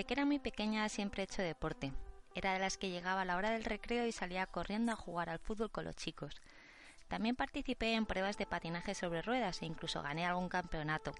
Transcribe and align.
Desde 0.00 0.06
que 0.06 0.14
era 0.14 0.24
muy 0.24 0.38
pequeña 0.38 0.88
siempre 0.88 1.22
he 1.22 1.24
hecho 1.24 1.42
deporte. 1.42 1.92
Era 2.34 2.54
de 2.54 2.58
las 2.58 2.78
que 2.78 2.88
llegaba 2.88 3.20
a 3.20 3.24
la 3.26 3.36
hora 3.36 3.50
del 3.50 3.64
recreo 3.64 4.06
y 4.06 4.12
salía 4.12 4.46
corriendo 4.46 4.92
a 4.92 4.96
jugar 4.96 5.28
al 5.28 5.40
fútbol 5.40 5.70
con 5.70 5.84
los 5.84 5.94
chicos. 5.94 6.40
También 7.08 7.36
participé 7.36 7.92
en 7.92 8.06
pruebas 8.06 8.38
de 8.38 8.46
patinaje 8.46 8.94
sobre 8.94 9.20
ruedas 9.20 9.60
e 9.60 9.66
incluso 9.66 10.00
gané 10.00 10.24
algún 10.24 10.48
campeonato. 10.48 11.12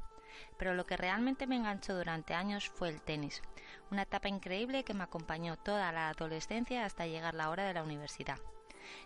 Pero 0.56 0.72
lo 0.72 0.86
que 0.86 0.96
realmente 0.96 1.46
me 1.46 1.56
enganchó 1.56 1.94
durante 1.94 2.32
años 2.32 2.70
fue 2.70 2.88
el 2.88 3.02
tenis, 3.02 3.42
una 3.90 4.04
etapa 4.04 4.28
increíble 4.28 4.82
que 4.82 4.94
me 4.94 5.04
acompañó 5.04 5.58
toda 5.58 5.92
la 5.92 6.08
adolescencia 6.08 6.86
hasta 6.86 7.06
llegar 7.06 7.34
la 7.34 7.50
hora 7.50 7.66
de 7.66 7.74
la 7.74 7.82
universidad. 7.82 8.38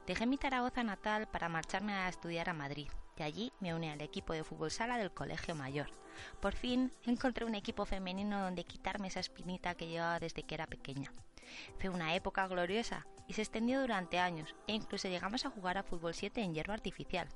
Dejé 0.06 0.24
mi 0.26 0.36
Zaragoza 0.36 0.84
natal 0.84 1.26
para 1.26 1.48
marcharme 1.48 1.94
a 1.94 2.08
estudiar 2.08 2.48
a 2.48 2.54
Madrid 2.54 2.86
y 3.16 3.22
allí 3.22 3.52
me 3.60 3.74
uní 3.74 3.90
al 3.90 4.00
equipo 4.00 4.32
de 4.32 4.44
fútbol 4.44 4.70
sala 4.70 4.98
del 4.98 5.12
Colegio 5.12 5.54
Mayor. 5.54 5.88
Por 6.40 6.54
fin 6.54 6.92
encontré 7.04 7.44
un 7.44 7.54
equipo 7.54 7.84
femenino 7.84 8.40
donde 8.40 8.64
quitarme 8.64 9.08
esa 9.08 9.20
espinita 9.20 9.74
que 9.74 9.88
llevaba 9.88 10.20
desde 10.20 10.42
que 10.42 10.54
era 10.54 10.66
pequeña. 10.66 11.12
Fue 11.78 11.90
una 11.90 12.14
época 12.14 12.46
gloriosa 12.46 13.06
y 13.28 13.34
se 13.34 13.42
extendió 13.42 13.80
durante 13.80 14.18
años 14.18 14.54
e 14.66 14.72
incluso 14.72 15.08
llegamos 15.08 15.44
a 15.44 15.50
jugar 15.50 15.78
a 15.78 15.82
fútbol 15.82 16.14
7 16.14 16.40
en 16.42 16.54
hierba 16.54 16.74
artificial. 16.74 17.28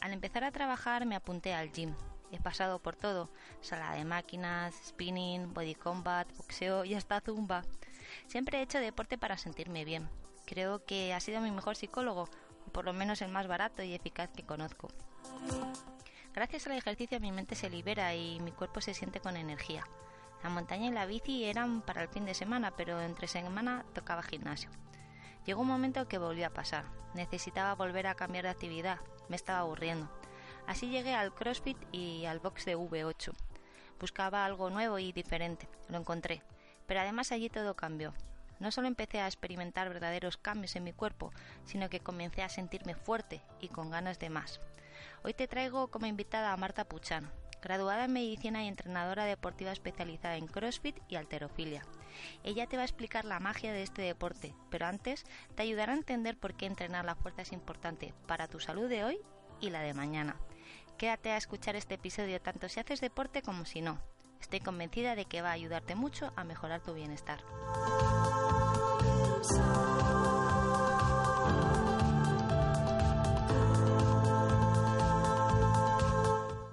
Al 0.00 0.12
empezar 0.12 0.44
a 0.44 0.52
trabajar 0.52 1.06
me 1.06 1.16
apunté 1.16 1.54
al 1.54 1.72
gym. 1.72 1.94
He 2.32 2.40
pasado 2.40 2.80
por 2.80 2.96
todo, 2.96 3.30
sala 3.60 3.94
de 3.94 4.04
máquinas, 4.04 4.74
spinning, 4.88 5.54
body 5.54 5.74
combat, 5.74 6.28
boxeo 6.36 6.84
y 6.84 6.94
hasta 6.94 7.20
zumba. 7.20 7.64
Siempre 8.26 8.58
he 8.58 8.62
hecho 8.62 8.78
deporte 8.78 9.16
para 9.16 9.38
sentirme 9.38 9.84
bien. 9.84 10.08
Creo 10.44 10.84
que 10.84 11.12
ha 11.14 11.20
sido 11.20 11.40
mi 11.40 11.50
mejor 11.50 11.76
psicólogo, 11.76 12.28
por 12.76 12.84
lo 12.84 12.92
menos 12.92 13.22
el 13.22 13.30
más 13.30 13.46
barato 13.46 13.82
y 13.82 13.94
eficaz 13.94 14.28
que 14.36 14.42
conozco. 14.42 14.88
Gracias 16.34 16.66
al 16.66 16.74
ejercicio 16.74 17.18
mi 17.20 17.32
mente 17.32 17.54
se 17.54 17.70
libera 17.70 18.14
y 18.14 18.38
mi 18.40 18.52
cuerpo 18.52 18.82
se 18.82 18.92
siente 18.92 19.18
con 19.18 19.38
energía. 19.38 19.86
La 20.42 20.50
montaña 20.50 20.88
y 20.88 20.92
la 20.92 21.06
bici 21.06 21.46
eran 21.46 21.80
para 21.80 22.02
el 22.02 22.08
fin 22.08 22.26
de 22.26 22.34
semana, 22.34 22.72
pero 22.76 23.00
entre 23.00 23.28
semana 23.28 23.86
tocaba 23.94 24.22
gimnasio. 24.22 24.68
Llegó 25.46 25.62
un 25.62 25.68
momento 25.68 26.06
que 26.06 26.18
volvió 26.18 26.48
a 26.48 26.52
pasar. 26.52 26.84
Necesitaba 27.14 27.74
volver 27.74 28.08
a 28.08 28.14
cambiar 28.14 28.44
de 28.44 28.50
actividad. 28.50 28.98
Me 29.30 29.36
estaba 29.36 29.60
aburriendo. 29.60 30.10
Así 30.66 30.90
llegué 30.90 31.14
al 31.14 31.32
CrossFit 31.32 31.78
y 31.92 32.26
al 32.26 32.40
box 32.40 32.66
de 32.66 32.76
V8. 32.76 33.32
Buscaba 33.98 34.44
algo 34.44 34.68
nuevo 34.68 34.98
y 34.98 35.12
diferente. 35.12 35.66
Lo 35.88 35.96
encontré. 35.96 36.42
Pero 36.86 37.00
además 37.00 37.32
allí 37.32 37.48
todo 37.48 37.74
cambió. 37.74 38.12
No 38.58 38.70
solo 38.70 38.88
empecé 38.88 39.20
a 39.20 39.26
experimentar 39.26 39.88
verdaderos 39.88 40.36
cambios 40.36 40.76
en 40.76 40.84
mi 40.84 40.92
cuerpo, 40.92 41.32
sino 41.64 41.88
que 41.90 42.00
comencé 42.00 42.42
a 42.42 42.48
sentirme 42.48 42.94
fuerte 42.94 43.42
y 43.60 43.68
con 43.68 43.90
ganas 43.90 44.18
de 44.18 44.30
más. 44.30 44.60
Hoy 45.22 45.34
te 45.34 45.48
traigo 45.48 45.88
como 45.88 46.06
invitada 46.06 46.52
a 46.52 46.56
Marta 46.56 46.84
Puchan, 46.84 47.30
graduada 47.60 48.04
en 48.04 48.12
medicina 48.12 48.64
y 48.64 48.68
entrenadora 48.68 49.24
deportiva 49.24 49.72
especializada 49.72 50.36
en 50.36 50.46
CrossFit 50.46 50.96
y 51.08 51.16
alterofilia. 51.16 51.82
Ella 52.44 52.66
te 52.66 52.76
va 52.76 52.82
a 52.82 52.86
explicar 52.86 53.24
la 53.24 53.40
magia 53.40 53.72
de 53.72 53.82
este 53.82 54.02
deporte, 54.02 54.54
pero 54.70 54.86
antes 54.86 55.24
te 55.54 55.62
ayudará 55.62 55.92
a 55.92 55.96
entender 55.96 56.38
por 56.38 56.54
qué 56.54 56.66
entrenar 56.66 57.04
la 57.04 57.14
fuerza 57.14 57.42
es 57.42 57.52
importante 57.52 58.14
para 58.26 58.48
tu 58.48 58.60
salud 58.60 58.88
de 58.88 59.04
hoy 59.04 59.18
y 59.60 59.70
la 59.70 59.80
de 59.80 59.94
mañana. 59.94 60.36
Quédate 60.96 61.30
a 61.30 61.36
escuchar 61.36 61.76
este 61.76 61.94
episodio 61.94 62.40
tanto 62.40 62.68
si 62.68 62.80
haces 62.80 63.00
deporte 63.00 63.42
como 63.42 63.66
si 63.66 63.82
no. 63.82 64.00
Estoy 64.40 64.60
convencida 64.60 65.14
de 65.14 65.24
que 65.24 65.42
va 65.42 65.50
a 65.50 65.52
ayudarte 65.52 65.94
mucho 65.94 66.32
a 66.36 66.44
mejorar 66.44 66.80
tu 66.80 66.94
bienestar. 66.94 67.40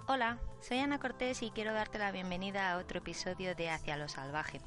Hola, 0.08 0.40
soy 0.62 0.80
Ana 0.80 1.00
Cortés 1.00 1.44
y 1.44 1.52
quiero 1.52 1.74
darte 1.74 2.00
la 2.00 2.12
bienvenida 2.12 2.72
a 2.72 2.78
otro 2.78 2.98
episodio 2.98 3.54
de 3.54 3.70
Hacia 3.70 3.96
lo 3.98 4.08
Salvaje, 4.08 4.60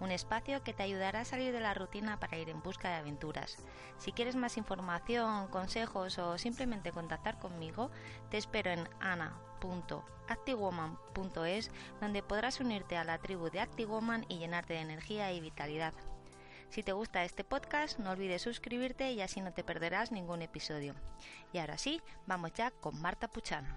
un 0.00 0.10
espacio 0.10 0.64
que 0.64 0.72
te 0.72 0.82
ayudará 0.82 1.20
a 1.20 1.24
salir 1.24 1.52
de 1.52 1.60
la 1.60 1.74
rutina 1.74 2.18
para 2.18 2.38
ir 2.38 2.48
en 2.48 2.60
busca 2.60 2.88
de 2.88 2.96
aventuras. 2.96 3.56
Si 3.98 4.10
quieres 4.10 4.34
más 4.34 4.56
información, 4.56 5.46
consejos 5.48 6.18
o 6.18 6.38
simplemente 6.38 6.90
contactar 6.90 7.38
conmigo, 7.38 7.92
te 8.30 8.38
espero 8.38 8.72
en 8.72 8.88
ana.actiwoman.es 9.00 11.70
donde 12.00 12.22
podrás 12.24 12.58
unirte 12.58 12.96
a 12.96 13.04
la 13.04 13.18
tribu 13.18 13.48
de 13.50 13.60
ActiWoman 13.60 14.26
y 14.28 14.38
llenarte 14.38 14.74
de 14.74 14.80
energía 14.80 15.32
y 15.32 15.40
vitalidad. 15.40 15.94
Si 16.74 16.82
te 16.82 16.90
gusta 16.90 17.22
este 17.22 17.44
podcast, 17.44 18.00
no 18.00 18.10
olvides 18.10 18.42
suscribirte 18.42 19.12
y 19.12 19.20
así 19.20 19.40
no 19.40 19.52
te 19.52 19.62
perderás 19.62 20.10
ningún 20.10 20.42
episodio. 20.42 20.96
Y 21.52 21.58
ahora 21.58 21.78
sí, 21.78 22.02
vamos 22.26 22.52
ya 22.52 22.72
con 22.72 23.00
Marta 23.00 23.28
Puchano. 23.28 23.68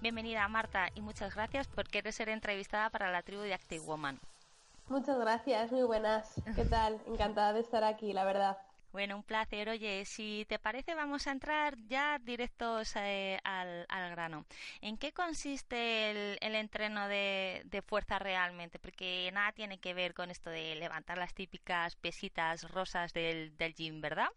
Bienvenida 0.00 0.48
Marta 0.48 0.88
y 0.96 1.02
muchas 1.02 1.36
gracias 1.36 1.68
por 1.68 1.86
querer 1.86 2.12
ser 2.12 2.30
entrevistada 2.30 2.90
para 2.90 3.12
la 3.12 3.22
tribu 3.22 3.42
de 3.42 3.54
Active 3.54 3.84
Woman. 3.84 4.18
Muchas 4.88 5.16
gracias, 5.20 5.70
muy 5.70 5.84
buenas. 5.84 6.34
¿Qué 6.56 6.64
tal? 6.64 7.00
Encantada 7.06 7.52
de 7.52 7.60
estar 7.60 7.84
aquí, 7.84 8.12
la 8.12 8.24
verdad. 8.24 8.58
Bueno, 8.92 9.16
un 9.16 9.22
placer. 9.22 9.70
Oye, 9.70 10.04
si 10.04 10.44
te 10.48 10.58
parece, 10.58 10.94
vamos 10.94 11.26
a 11.26 11.32
entrar 11.32 11.76
ya 11.88 12.18
directos 12.18 12.94
eh, 12.96 13.38
al, 13.42 13.86
grano. 14.10 14.44
¿En 14.82 14.98
qué 14.98 15.12
consiste 15.12 16.10
el, 16.10 16.54
entreno 16.54 17.08
de, 17.08 17.82
fuerza 17.86 18.18
realmente? 18.18 18.78
Porque 18.78 19.30
nada 19.32 19.52
tiene 19.52 19.78
que 19.78 19.94
ver 19.94 20.12
con 20.12 20.30
esto 20.30 20.50
de 20.50 20.74
levantar 20.76 21.16
las 21.16 21.32
típicas 21.32 21.96
pesitas 21.96 22.70
rosas 22.70 23.14
del, 23.14 23.56
del 23.56 23.74
gym, 23.74 24.02
¿verdad? 24.02 24.28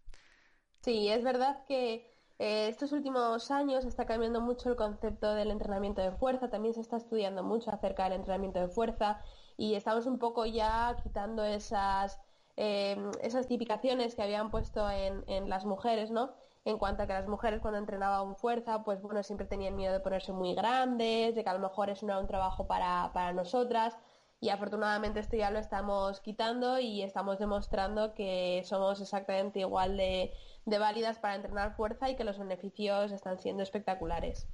Sí, 0.81 1.09
es 1.09 1.21
verdad 1.23 1.65
que 1.67 2.15
eh, 2.37 2.67
estos 2.67 2.91
últimos 2.91 3.49
años 3.51 3.85
está 3.85 4.05
cambiando 4.05 4.41
mucho 4.41 4.69
el 4.69 4.75
concepto 4.75 5.33
del 5.35 5.51
entrenamiento 5.51 6.01
de 6.01 6.11
fuerza, 6.11 6.49
también 6.49 6.73
se 6.73 6.81
está 6.81 6.97
estudiando 6.97 7.43
mucho 7.43 7.71
acerca 7.71 8.03
del 8.05 8.13
entrenamiento 8.13 8.59
de 8.59 8.67
fuerza 8.67 9.21
y 9.57 9.75
estamos 9.75 10.05
un 10.05 10.19
poco 10.19 10.45
ya 10.45 10.97
quitando 11.01 11.45
esas, 11.45 12.19
eh, 12.57 12.97
esas 13.21 13.47
tipificaciones 13.47 14.15
que 14.15 14.23
habían 14.23 14.51
puesto 14.51 14.89
en, 14.89 15.23
en, 15.27 15.49
las 15.49 15.65
mujeres, 15.65 16.11
¿no? 16.11 16.33
En 16.63 16.77
cuanto 16.77 17.03
a 17.03 17.07
que 17.07 17.13
las 17.13 17.27
mujeres 17.27 17.61
cuando 17.61 17.79
entrenaban 17.79 18.35
fuerza, 18.35 18.83
pues 18.83 19.01
bueno, 19.01 19.23
siempre 19.23 19.45
tenían 19.45 19.75
miedo 19.75 19.93
de 19.93 19.99
ponerse 19.99 20.31
muy 20.31 20.55
grandes, 20.55 21.35
de 21.35 21.43
que 21.43 21.49
a 21.49 21.53
lo 21.53 21.59
mejor 21.59 21.89
eso 21.89 22.05
no 22.05 22.13
era 22.13 22.21
un 22.21 22.27
trabajo 22.27 22.65
para, 22.67 23.11
para 23.13 23.33
nosotras 23.33 23.97
y 24.39 24.49
afortunadamente 24.49 25.19
esto 25.19 25.37
ya 25.37 25.49
lo 25.49 25.59
estamos 25.59 26.19
quitando 26.19 26.79
y 26.79 27.01
estamos 27.01 27.39
demostrando 27.39 28.13
que 28.13 28.61
somos 28.65 29.01
exactamente 29.01 29.61
igual 29.61 29.97
de, 29.97 30.33
válidas 30.65 31.19
para 31.19 31.35
entrenar 31.35 31.75
fuerza 31.75 32.09
y 32.09 32.15
que 32.15 32.23
los 32.23 32.37
beneficios 32.37 33.11
están 33.11 33.39
siendo 33.39 33.63
espectaculares. 33.63 34.47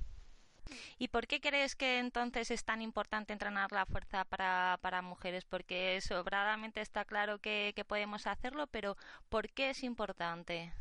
¿Y 0.97 1.07
por 1.09 1.27
qué 1.27 1.41
crees 1.41 1.75
que 1.75 1.99
entonces 1.99 2.51
es 2.51 2.63
tan 2.63 2.81
importante 2.81 3.33
entrenar 3.33 3.72
la 3.72 3.85
fuerza 3.85 4.25
para, 4.25 4.77
para 4.81 5.01
mujeres? 5.01 5.45
Porque 5.45 5.99
sobradamente 6.01 6.81
está 6.81 7.05
claro 7.05 7.39
que, 7.39 7.73
que 7.75 7.85
podemos 7.85 8.27
hacerlo, 8.27 8.67
pero 8.67 8.97
¿por 9.29 9.49
qué 9.49 9.72
es 9.72 9.83
importante? 9.83 10.73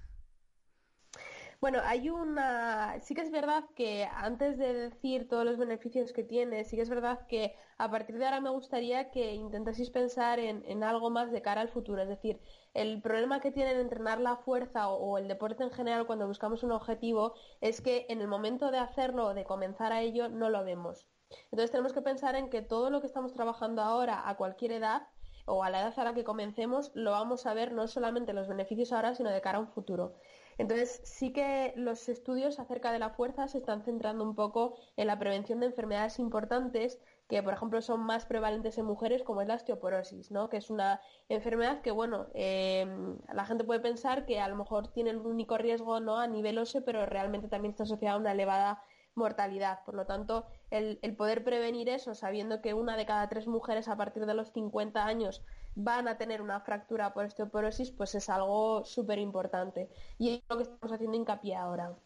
Bueno, 1.60 1.81
hay 1.84 2.09
una. 2.09 2.98
Sí 3.00 3.15
que 3.15 3.21
es 3.21 3.31
verdad 3.31 3.65
que 3.76 4.04
antes 4.15 4.56
de 4.56 4.72
decir 4.72 5.28
todos 5.28 5.44
los 5.44 5.59
beneficios 5.59 6.15
que 6.15 6.25
tiene, 6.25 6.65
sí 6.65 6.75
que 6.76 6.82
es 6.82 6.88
verdad 6.88 7.26
que 7.26 7.54
a 7.76 7.91
partir 7.91 8.16
de 8.16 8.25
ahora 8.25 8.41
me 8.41 8.48
gustaría 8.48 9.10
que 9.10 9.34
intentaseis 9.34 9.91
pensar 9.91 10.38
en, 10.38 10.82
algo 10.82 11.10
más 11.10 11.31
de 11.31 11.43
cara 11.43 11.60
al 11.60 11.69
futuro. 11.69 12.00
Es 12.00 12.09
decir, 12.09 12.41
el 12.72 13.03
problema 13.03 13.41
que 13.41 13.53
tiene 13.53 13.72
entrenar 13.72 14.21
la 14.21 14.37
fuerza 14.37 14.88
o, 14.88 15.19
el 15.19 15.28
deporte 15.28 15.62
en 15.62 15.71
general 15.71 16.06
cuando 16.06 16.26
buscamos 16.26 16.62
un 16.62 16.72
objetivo 16.72 17.34
es 17.60 17.82
que 17.82 18.06
en 18.09 18.22
el 18.22 18.28
momento 18.28 18.71
de 18.71 18.78
hacerlo 18.78 19.27
o 19.27 19.34
de 19.34 19.44
comenzar 19.44 19.92
a 19.92 20.00
ello 20.00 20.31
no 20.31 20.48
lo 20.48 20.65
vemos. 20.65 21.09
Entonces 21.50 21.71
tenemos 21.71 21.92
que 21.92 22.00
pensar 22.00 22.37
en 22.37 22.48
que 22.48 22.62
todo 22.62 22.88
lo 22.88 23.03
que 23.03 23.06
estamos 23.06 23.34
trabajando 23.34 23.82
ahora 23.82 24.27
a 24.27 24.37
cualquier 24.38 24.72
edad 24.72 25.03
o 25.45 25.62
a 25.62 25.68
la 25.68 25.80
edad 25.80 25.98
a 25.98 26.04
la 26.04 26.15
que 26.15 26.24
comencemos 26.24 26.91
lo 26.95 27.10
vamos 27.10 27.45
a 27.45 27.53
ver 27.54 27.72
no 27.72 27.86
solamente 27.86 28.33
los 28.33 28.48
beneficios 28.48 28.92
ahora, 28.92 29.15
sino 29.15 29.30
de 29.30 29.41
cara 29.42 29.59
a 29.59 29.60
un 29.60 29.68
futuro. 29.68 30.15
Entonces, 30.60 31.01
sí 31.04 31.33
que 31.33 31.72
los 31.74 32.07
estudios 32.10 32.60
acerca 32.60 32.92
de 32.92 32.98
la 32.98 33.09
fuerza 33.09 33.48
se 33.48 33.57
están 33.57 33.83
centrando 33.83 34.22
un 34.22 34.34
poco 34.34 34.74
en 34.98 35.07
la 35.07 35.18
prevención 35.18 35.59
de 35.59 35.65
enfermedades 35.65 36.18
importantes 36.18 37.01
que, 37.28 37.42
por 37.42 37.54
ejemplo, 37.54 37.80
son 37.80 38.01
más 38.01 38.27
prevalentes 38.27 38.77
en 38.77 38.84
mujeres, 38.84 39.22
como 39.22 39.41
es 39.41 39.48
la 39.48 39.54
osteoporosis, 39.54 40.30
¿no? 40.30 40.51
Que 40.51 40.59
es 40.59 40.68
una 40.68 41.01
enfermedad 41.30 41.80
que, 41.80 41.92
bueno, 41.92 42.27
eh, 42.34 42.86
la 43.33 43.47
gente 43.47 43.65
puede 43.65 43.80
pensar 43.80 44.27
que 44.27 44.39
a 44.39 44.48
lo 44.48 44.57
mejor 44.57 44.89
tiene 44.89 45.09
el 45.09 45.16
único 45.16 45.57
riesgo 45.57 45.98
no 45.98 46.18
a 46.18 46.27
nivel 46.27 46.59
óseo, 46.59 46.84
pero 46.84 47.07
realmente 47.07 47.48
también 47.48 47.71
está 47.71 47.84
asociada 47.84 48.16
a 48.16 48.18
una 48.18 48.33
elevada 48.33 48.83
mortalidad. 49.15 49.83
Por 49.86 49.95
lo 49.95 50.04
tanto, 50.04 50.45
el, 50.71 50.99
poder 51.17 51.45
prevenir 51.45 51.89
eso, 51.89 52.15
sabiendo 52.15 52.63
que 52.63 52.75
una 52.75 52.97
de 52.97 53.07
cada 53.07 53.28
tres 53.28 53.47
mujeres 53.47 53.89
a 53.89 53.97
partir 53.97 54.27
de 54.27 54.34
los 54.34 54.53
50 54.53 55.05
años 55.05 55.43
van 55.75 56.09
a 56.09 56.17
tener 56.19 56.43
una 56.43 56.61
fractura 56.61 57.13
por 57.13 57.25
osteoporosis, 57.25 57.91
pues 57.91 58.15
es 58.15 58.28
algo 58.28 58.84
súper 58.84 59.19
importante. 59.19 59.91
Y 60.19 60.34
es 60.37 60.43
lo 60.49 60.57
que 60.57 60.63
estamos 60.65 60.93
haciendo 60.93 61.17
hincapié 61.17 61.57
ahora. 61.57 61.97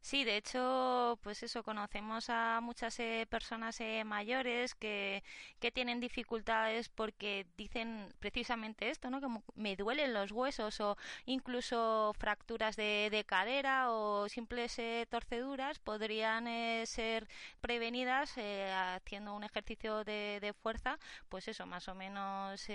Sí, 0.00 0.24
de 0.24 0.36
hecho, 0.36 1.18
pues 1.22 1.42
eso, 1.42 1.62
conocemos 1.62 2.30
a 2.30 2.60
muchas 2.62 2.98
eh, 3.00 3.26
personas 3.30 3.80
eh, 3.80 4.02
mayores 4.04 4.74
que, 4.74 5.22
que 5.58 5.70
tienen 5.70 6.00
dificultades 6.00 6.88
porque 6.88 7.46
dicen 7.56 8.12
precisamente 8.18 8.90
esto, 8.90 9.10
¿no? 9.10 9.20
Que 9.20 9.28
me 9.56 9.76
duelen 9.76 10.14
los 10.14 10.32
huesos 10.32 10.80
o 10.80 10.96
incluso 11.26 12.12
fracturas 12.18 12.76
de, 12.76 13.08
de 13.10 13.24
cadera 13.24 13.90
o 13.90 14.28
simples 14.28 14.78
eh, 14.78 15.06
torceduras 15.10 15.78
podrían 15.78 16.46
ser 16.86 17.28
prevenidas 17.60 18.34
haciendo 18.38 19.34
un 19.34 19.44
ejercicio 19.44 20.04
de, 20.04 20.38
de, 20.40 20.52
fuerza, 20.52 20.98
pues 21.28 21.48
eso, 21.48 21.66
más 21.66 21.88
o 21.88 21.94
menos 21.94 22.66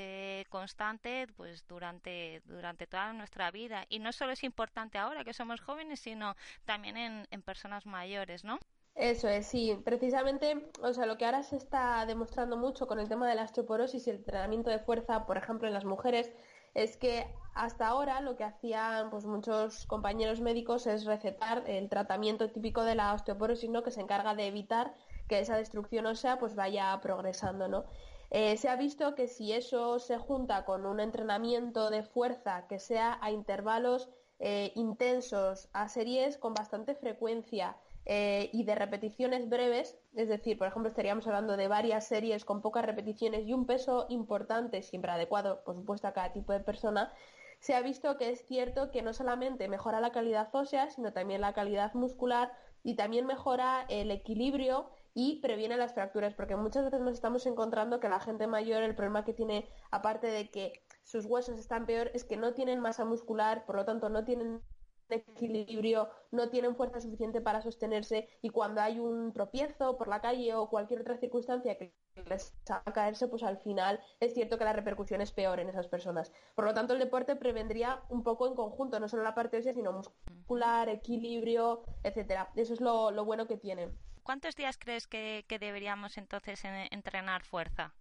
constante, 0.50 1.28
pues 1.36 1.68
durante, 1.68 2.42
durante 2.46 2.88
toda 2.88 3.14
nuestra 3.14 3.52
vida. 3.52 3.86
Y 3.90 4.00
no 4.00 4.12
solo 4.12 4.32
es 4.34 4.44
importante 4.44 4.98
ahora 4.98 5.24
que 5.24 5.34
somos 5.34 5.62
jóvenes, 5.62 6.00
sino 6.00 6.36
también 6.66 6.95
en, 6.98 7.42
personas 7.44 7.86
mayores, 7.86 8.44
¿no? 8.44 8.60
Eso 8.96 9.28
es, 9.28 9.48
sí. 9.48 9.78
Precisamente, 9.84 10.70
o 10.82 10.94
sea, 10.94 11.06
lo 11.06 11.18
que 11.18 11.26
ahora 11.26 11.44
se 11.44 11.58
está 11.58 12.06
demostrando 12.06 12.58
mucho 12.58 12.88
con 12.88 13.00
el 13.00 13.10
tema 13.10 13.28
de 13.28 13.36
la 13.36 13.44
osteoporosis 13.44 14.08
y 14.08 14.10
el 14.10 14.18
entrenamiento 14.18 14.70
de 14.70 14.80
fuerza, 14.80 15.26
por 15.26 15.38
ejemplo, 15.38 15.68
en 15.68 15.74
las 15.74 15.86
mujeres, 15.86 16.32
es 16.74 16.98
que 16.98 17.28
hasta 17.54 17.88
ahora 17.88 18.22
lo 18.22 18.36
que 18.36 18.44
hacían 18.44 19.10
pues 19.10 19.26
muchos 19.26 19.86
compañeros 19.86 20.42
médicos 20.42 20.88
es 20.88 21.06
recetar 21.06 21.64
el 21.68 21.90
tratamiento 21.90 22.50
típico 22.52 22.84
de 22.84 22.96
la 22.96 23.14
osteoporosis, 23.14 23.70
¿no? 23.70 23.84
Que 23.84 23.92
se 23.92 24.02
encarga 24.02 24.36
de 24.36 24.48
evitar 24.48 24.94
que 25.28 25.40
esa 25.40 25.58
destrucción 25.58 26.06
ósea 26.06 26.38
pues 26.38 26.56
vaya 26.56 27.00
progresando, 27.02 27.68
¿no? 27.68 27.86
Eh, 28.32 28.58
se 28.58 28.70
ha 28.70 28.76
visto 28.76 29.16
que 29.16 29.28
si 29.28 29.54
eso 29.54 30.00
se 30.00 30.18
junta 30.18 30.66
con 30.66 30.86
un 30.86 31.00
entrenamiento 31.00 31.90
de 31.90 32.04
fuerza 32.04 32.68
que 32.68 32.80
sea 32.80 33.18
a 33.22 33.32
intervalos 33.32 34.10
eh, 34.40 34.72
intensos 34.76 35.70
a 35.74 35.88
series 35.88 36.38
con 36.38 36.54
bastante 36.54 36.96
frecuencia 36.96 37.78
eh, 38.06 38.50
y 38.54 38.64
de 38.66 38.76
repeticiones 38.76 39.50
breves, 39.50 39.98
es 40.16 40.30
decir, 40.30 40.58
por 40.58 40.68
ejemplo, 40.68 40.90
estaríamos 40.90 41.26
hablando 41.26 41.58
de 41.58 41.68
varias 41.68 42.08
series 42.08 42.46
con 42.46 42.62
pocas 42.62 42.86
repeticiones 42.86 43.48
y 43.48 43.54
un 43.54 43.66
peso 43.66 44.06
importante, 44.10 44.84
siempre 44.84 45.12
adecuado, 45.12 45.64
por 45.64 45.76
supuesto, 45.76 46.08
a 46.08 46.14
cada 46.14 46.32
tipo 46.32 46.54
de 46.54 46.60
persona, 46.60 47.12
se 47.60 47.74
ha 47.74 47.82
visto 47.82 48.18
que 48.18 48.30
es 48.30 48.46
cierto 48.46 48.92
que 48.92 49.02
no 49.02 49.14
solamente 49.14 49.68
mejora 49.68 50.00
la 50.00 50.12
calidad 50.12 50.50
ósea, 50.54 50.90
sino 50.92 51.14
también 51.14 51.42
la 51.42 51.54
calidad 51.54 51.94
muscular 51.96 52.52
y 52.84 52.96
también 52.96 53.26
mejora 53.26 53.86
el 53.90 54.12
equilibrio 54.12 54.92
y 55.16 55.40
previene 55.40 55.78
las 55.78 55.94
fracturas, 55.94 56.36
porque 56.36 56.56
muchas 56.56 56.84
veces 56.84 57.00
nos 57.00 57.14
estamos 57.14 57.46
encontrando 57.48 58.00
que 58.00 58.10
la 58.10 58.20
gente 58.20 58.46
mayor, 58.46 58.84
el 58.84 58.94
problema 58.94 59.26
que 59.26 59.34
tiene, 59.34 59.68
aparte 59.90 60.28
de 60.28 60.52
que 60.52 60.84
sus 61.06 61.26
huesos 61.26 61.60
están 61.60 61.86
peor, 61.86 62.10
es 62.14 62.24
que 62.24 62.36
no 62.36 62.54
tienen 62.54 62.80
masa 62.80 63.06
muscular, 63.06 63.66
por 63.66 63.76
lo 63.76 63.86
tanto 63.86 64.10
no 64.10 64.26
tienen 64.26 64.62
equilibrio, 65.10 66.10
no 66.32 66.50
tienen 66.50 66.76
fuerza 66.76 67.00
suficiente 67.00 67.40
para 67.40 67.62
sostenerse 67.62 68.28
y 68.42 68.50
cuando 68.50 68.82
hay 68.82 69.00
un 69.00 69.32
tropiezo 69.32 69.98
por 69.98 70.08
la 70.08 70.20
calle 70.20 70.56
o 70.56 70.68
cualquier 70.68 71.02
otra 71.02 71.18
circunstancia 71.18 71.78
que 71.78 71.94
les 72.28 72.56
haga 72.68 72.92
caerse, 72.92 73.28
pues 73.28 73.44
al 73.44 73.60
final 73.60 74.00
es 74.20 74.34
cierto 74.34 74.58
que 74.58 74.64
la 74.64 74.74
repercusión 74.74 75.22
es 75.22 75.32
peor 75.32 75.60
en 75.60 75.70
esas 75.70 75.88
personas. 75.88 76.34
Por 76.56 76.66
lo 76.66 76.74
tanto, 76.74 76.94
el 76.94 77.00
deporte 77.00 77.36
prevendría 77.36 78.02
un 78.10 78.24
poco 78.24 78.48
en 78.48 78.56
conjunto, 78.56 79.00
no 79.00 79.08
solo 79.08 79.22
la 79.22 79.36
parte 79.36 79.58
ósea, 79.58 79.76
sino 79.76 79.92
muscular, 79.94 80.90
equilibrio, 80.90 81.84
etcétera. 82.02 82.50
Eso 82.56 82.74
es 82.74 82.82
lo, 82.82 83.26
bueno 83.26 83.46
que 83.46 83.58
tiene. 83.58 83.92
¿Cuántos 84.24 84.56
días 84.56 84.78
crees 84.80 85.06
que, 85.06 85.46
que 85.48 85.60
deberíamos 85.60 86.18
entonces 86.18 86.64
entrenar 86.64 87.44
fuerza? 87.44 87.94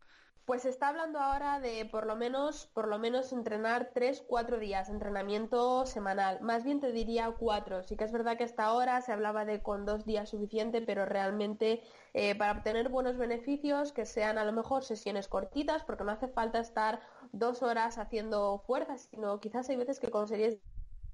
Pues 0.46 0.60
se 0.60 0.68
está 0.68 0.88
hablando 0.88 1.18
ahora 1.20 1.58
de 1.58 1.86
por 1.86 2.04
lo 2.06 2.16
menos, 2.16 2.66
por 2.74 2.86
lo 2.86 2.98
menos 2.98 3.32
entrenar 3.32 3.92
tres, 3.94 4.22
cuatro 4.26 4.58
días, 4.58 4.90
entrenamiento 4.90 5.86
semanal. 5.86 6.38
Más 6.42 6.64
bien 6.64 6.80
te 6.80 6.92
diría 6.92 7.34
cuatro. 7.38 7.82
Sí 7.82 7.96
que 7.96 8.04
es 8.04 8.12
verdad 8.12 8.36
que 8.36 8.44
hasta 8.44 8.64
ahora 8.64 9.00
se 9.00 9.12
hablaba 9.12 9.46
de 9.46 9.62
con 9.62 9.86
dos 9.86 10.04
días 10.04 10.28
suficiente, 10.28 10.82
pero 10.82 11.06
realmente 11.06 11.82
eh, 12.12 12.34
para 12.34 12.52
obtener 12.52 12.90
buenos 12.90 13.16
beneficios, 13.16 13.92
que 13.92 14.04
sean 14.04 14.36
a 14.36 14.44
lo 14.44 14.52
mejor 14.52 14.84
sesiones 14.84 15.28
cortitas, 15.28 15.82
porque 15.82 16.04
no 16.04 16.12
hace 16.12 16.28
falta 16.28 16.58
estar 16.58 17.00
dos 17.32 17.62
horas 17.62 17.96
haciendo 17.96 18.58
fuerzas, 18.66 19.08
sino 19.10 19.40
quizás 19.40 19.70
hay 19.70 19.76
veces 19.76 19.98
que 19.98 20.10
con 20.10 20.28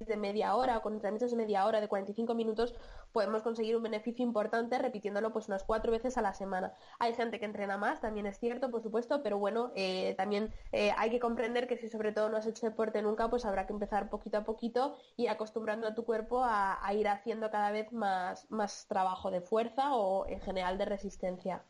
de 0.06 0.16
media 0.16 0.54
hora 0.56 0.78
o 0.78 0.82
con 0.82 0.94
entrenamientos 0.94 1.30
de 1.30 1.36
media 1.36 1.66
hora, 1.66 1.80
de 1.80 1.88
45 1.88 2.34
minutos, 2.34 2.74
podemos 3.12 3.42
conseguir 3.42 3.76
un 3.76 3.82
beneficio 3.82 4.24
importante 4.24 4.78
repitiéndolo 4.78 5.32
pues 5.32 5.48
unas 5.48 5.64
cuatro 5.64 5.92
veces 5.92 6.16
a 6.16 6.22
la 6.22 6.34
semana. 6.34 6.72
Hay 6.98 7.14
gente 7.14 7.38
que 7.38 7.44
entrena 7.44 7.76
más, 7.76 8.00
también 8.00 8.26
es 8.26 8.38
cierto, 8.38 8.70
por 8.70 8.82
supuesto, 8.82 9.22
pero 9.22 9.38
bueno, 9.38 9.72
eh, 9.74 10.14
también 10.16 10.52
eh, 10.72 10.92
hay 10.96 11.10
que 11.10 11.20
comprender 11.20 11.66
que 11.66 11.76
si 11.76 11.88
sobre 11.88 12.12
todo 12.12 12.28
no 12.28 12.36
has 12.36 12.46
hecho 12.46 12.66
deporte 12.66 13.02
nunca, 13.02 13.28
pues 13.28 13.44
habrá 13.44 13.66
que 13.66 13.72
empezar 13.72 14.08
poquito 14.10 14.38
a 14.38 14.44
poquito 14.44 14.96
y 15.16 15.26
acostumbrando 15.26 15.86
a 15.86 15.94
tu 15.94 16.04
cuerpo 16.04 16.42
a, 16.44 16.78
ir 16.94 17.06
haciendo 17.08 17.50
cada 17.50 17.70
vez 17.70 17.92
más, 17.92 18.50
más 18.50 18.86
trabajo 18.88 19.30
de 19.30 19.40
fuerza 19.40 19.94
o 19.94 20.26
en 20.28 20.40
general 20.40 20.76
de 20.76 20.86
resistencia. 20.86 21.62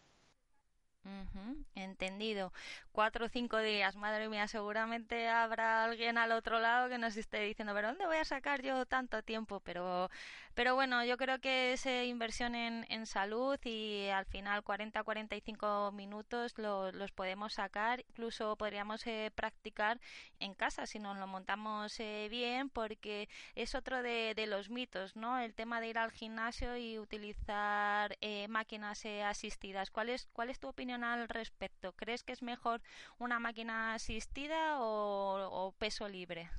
Entendido. 1.75 2.53
Cuatro 2.93 3.27
o 3.27 3.29
cinco 3.29 3.59
días, 3.59 3.97
madre 3.97 4.29
mía, 4.29 4.49
seguramente 4.49 5.29
habrá 5.29 5.85
alguien 5.85 6.19
al 6.19 6.33
otro 6.33 6.59
lado 6.61 6.89
que 6.89 6.99
nos 6.99 7.17
esté 7.17 7.41
diciendo, 7.41 7.75
¿pero 7.75 7.89
dónde 7.89 8.07
voy 8.07 8.17
a 8.19 8.25
sacar 8.25 8.63
yo 8.63 8.87
tanto 8.87 9.23
tiempo? 9.23 9.61
Pero 9.61 10.11
pero 10.55 10.75
bueno, 10.75 11.05
yo 11.05 11.17
creo 11.17 11.39
que 11.41 11.73
es 11.73 11.87
inversión 11.87 12.55
en, 12.55 12.85
en 12.91 13.07
salud 13.07 13.59
y 13.65 14.09
al 14.09 14.27
final 14.27 14.63
40-45 14.65 15.93
minutos 15.93 16.55
los 16.59 17.13
podemos 17.13 17.55
sacar. 17.55 18.01
Incluso 18.09 18.57
podríamos 18.57 19.07
eh, 19.07 19.31
practicar 19.35 20.01
en 20.39 20.55
casa 20.55 20.87
si 20.87 20.99
nos 20.99 21.17
lo 21.19 21.27
montamos 21.27 21.99
eh, 22.01 22.29
bien 22.31 22.69
porque 22.69 23.29
es 23.55 23.75
otro 23.75 24.03
de, 24.03 24.35
de, 24.35 24.47
los 24.47 24.71
mitos, 24.71 25.17
¿no? 25.17 25.39
El 25.39 25.55
tema 25.55 25.81
de 25.81 25.89
ir 25.89 25.99
al 25.99 26.11
gimnasio 26.11 26.77
y 26.77 26.99
utilizar 26.99 28.17
eh, 28.21 28.49
máquinas 28.49 29.05
asistidas. 29.25 29.91
¿Cuál 29.91 30.11
es, 30.11 30.29
¿Cuál 30.33 30.51
es 30.51 30.59
tu 30.59 30.69
opinión 30.69 31.05
al 31.05 31.29
respecto? 31.29 31.93
¿Crees 31.93 32.23
que 32.23 32.33
es 32.33 32.43
mejor 32.43 32.83
una 33.19 33.39
máquina 33.39 33.95
asistida 33.95 34.77
o 34.81 35.75
peso 35.79 36.09
libre? 36.09 36.51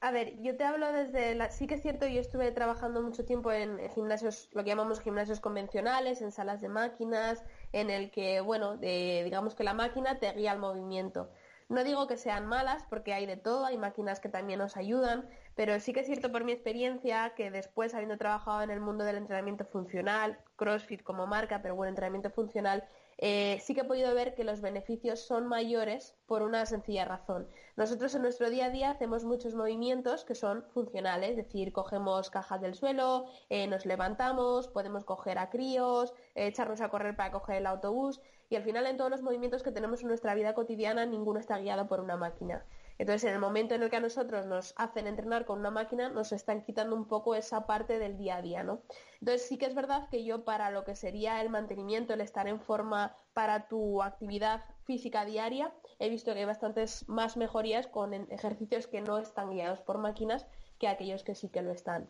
A 0.00 0.10
ver, 0.10 0.40
yo 0.42 0.56
te 0.56 0.64
hablo 0.64 0.92
desde 0.92 1.34
la... 1.34 1.50
Sí 1.50 1.66
que 1.66 1.74
es 1.74 1.82
cierto, 1.82 2.06
yo 2.06 2.20
estuve 2.20 2.52
trabajando 2.52 3.02
mucho 3.02 3.24
tiempo 3.24 3.50
en 3.50 3.90
gimnasios, 3.90 4.50
lo 4.52 4.62
que 4.62 4.70
llamamos 4.70 5.00
gimnasios 5.00 5.40
convencionales, 5.40 6.20
en 6.20 6.32
salas 6.32 6.60
de 6.60 6.68
máquinas, 6.68 7.42
en 7.72 7.88
el 7.90 8.10
que, 8.10 8.40
bueno, 8.40 8.76
digamos 8.76 9.54
que 9.54 9.64
la 9.64 9.72
máquina 9.74 10.18
te 10.18 10.30
guía 10.32 10.52
al 10.52 10.58
movimiento. 10.58 11.30
No 11.68 11.82
digo 11.82 12.06
que 12.06 12.16
sean 12.16 12.46
malas, 12.46 12.84
porque 12.88 13.12
hay 13.14 13.26
de 13.26 13.36
todo, 13.36 13.64
hay 13.64 13.78
máquinas 13.78 14.20
que 14.20 14.28
también 14.28 14.60
nos 14.60 14.76
ayudan, 14.76 15.28
pero 15.56 15.80
sí 15.80 15.92
que 15.92 16.00
es 16.00 16.06
cierto 16.06 16.30
por 16.30 16.44
mi 16.44 16.52
experiencia 16.52 17.32
que 17.34 17.50
después, 17.50 17.94
habiendo 17.94 18.18
trabajado 18.18 18.62
en 18.62 18.70
el 18.70 18.80
mundo 18.80 19.02
del 19.02 19.16
entrenamiento 19.16 19.64
funcional, 19.64 20.38
CrossFit 20.56 21.02
como 21.02 21.26
marca, 21.26 21.62
pero 21.62 21.74
bueno, 21.74 21.88
entrenamiento 21.88 22.30
funcional, 22.30 22.84
eh, 23.18 23.58
sí 23.62 23.74
que 23.74 23.80
he 23.80 23.84
podido 23.84 24.14
ver 24.14 24.34
que 24.34 24.44
los 24.44 24.60
beneficios 24.60 25.20
son 25.20 25.46
mayores 25.46 26.14
por 26.26 26.42
una 26.42 26.66
sencilla 26.66 27.04
razón. 27.04 27.48
Nosotros 27.76 28.14
en 28.14 28.22
nuestro 28.22 28.50
día 28.50 28.66
a 28.66 28.70
día 28.70 28.90
hacemos 28.90 29.24
muchos 29.24 29.54
movimientos 29.54 30.24
que 30.24 30.34
son 30.34 30.64
funcionales, 30.74 31.30
es 31.30 31.36
decir, 31.36 31.72
cogemos 31.72 32.30
cajas 32.30 32.60
del 32.60 32.74
suelo, 32.74 33.26
eh, 33.48 33.66
nos 33.66 33.86
levantamos, 33.86 34.68
podemos 34.68 35.04
coger 35.04 35.38
a 35.38 35.48
críos, 35.48 36.12
eh, 36.34 36.46
echarnos 36.46 36.80
a 36.80 36.90
correr 36.90 37.16
para 37.16 37.32
coger 37.32 37.56
el 37.56 37.66
autobús 37.66 38.20
y 38.50 38.56
al 38.56 38.64
final 38.64 38.86
en 38.86 38.96
todos 38.96 39.10
los 39.10 39.22
movimientos 39.22 39.62
que 39.62 39.72
tenemos 39.72 40.02
en 40.02 40.08
nuestra 40.08 40.34
vida 40.34 40.54
cotidiana 40.54 41.06
ninguno 41.06 41.40
está 41.40 41.58
guiado 41.58 41.88
por 41.88 42.00
una 42.00 42.16
máquina. 42.16 42.64
Entonces, 42.98 43.24
en 43.24 43.34
el 43.34 43.40
momento 43.40 43.74
en 43.74 43.82
el 43.82 43.90
que 43.90 43.96
a 43.96 44.00
nosotros 44.00 44.46
nos 44.46 44.72
hacen 44.76 45.06
entrenar 45.06 45.44
con 45.44 45.58
una 45.58 45.70
máquina, 45.70 46.08
nos 46.08 46.32
están 46.32 46.62
quitando 46.62 46.96
un 46.96 47.06
poco 47.06 47.34
esa 47.34 47.66
parte 47.66 47.98
del 47.98 48.16
día 48.16 48.36
a 48.36 48.42
día, 48.42 48.62
¿no? 48.62 48.82
Entonces, 49.20 49.46
sí 49.48 49.58
que 49.58 49.66
es 49.66 49.74
verdad 49.74 50.08
que 50.10 50.24
yo 50.24 50.44
para 50.44 50.70
lo 50.70 50.84
que 50.84 50.96
sería 50.96 51.40
el 51.40 51.50
mantenimiento, 51.50 52.14
el 52.14 52.20
estar 52.20 52.48
en 52.48 52.60
forma 52.60 53.14
para 53.34 53.68
tu 53.68 54.02
actividad 54.02 54.64
física 54.84 55.24
diaria, 55.24 55.72
he 55.98 56.08
visto 56.08 56.32
que 56.32 56.40
hay 56.40 56.44
bastantes 56.46 57.08
más 57.08 57.36
mejorías 57.36 57.86
con 57.86 58.14
ejercicios 58.14 58.86
que 58.86 59.00
no 59.00 59.18
están 59.18 59.50
guiados 59.50 59.80
por 59.80 59.98
máquinas 59.98 60.46
que 60.78 60.88
aquellos 60.88 61.22
que 61.22 61.34
sí 61.34 61.48
que 61.48 61.62
lo 61.62 61.72
están. 61.72 62.08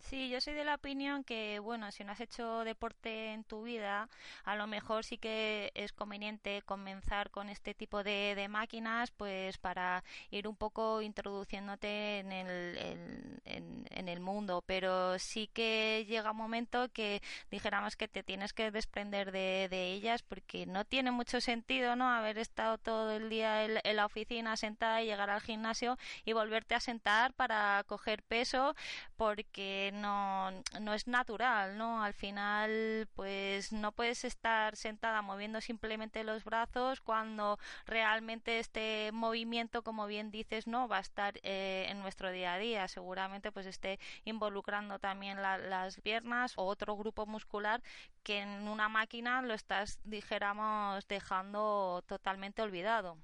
Sí, 0.00 0.28
yo 0.28 0.38
soy 0.40 0.52
de 0.52 0.64
la 0.64 0.74
opinión 0.74 1.24
que, 1.24 1.58
bueno, 1.60 1.90
si 1.90 2.04
no 2.04 2.12
has 2.12 2.20
hecho 2.20 2.62
deporte 2.64 3.32
en 3.32 3.42
tu 3.42 3.62
vida, 3.62 4.08
a 4.44 4.54
lo 4.54 4.66
mejor 4.66 5.02
sí 5.02 5.16
que 5.16 5.72
es 5.74 5.92
conveniente 5.92 6.60
comenzar 6.66 7.30
con 7.30 7.48
este 7.48 7.72
tipo 7.72 8.04
de, 8.04 8.34
de 8.34 8.48
máquinas, 8.48 9.10
pues 9.12 9.56
para 9.56 10.04
ir 10.30 10.46
un 10.46 10.56
poco 10.56 11.00
introduciéndote 11.00 12.18
en 12.18 12.32
el, 12.32 13.40
en, 13.46 14.08
el 14.08 14.20
mundo. 14.20 14.62
Pero 14.66 15.18
sí 15.18 15.48
que 15.52 16.04
llega 16.06 16.32
un 16.32 16.36
momento 16.36 16.90
que 16.92 17.22
dijéramos 17.50 17.96
que 17.96 18.06
te 18.06 18.22
tienes 18.22 18.52
que 18.52 18.70
desprender 18.70 19.32
de, 19.32 19.68
de 19.70 19.92
ellas 19.92 20.22
porque 20.22 20.66
no 20.66 20.84
tiene 20.84 21.12
mucho 21.12 21.40
sentido, 21.40 21.96
¿no? 21.96 22.10
Haber 22.10 22.36
estado 22.38 22.76
todo 22.76 23.12
el 23.12 23.30
día 23.30 23.64
en, 23.64 23.80
en 23.82 23.96
la 23.96 24.04
oficina 24.04 24.56
sentada 24.58 25.02
y 25.02 25.06
llegar 25.06 25.30
al 25.30 25.40
gimnasio 25.40 25.96
y 26.26 26.34
volverte 26.34 26.74
a 26.74 26.80
sentar 26.80 27.32
para 27.32 27.82
coger 27.86 28.22
peso 28.22 28.74
porque 29.16 29.93
no, 29.94 30.50
no 30.80 30.94
es 30.94 31.06
natural, 31.06 31.78
¿no? 31.78 32.02
Al 32.02 32.14
final, 32.14 33.08
pues 33.14 33.72
no 33.72 33.92
puedes 33.92 34.24
estar 34.24 34.76
sentada 34.76 35.22
moviendo 35.22 35.60
simplemente 35.60 36.24
los 36.24 36.44
brazos 36.44 37.00
cuando 37.00 37.58
realmente 37.86 38.58
este 38.58 39.10
movimiento, 39.12 39.82
como 39.82 40.06
bien 40.06 40.30
dices, 40.30 40.66
no 40.66 40.88
va 40.88 40.98
a 40.98 41.00
estar 41.00 41.34
eh, 41.42 41.86
en 41.88 42.00
nuestro 42.00 42.30
día 42.30 42.54
a 42.54 42.58
día. 42.58 42.88
Seguramente 42.88 43.52
pues 43.52 43.66
esté 43.66 43.98
involucrando 44.24 44.98
también 44.98 45.40
las 45.42 46.00
piernas 46.00 46.54
o 46.56 46.64
otro 46.64 46.96
grupo 46.96 47.26
muscular 47.26 47.82
que 48.22 48.40
en 48.40 48.68
una 48.68 48.88
máquina 48.88 49.42
lo 49.42 49.54
estás, 49.54 50.00
dijéramos, 50.04 51.06
dejando 51.08 52.02
totalmente 52.06 52.62
olvidado. 52.62 53.18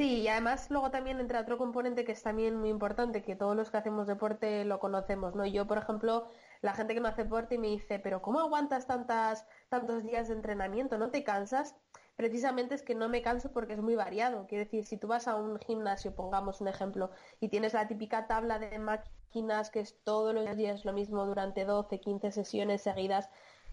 Sí, 0.00 0.20
y 0.22 0.28
además 0.28 0.70
luego 0.70 0.90
también 0.90 1.20
entra 1.20 1.42
otro 1.42 1.58
componente 1.58 2.06
que 2.06 2.12
es 2.12 2.22
también 2.22 2.56
muy 2.56 2.70
importante, 2.70 3.22
que 3.22 3.36
todos 3.36 3.54
los 3.54 3.70
que 3.70 3.76
hacemos 3.76 4.06
deporte 4.06 4.64
lo 4.64 4.78
conocemos, 4.80 5.34
¿no? 5.34 5.44
Yo, 5.44 5.66
por 5.66 5.76
ejemplo, 5.76 6.24
la 6.62 6.72
gente 6.72 6.94
que 6.94 7.00
no 7.00 7.08
hace 7.08 7.24
deporte 7.24 7.58
me 7.58 7.66
dice, 7.66 7.98
pero 7.98 8.22
¿cómo 8.22 8.40
aguantas 8.40 8.86
tantas, 8.86 9.46
tantos 9.68 10.02
días 10.02 10.28
de 10.28 10.34
entrenamiento? 10.36 10.96
¿No 10.96 11.10
te 11.10 11.22
cansas? 11.22 11.76
Precisamente 12.16 12.74
es 12.74 12.82
que 12.82 12.94
no 12.94 13.10
me 13.10 13.20
canso 13.20 13.52
porque 13.52 13.74
es 13.74 13.82
muy 13.82 13.94
variado. 13.94 14.46
Quiero 14.46 14.64
decir, 14.64 14.86
si 14.86 14.96
tú 14.96 15.06
vas 15.06 15.28
a 15.28 15.36
un 15.36 15.58
gimnasio, 15.58 16.14
pongamos 16.14 16.62
un 16.62 16.68
ejemplo, 16.68 17.10
y 17.38 17.50
tienes 17.50 17.74
la 17.74 17.86
típica 17.86 18.26
tabla 18.26 18.58
de 18.58 18.78
máquinas 18.78 19.70
que 19.70 19.80
es 19.80 20.02
todos 20.02 20.34
los 20.34 20.56
días 20.56 20.86
lo 20.86 20.94
mismo 20.94 21.26
durante 21.26 21.66
12, 21.66 22.00
15 22.00 22.32
sesiones 22.32 22.80
seguidas, 22.80 23.28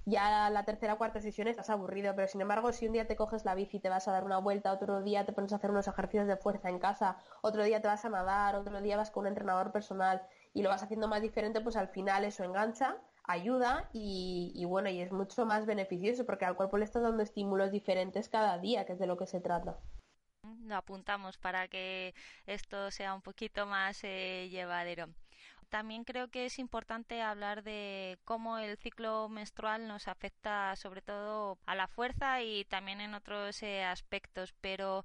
ya 0.08 0.50
la 0.50 0.64
tercera 0.64 0.94
o 0.94 0.98
cuarta 0.98 1.20
sesión 1.20 1.50
estás 1.50 1.70
aburrido, 1.70 2.16
pero 2.16 2.30
sin 2.30 2.40
embargo, 2.40 2.72
si 2.72 2.88
un 2.88 2.94
día 2.94 3.08
te 3.08 3.18
coges 3.18 3.44
la 3.44 3.56
bici 3.56 3.78
y 3.78 3.80
te 3.82 3.90
vas 3.90 4.08
a 4.08 4.14
dar 4.14 4.24
una 4.24 4.38
vuelta, 4.38 4.72
otro 4.72 5.02
día 5.02 5.26
te 5.26 5.34
pones 5.34 5.52
a 5.52 5.58
hacer 5.58 5.70
unos 5.70 5.88
ejercicios 5.88 6.28
de 6.28 6.38
fuerza 6.38 6.70
en 6.70 6.80
casa, 6.80 7.18
otro 7.42 7.64
día 7.66 7.82
te 7.82 7.90
vas 7.90 8.06
a 8.06 8.10
nadar, 8.10 8.56
otro 8.56 8.82
día 8.82 8.96
vas 8.96 9.12
con 9.12 9.24
un 9.24 9.28
entrenador 9.28 9.74
personal 9.74 10.22
y 10.54 10.62
lo 10.64 10.70
vas 10.70 10.82
haciendo 10.82 11.10
más 11.10 11.22
diferente, 11.22 11.60
pues 11.60 11.76
al 11.76 11.90
final 11.90 12.24
eso 12.24 12.46
engancha, 12.46 12.96
ayuda 13.26 13.90
y, 13.92 14.54
y 14.56 14.64
bueno, 14.64 14.90
y 14.90 15.02
es 15.02 15.12
mucho 15.12 15.46
más 15.46 15.66
beneficioso 15.66 16.26
porque 16.26 16.46
al 16.46 16.56
cuerpo 16.56 16.78
le 16.78 16.86
estás 16.86 17.04
dando 17.04 17.22
estímulos 17.22 17.72
diferentes 17.72 18.30
cada 18.30 18.58
día, 18.60 18.86
que 18.86 18.94
es 18.94 19.00
de 19.00 19.08
lo 19.08 19.18
que 19.18 19.28
se 19.28 19.42
trata 19.42 19.78
lo 20.68 20.76
apuntamos 20.76 21.38
para 21.38 21.68
que 21.68 22.14
esto 22.46 22.92
sea 22.92 23.14
un 23.14 23.22
poquito 23.22 23.66
más 23.66 24.04
eh, 24.04 24.48
llevadero. 24.50 25.08
También 25.69 26.05
creo 26.05 26.29
que 26.29 26.45
es 26.45 26.59
importante 26.59 27.21
hablar 27.21 27.62
de 27.62 28.17
cómo 28.24 28.57
el 28.57 28.77
ciclo 28.77 29.27
menstrual 29.27 29.88
nos 29.88 30.07
afecta 30.07 30.75
sobre 30.77 31.01
todo 31.01 31.59
a 31.65 31.75
la 31.75 31.88
fuerza 31.88 32.41
y 32.41 32.63
también 32.65 33.01
en 33.01 33.13
otros 33.13 33.62
eh, 33.63 33.83
aspectos, 33.83 34.53
pero 34.62 35.03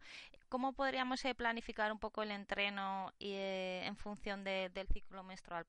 ¿cómo 0.48 0.72
podríamos 0.72 1.24
eh, 1.24 1.34
planificar 1.34 1.90
un 1.90 1.98
poco 1.98 2.22
el 2.22 2.30
entreno 2.30 3.12
eh, 3.18 3.82
en 3.84 3.96
función 3.96 4.44
del 4.44 4.86
ciclo 4.92 5.24
menstrual? 5.24 5.66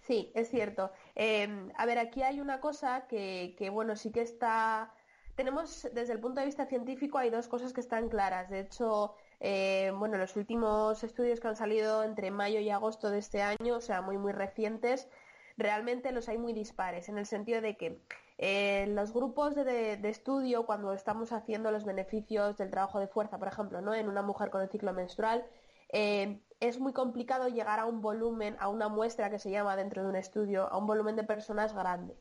Sí, 0.00 0.30
es 0.34 0.48
cierto. 0.48 0.92
Em, 1.14 1.72
a 1.76 1.86
ver, 1.86 1.98
aquí 1.98 2.22
hay 2.22 2.40
una 2.40 2.60
cosa 2.60 3.06
que, 3.08 3.54
que, 3.58 3.70
bueno, 3.70 3.96
sí 3.96 4.12
que 4.12 4.22
está... 4.22 4.92
Tenemos, 5.34 5.88
desde 5.92 6.12
el 6.12 6.20
punto 6.20 6.40
de 6.40 6.46
vista 6.46 6.66
científico, 6.66 7.18
hay 7.18 7.30
dos 7.30 7.48
cosas 7.48 7.72
que 7.72 7.80
están 7.80 8.08
claras. 8.08 8.48
De 8.50 8.60
hecho, 8.60 9.14
eh, 9.40 9.92
bueno, 9.96 10.18
los 10.18 10.36
últimos 10.36 11.02
estudios 11.02 11.40
que 11.40 11.48
han 11.48 11.56
salido 11.56 12.04
entre 12.04 12.30
mayo 12.30 12.60
y 12.60 12.70
agosto 12.70 13.10
de 13.10 13.18
este 13.18 13.42
año, 13.42 13.76
o 13.76 13.80
sea, 13.80 14.02
muy, 14.02 14.18
muy 14.18 14.32
recientes, 14.32 15.08
realmente 15.56 16.12
los 16.12 16.28
hay 16.28 16.38
muy 16.38 16.52
dispares, 16.52 17.08
en 17.08 17.18
el 17.18 17.26
sentido 17.26 17.60
de 17.60 17.76
que 17.76 18.00
eh, 18.38 18.86
los 18.88 19.12
grupos 19.12 19.54
de, 19.54 20.00
estudio, 20.04 20.64
cuando 20.64 20.94
estamos 20.94 21.32
haciendo 21.32 21.70
los 21.70 21.84
beneficios 21.84 22.56
del 22.56 22.70
trabajo 22.70 22.98
de 22.98 23.06
fuerza, 23.06 23.38
por 23.38 23.48
ejemplo, 23.48 23.82
¿no? 23.82 23.94
en 23.94 24.08
una 24.08 24.22
mujer 24.22 24.48
con 24.50 24.62
el 24.62 24.70
ciclo 24.70 24.94
menstrual, 24.94 25.44
eh, 25.92 26.40
es 26.60 26.78
muy 26.78 26.92
complicado 26.92 27.48
llegar 27.48 27.80
a 27.80 27.86
un 27.86 28.00
volumen, 28.00 28.56
a 28.60 28.68
una 28.68 28.88
muestra 28.88 29.28
que 29.28 29.38
se 29.38 29.50
llama 29.50 29.76
dentro 29.76 30.02
de 30.02 30.08
un 30.08 30.16
estudio, 30.16 30.72
a 30.72 30.78
un 30.78 30.86
volumen 30.86 31.16
de 31.16 31.24
personas 31.24 31.74
grande. 31.74 32.16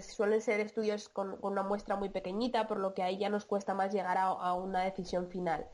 suelen 0.00 0.40
ser 0.40 0.60
estudios 0.60 1.08
con, 1.08 1.38
una 1.42 1.62
muestra 1.62 1.96
muy 1.96 2.08
pequeñita, 2.08 2.66
por 2.66 2.78
lo 2.78 2.94
que 2.94 3.02
ahí 3.02 3.18
ya 3.18 3.28
nos 3.28 3.44
cuesta 3.44 3.74
más 3.74 3.92
llegar 3.92 4.16
a, 4.18 4.54
una 4.54 4.82
decisión 4.84 5.28
final. 5.28 5.66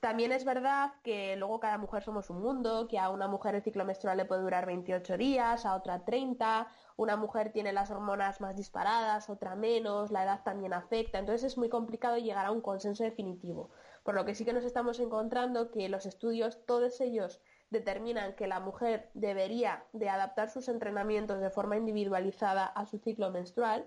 También 0.00 0.32
es 0.32 0.46
verdad 0.46 0.94
que 1.02 1.36
luego 1.36 1.60
cada 1.60 1.76
mujer 1.76 2.02
somos 2.02 2.30
un 2.30 2.40
mundo, 2.40 2.88
que 2.88 2.98
a 2.98 3.10
una 3.10 3.28
mujer 3.28 3.54
el 3.54 3.62
ciclo 3.62 3.84
menstrual 3.84 4.16
le 4.16 4.24
puede 4.24 4.40
durar 4.40 4.64
28 4.64 5.18
días, 5.18 5.66
a 5.66 5.74
otra 5.74 6.06
30, 6.06 6.68
una 6.96 7.16
mujer 7.16 7.52
tiene 7.52 7.74
las 7.74 7.90
hormonas 7.90 8.40
más 8.40 8.56
disparadas, 8.56 9.28
otra 9.28 9.56
menos, 9.56 10.10
la 10.10 10.24
edad 10.24 10.42
también 10.42 10.72
afecta, 10.72 11.18
entonces 11.18 11.52
es 11.52 11.58
muy 11.58 11.68
complicado 11.68 12.16
llegar 12.16 12.46
a 12.46 12.50
un 12.50 12.62
consenso 12.62 13.04
definitivo. 13.04 13.68
Por 14.02 14.14
lo 14.14 14.24
que 14.24 14.34
sí 14.34 14.46
que 14.46 14.54
nos 14.54 14.64
estamos 14.64 15.00
encontrando 15.00 15.70
que 15.70 15.90
los 15.90 16.06
estudios, 16.06 16.64
todos 16.64 16.98
ellos 17.02 17.42
determinan 17.68 18.34
que 18.36 18.46
la 18.46 18.58
mujer 18.58 19.10
debería 19.12 19.84
de 19.92 20.08
adaptar 20.08 20.48
sus 20.48 20.68
entrenamientos 20.68 21.40
de 21.40 21.50
forma 21.50 21.76
individualizada 21.76 22.64
a 22.64 22.86
su 22.86 22.98
ciclo 23.00 23.30
menstrual, 23.30 23.86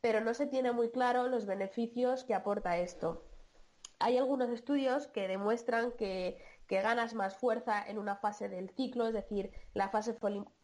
pero 0.00 0.20
no 0.20 0.34
se 0.34 0.48
tiene 0.48 0.72
muy 0.72 0.90
claro 0.90 1.28
los 1.28 1.46
beneficios 1.46 2.24
que 2.24 2.34
aporta 2.34 2.78
esto 2.78 3.22
hay 4.02 4.18
algunos 4.18 4.50
estudios 4.50 5.06
que 5.06 5.28
demuestran 5.28 5.92
que, 5.92 6.38
ganas 6.68 7.12
más 7.12 7.36
fuerza 7.36 7.84
en 7.86 7.98
una 7.98 8.16
fase 8.16 8.48
del 8.48 8.70
ciclo, 8.70 9.06
es 9.06 9.12
decir, 9.12 9.50
la 9.74 9.90
fase 9.90 10.14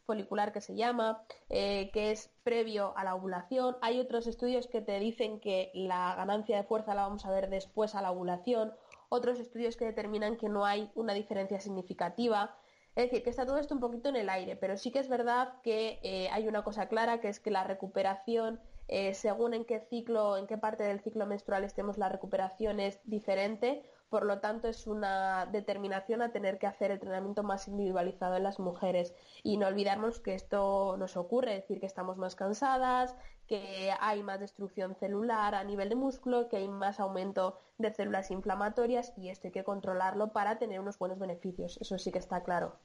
folicular 0.07 0.53
que 0.53 0.63
se 0.63 0.75
llama, 0.75 1.23
eh, 1.51 1.91
que 1.93 2.13
es 2.13 2.31
previo 2.45 2.97
a 2.97 3.05
la 3.05 3.15
ovulación. 3.15 3.77
Hay 3.83 4.01
otros 4.01 4.27
estudios 4.27 4.69
que 4.69 4.81
te 4.81 4.99
dicen 5.01 5.39
que 5.39 5.71
la 5.75 6.15
ganancia 6.17 6.57
de 6.57 6.63
fuerza 6.63 6.95
la 6.95 7.03
vamos 7.03 7.27
a 7.27 7.31
ver 7.31 7.51
después 7.51 7.95
a 7.95 8.01
la 8.01 8.11
ovulación. 8.11 8.73
Otros 9.11 9.39
estudios 9.39 9.77
que 9.77 9.85
determinan 9.85 10.39
que 10.39 10.49
no 10.49 10.65
hay 10.65 10.91
una 10.95 11.13
diferencia 11.13 11.61
significativa. 11.61 12.57
Es 12.97 13.11
decir, 13.11 13.23
que 13.23 13.29
está 13.29 13.45
todo 13.45 13.59
esto 13.59 13.75
un 13.75 13.81
poquito 13.81 14.09
en 14.09 14.17
el 14.17 14.31
aire, 14.31 14.57
pero 14.57 14.79
sí 14.79 14.91
que 14.91 15.01
es 15.01 15.11
verdad 15.11 15.61
que 15.63 16.01
eh, 16.03 16.31
hay 16.33 16.49
una 16.49 16.65
cosa 16.65 16.89
clara, 16.89 17.21
que 17.21 17.29
es 17.29 17.39
que 17.39 17.51
la 17.51 17.65
recuperación 17.65 18.61
eh, 18.89 19.13
según 19.15 19.53
en 19.53 19.65
qué 19.67 19.81
ciclo, 19.81 20.39
en 20.39 20.47
qué 20.47 20.57
parte 20.57 20.83
del 20.83 21.01
ciclo 21.01 21.27
menstrual 21.27 21.63
estemos, 21.65 21.99
la 21.99 22.09
recuperación 22.09 22.81
es 22.81 23.01
diferente. 23.05 23.83
Por 24.09 24.25
lo 24.25 24.41
tanto, 24.41 24.69
es 24.69 24.87
una 24.87 25.45
determinación 25.47 26.23
a 26.23 26.33
tener 26.33 26.59
que 26.59 26.67
hacer 26.67 26.91
entrenamiento 26.91 27.43
más 27.43 27.69
individualizado 27.69 28.37
en 28.37 28.43
las 28.43 28.59
mujeres. 28.59 29.15
Y 29.43 29.59
no 29.59 29.67
olvidarnos 29.67 30.21
que 30.21 30.35
esto 30.35 30.97
nos 30.97 31.19
ocurre, 31.19 31.57
es 31.57 31.63
decir, 31.63 31.81
que 31.81 31.87
estamos 31.87 32.17
más 32.17 32.35
cansadas, 32.35 33.15
que 33.47 33.93
hay 34.01 34.23
más 34.23 34.41
destrucción 34.41 34.95
celular 34.95 35.55
a 35.55 35.65
nivel 35.65 35.91
de 35.91 35.95
músculo, 35.95 36.49
que 36.49 36.57
hay 36.57 36.69
más 36.69 37.01
aumento 37.01 37.59
de 37.77 37.93
células 37.93 38.31
inflamatorias 38.31 39.13
y 39.19 39.29
esto 39.29 39.49
hay 39.49 39.53
que 39.53 39.65
controlarlo 39.65 40.33
para 40.33 40.59
tener 40.59 40.81
unos 40.81 40.99
buenos 40.99 41.19
beneficios. 41.19 41.79
Eso 41.81 41.99
sí 41.99 42.11
que 42.11 42.19
está 42.19 42.43
claro. 42.43 42.79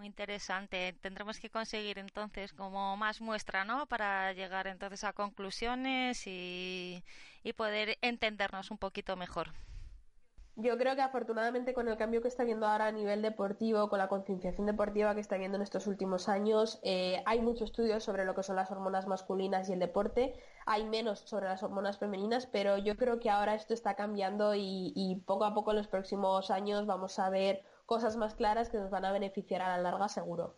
Muy 0.00 0.06
interesante. 0.06 0.96
Tendremos 1.02 1.38
que 1.40 1.50
conseguir 1.50 1.98
entonces 1.98 2.54
como 2.54 2.96
más 2.96 3.20
muestra, 3.20 3.66
¿no? 3.66 3.84
Para 3.84 4.32
llegar 4.32 4.66
entonces 4.66 5.04
a 5.04 5.12
conclusiones 5.12 6.26
y, 6.26 7.04
y 7.44 7.52
poder 7.52 7.98
entendernos 8.00 8.70
un 8.70 8.78
poquito 8.78 9.14
mejor. 9.16 9.48
Yo 10.56 10.78
creo 10.78 10.96
que 10.96 11.02
afortunadamente 11.02 11.74
con 11.74 11.86
el 11.86 11.98
cambio 11.98 12.22
que 12.22 12.28
está 12.28 12.44
viendo 12.44 12.66
ahora 12.66 12.86
a 12.86 12.92
nivel 12.92 13.20
deportivo, 13.20 13.90
con 13.90 13.98
la 13.98 14.08
concienciación 14.08 14.66
deportiva 14.66 15.14
que 15.14 15.20
está 15.20 15.36
viendo 15.36 15.56
en 15.56 15.62
estos 15.62 15.86
últimos 15.86 16.30
años, 16.30 16.80
eh, 16.82 17.22
hay 17.26 17.42
muchos 17.42 17.68
estudios 17.68 18.02
sobre 18.02 18.24
lo 18.24 18.34
que 18.34 18.42
son 18.42 18.56
las 18.56 18.70
hormonas 18.70 19.06
masculinas 19.06 19.68
y 19.68 19.74
el 19.74 19.80
deporte. 19.80 20.32
Hay 20.64 20.84
menos 20.84 21.18
sobre 21.20 21.44
las 21.44 21.62
hormonas 21.62 21.98
femeninas, 21.98 22.46
pero 22.46 22.78
yo 22.78 22.96
creo 22.96 23.20
que 23.20 23.28
ahora 23.28 23.54
esto 23.54 23.74
está 23.74 23.96
cambiando 23.96 24.54
y, 24.54 24.94
y 24.96 25.16
poco 25.26 25.44
a 25.44 25.52
poco 25.52 25.72
en 25.72 25.76
los 25.76 25.88
próximos 25.88 26.50
años 26.50 26.86
vamos 26.86 27.18
a 27.18 27.28
ver 27.28 27.62
cosas 27.90 28.16
más 28.16 28.36
claras 28.36 28.68
que 28.68 28.78
nos 28.78 28.88
van 28.88 29.04
a 29.04 29.10
beneficiar 29.10 29.62
a 29.62 29.76
la 29.76 29.82
larga 29.82 30.08
seguro. 30.08 30.54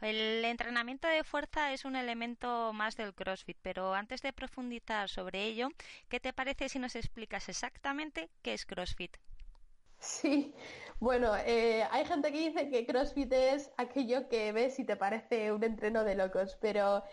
El 0.00 0.44
entrenamiento 0.44 1.06
de 1.06 1.22
fuerza 1.22 1.72
es 1.72 1.84
un 1.84 1.94
elemento 1.94 2.72
más 2.72 2.96
del 2.96 3.14
CrossFit, 3.14 3.58
pero 3.62 3.94
antes 3.94 4.22
de 4.22 4.32
profundizar 4.32 5.08
sobre 5.08 5.44
ello, 5.44 5.68
¿qué 6.08 6.18
te 6.18 6.32
parece 6.32 6.68
si 6.68 6.80
nos 6.80 6.96
explicas 6.96 7.48
exactamente 7.48 8.28
qué 8.42 8.54
es 8.54 8.66
CrossFit? 8.66 9.16
Sí, 10.00 10.52
bueno, 10.98 11.36
eh, 11.36 11.86
hay 11.92 12.04
gente 12.04 12.32
que 12.32 12.48
dice 12.48 12.68
que 12.70 12.86
CrossFit 12.86 13.32
es 13.32 13.70
aquello 13.76 14.28
que 14.28 14.50
ves 14.50 14.80
y 14.80 14.84
te 14.84 14.96
parece 14.96 15.52
un 15.52 15.62
entreno 15.62 16.02
de 16.02 16.16
locos, 16.16 16.58
pero 16.60 17.04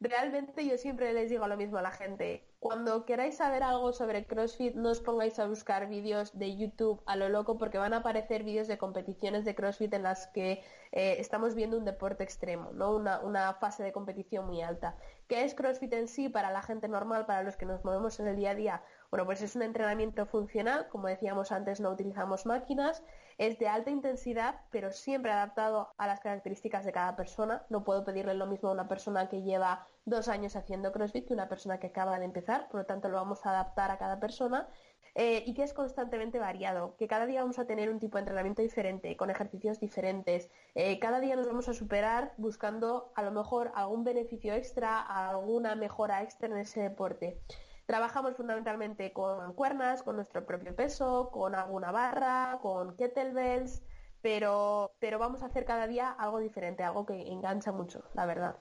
realmente 0.00 0.66
yo 0.66 0.76
siempre 0.76 1.12
les 1.12 1.30
digo 1.30 1.46
lo 1.46 1.56
mismo 1.56 1.78
a 1.78 1.82
la 1.82 1.90
gente. 1.90 2.46
Cuando 2.58 3.04
queráis 3.04 3.36
saber 3.36 3.62
algo 3.62 3.92
sobre 3.92 4.26
CrossFit, 4.26 4.74
no 4.74 4.90
os 4.90 5.00
pongáis 5.00 5.38
a 5.38 5.46
buscar 5.46 5.88
vídeos 5.88 6.38
de 6.38 6.56
YouTube 6.56 7.02
a 7.06 7.16
lo 7.16 7.28
loco 7.28 7.58
porque 7.58 7.78
van 7.78 7.92
a 7.92 7.98
aparecer 7.98 8.42
vídeos 8.42 8.68
de 8.68 8.78
competiciones 8.78 9.44
de 9.44 9.54
CrossFit 9.54 9.92
en 9.92 10.02
las 10.02 10.26
que 10.28 10.62
eh, 10.92 11.16
estamos 11.18 11.54
viendo 11.54 11.76
un 11.76 11.84
deporte 11.84 12.24
extremo, 12.24 12.72
¿no? 12.72 12.96
Una, 12.96 13.20
una, 13.20 13.54
fase 13.54 13.82
de 13.82 13.92
competición 13.92 14.46
muy 14.46 14.62
alta. 14.62 14.96
¿Qué 15.28 15.44
es 15.44 15.54
CrossFit 15.54 15.92
en 15.92 16.08
sí 16.08 16.28
para 16.28 16.50
la 16.50 16.62
gente 16.62 16.88
normal, 16.88 17.26
para 17.26 17.42
los 17.42 17.56
que 17.56 17.66
nos 17.66 17.84
movemos 17.84 18.18
en 18.20 18.28
el 18.28 18.36
día 18.36 18.50
a 18.50 18.54
día? 18.54 18.82
Bueno, 19.10 19.26
pues 19.26 19.42
es 19.42 19.54
un 19.56 19.62
entrenamiento 19.62 20.26
funcional, 20.26 20.88
como 20.88 21.08
decíamos 21.08 21.52
antes, 21.52 21.80
no 21.80 21.90
utilizamos 21.90 22.46
máquinas, 22.46 23.02
es 23.38 23.58
de 23.58 23.68
alta 23.68 23.90
intensidad, 23.90 24.60
pero 24.70 24.90
siempre 24.90 25.32
adaptado 25.32 25.92
a 25.96 26.06
las 26.06 26.20
características 26.20 26.84
de 26.84 26.92
cada 26.92 27.16
persona. 27.16 27.64
No 27.68 27.84
puedo 27.84 28.04
pedirle 28.04 28.34
lo 28.34 28.46
mismo 28.46 28.68
a 28.68 28.72
una 28.72 28.88
persona 28.88 29.28
que 29.28 29.42
lleva 29.42 29.86
dos 30.04 30.28
años 30.28 30.56
haciendo 30.56 30.92
CrossFit 30.92 31.26
que 31.26 31.34
una 31.34 31.48
persona 31.48 31.78
que 31.78 31.88
acaba 31.88 32.18
de 32.18 32.24
empezar, 32.24 32.68
por 32.68 32.80
lo 32.80 32.86
tanto 32.86 33.08
lo 33.08 33.16
vamos 33.16 33.44
a 33.46 33.50
adaptar 33.50 33.90
a 33.90 33.98
cada 33.98 34.20
persona 34.20 34.68
eh, 35.16 35.44
y 35.46 35.54
que 35.54 35.62
es 35.62 35.72
constantemente 35.72 36.40
variado, 36.40 36.96
que 36.96 37.06
cada 37.06 37.26
día 37.26 37.40
vamos 37.40 37.60
a 37.60 37.66
tener 37.66 37.88
un 37.88 38.00
tipo 38.00 38.18
de 38.18 38.22
entrenamiento 38.22 38.62
diferente, 38.62 39.16
con 39.16 39.30
ejercicios 39.30 39.78
diferentes. 39.78 40.50
Eh, 40.74 40.98
cada 40.98 41.20
día 41.20 41.36
nos 41.36 41.46
vamos 41.46 41.68
a 41.68 41.74
superar 41.74 42.34
buscando 42.36 43.12
a 43.14 43.22
lo 43.22 43.30
mejor 43.30 43.70
algún 43.76 44.02
beneficio 44.02 44.52
extra, 44.54 45.00
alguna 45.00 45.76
mejora 45.76 46.22
extra 46.22 46.48
en 46.48 46.56
ese 46.56 46.80
deporte. 46.80 47.38
Trabajamos 47.86 48.36
fundamentalmente 48.36 49.12
con 49.12 49.54
cuernas, 49.54 50.02
con 50.02 50.16
nuestro 50.16 50.44
propio 50.46 50.74
peso, 50.74 51.30
con 51.30 51.54
alguna 51.54 51.92
barra, 51.92 52.58
con 52.62 52.96
kettlebells, 52.96 53.82
pero, 54.20 54.94
pero 55.00 55.18
vamos 55.18 55.42
a 55.42 55.46
hacer 55.46 55.64
cada 55.66 55.86
día 55.86 56.10
algo 56.10 56.38
diferente, 56.38 56.82
algo 56.82 57.04
que 57.06 57.30
engancha 57.30 57.72
mucho, 57.72 58.08
la 58.14 58.26
verdad. 58.26 58.56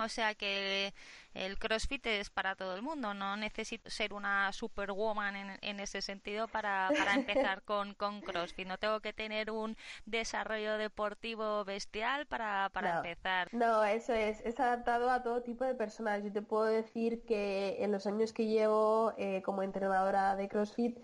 O 0.00 0.08
sea 0.08 0.34
que 0.34 0.92
el 1.34 1.58
CrossFit 1.58 2.04
es 2.06 2.30
para 2.30 2.54
todo 2.56 2.74
el 2.74 2.82
mundo, 2.82 3.14
no 3.14 3.36
necesito 3.36 3.88
ser 3.88 4.12
una 4.12 4.52
superwoman 4.52 5.36
en, 5.36 5.58
en 5.62 5.80
ese 5.80 6.02
sentido 6.02 6.48
para, 6.48 6.90
para 6.96 7.14
empezar 7.14 7.62
con, 7.64 7.94
con, 7.94 8.20
CrossFit, 8.20 8.66
no 8.66 8.78
tengo 8.78 9.00
que 9.00 9.12
tener 9.12 9.50
un 9.50 9.76
desarrollo 10.04 10.76
deportivo 10.76 11.64
bestial 11.64 12.26
para, 12.26 12.68
para 12.70 12.96
empezar. 12.96 13.48
No, 13.52 13.82
eso 13.84 14.12
es, 14.12 14.40
es 14.40 14.58
adaptado 14.60 15.10
a 15.10 15.22
todo 15.22 15.42
tipo 15.42 15.64
de 15.64 15.74
personas. 15.74 16.22
Yo 16.22 16.32
te 16.32 16.42
puedo 16.42 16.64
decir 16.64 17.24
que 17.24 17.82
en 17.82 17.92
los 17.92 18.06
años 18.06 18.32
que 18.32 18.46
llevo 18.46 19.14
eh, 19.16 19.42
como 19.42 19.62
entrenadora 19.62 20.36
de 20.36 20.48
CrossFit, 20.48 20.98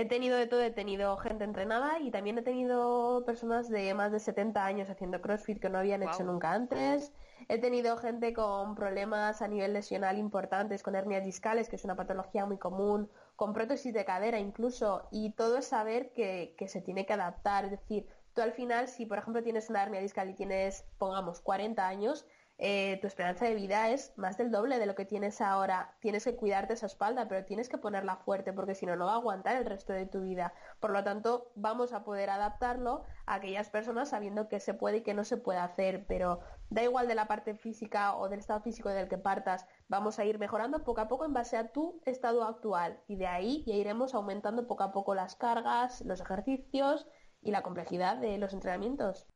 he 0.00 0.06
tenido 0.06 0.38
de 0.38 0.46
todo, 0.46 0.62
he 0.62 0.70
tenido 0.70 1.14
gente 1.18 1.44
entrenada 1.44 1.98
y 2.00 2.10
también 2.10 2.38
he 2.38 2.42
tenido 2.42 3.22
personas 3.26 3.68
de 3.68 3.92
más 3.92 4.10
de 4.10 4.18
70 4.18 4.64
años 4.64 4.88
haciendo 4.88 5.20
CrossFit 5.20 5.60
que 5.60 5.68
no 5.68 5.78
habían 5.78 6.02
hecho 6.02 6.24
nunca 6.24 6.52
antes. 6.52 7.12
He 7.48 7.58
tenido 7.58 7.98
gente 7.98 8.32
con 8.32 8.74
problemas 8.74 9.42
a 9.42 9.48
nivel 9.48 9.74
lesional 9.74 10.16
importantes, 10.18 10.82
con 10.82 10.94
hernias 10.94 11.24
discales, 11.24 11.68
que 11.68 11.76
es 11.76 11.84
una 11.84 11.96
patología 11.96 12.46
muy 12.46 12.56
común, 12.56 13.10
con 13.36 13.52
prótesis 13.52 13.92
de 13.92 14.06
cadera 14.06 14.38
incluso, 14.38 15.06
y 15.10 15.32
todo 15.32 15.58
es 15.58 15.66
saber 15.66 16.12
que, 16.12 16.54
que 16.56 16.68
se 16.68 16.80
tiene 16.80 17.04
que 17.04 17.12
adaptar. 17.12 17.66
Es 17.66 17.72
decir, 17.72 18.06
tú 18.34 18.40
al 18.40 18.52
final, 18.52 18.88
si 18.88 19.04
por 19.04 19.18
ejemplo 19.18 19.42
tienes 19.42 19.68
una 19.68 19.82
hernia 19.82 20.00
discal 20.00 20.30
y 20.30 20.34
tienes, 20.34 20.84
pongamos, 20.98 21.40
40 21.40 21.86
años, 21.86 22.26
eh, 22.62 22.98
tu 23.00 23.06
esperanza 23.06 23.46
de 23.46 23.54
vida 23.54 23.88
es 23.88 24.12
más 24.18 24.36
del 24.36 24.50
doble 24.50 24.78
de 24.78 24.84
lo 24.84 24.94
que 24.94 25.06
tienes 25.06 25.40
ahora. 25.40 25.94
Tienes 26.00 26.24
que 26.24 26.36
cuidarte 26.36 26.74
esa 26.74 26.84
espalda, 26.84 27.26
pero 27.26 27.46
tienes 27.46 27.70
que 27.70 27.78
ponerla 27.78 28.16
fuerte 28.16 28.52
porque 28.52 28.74
si 28.74 28.84
no, 28.84 28.96
no 28.96 29.06
va 29.06 29.12
a 29.12 29.16
aguantar 29.16 29.56
el 29.56 29.64
resto 29.64 29.94
de 29.94 30.04
tu 30.04 30.20
vida. 30.20 30.52
Por 30.78 30.90
lo 30.90 31.02
tanto, 31.02 31.52
vamos 31.54 31.94
a 31.94 32.04
poder 32.04 32.28
adaptarlo 32.28 33.02
a 33.24 33.36
aquellas 33.36 33.70
personas 33.70 34.10
sabiendo 34.10 34.48
que 34.48 34.60
se 34.60 34.74
puede 34.74 34.98
y 34.98 35.02
que 35.02 35.14
no 35.14 35.24
se 35.24 35.38
puede 35.38 35.58
hacer, 35.58 36.04
pero 36.06 36.40
da 36.68 36.82
igual 36.82 37.08
de 37.08 37.14
la 37.14 37.26
parte 37.28 37.54
física 37.54 38.14
o 38.14 38.28
del 38.28 38.40
estado 38.40 38.60
físico 38.60 38.90
del 38.90 39.08
que 39.08 39.16
partas, 39.16 39.66
vamos 39.88 40.18
a 40.18 40.26
ir 40.26 40.38
mejorando 40.38 40.84
poco 40.84 41.00
a 41.00 41.08
poco 41.08 41.24
en 41.24 41.32
base 41.32 41.56
a 41.56 41.72
tu 41.72 42.02
estado 42.04 42.44
actual 42.44 43.00
y 43.08 43.16
de 43.16 43.26
ahí 43.26 43.64
ya 43.66 43.74
iremos 43.74 44.14
aumentando 44.14 44.66
poco 44.66 44.82
a 44.82 44.92
poco 44.92 45.14
las 45.14 45.34
cargas, 45.34 46.02
los 46.02 46.20
ejercicios 46.20 47.06
y 47.40 47.52
la 47.52 47.62
complejidad 47.62 48.18
de 48.18 48.36
los 48.36 48.52
entrenamientos. 48.52 49.26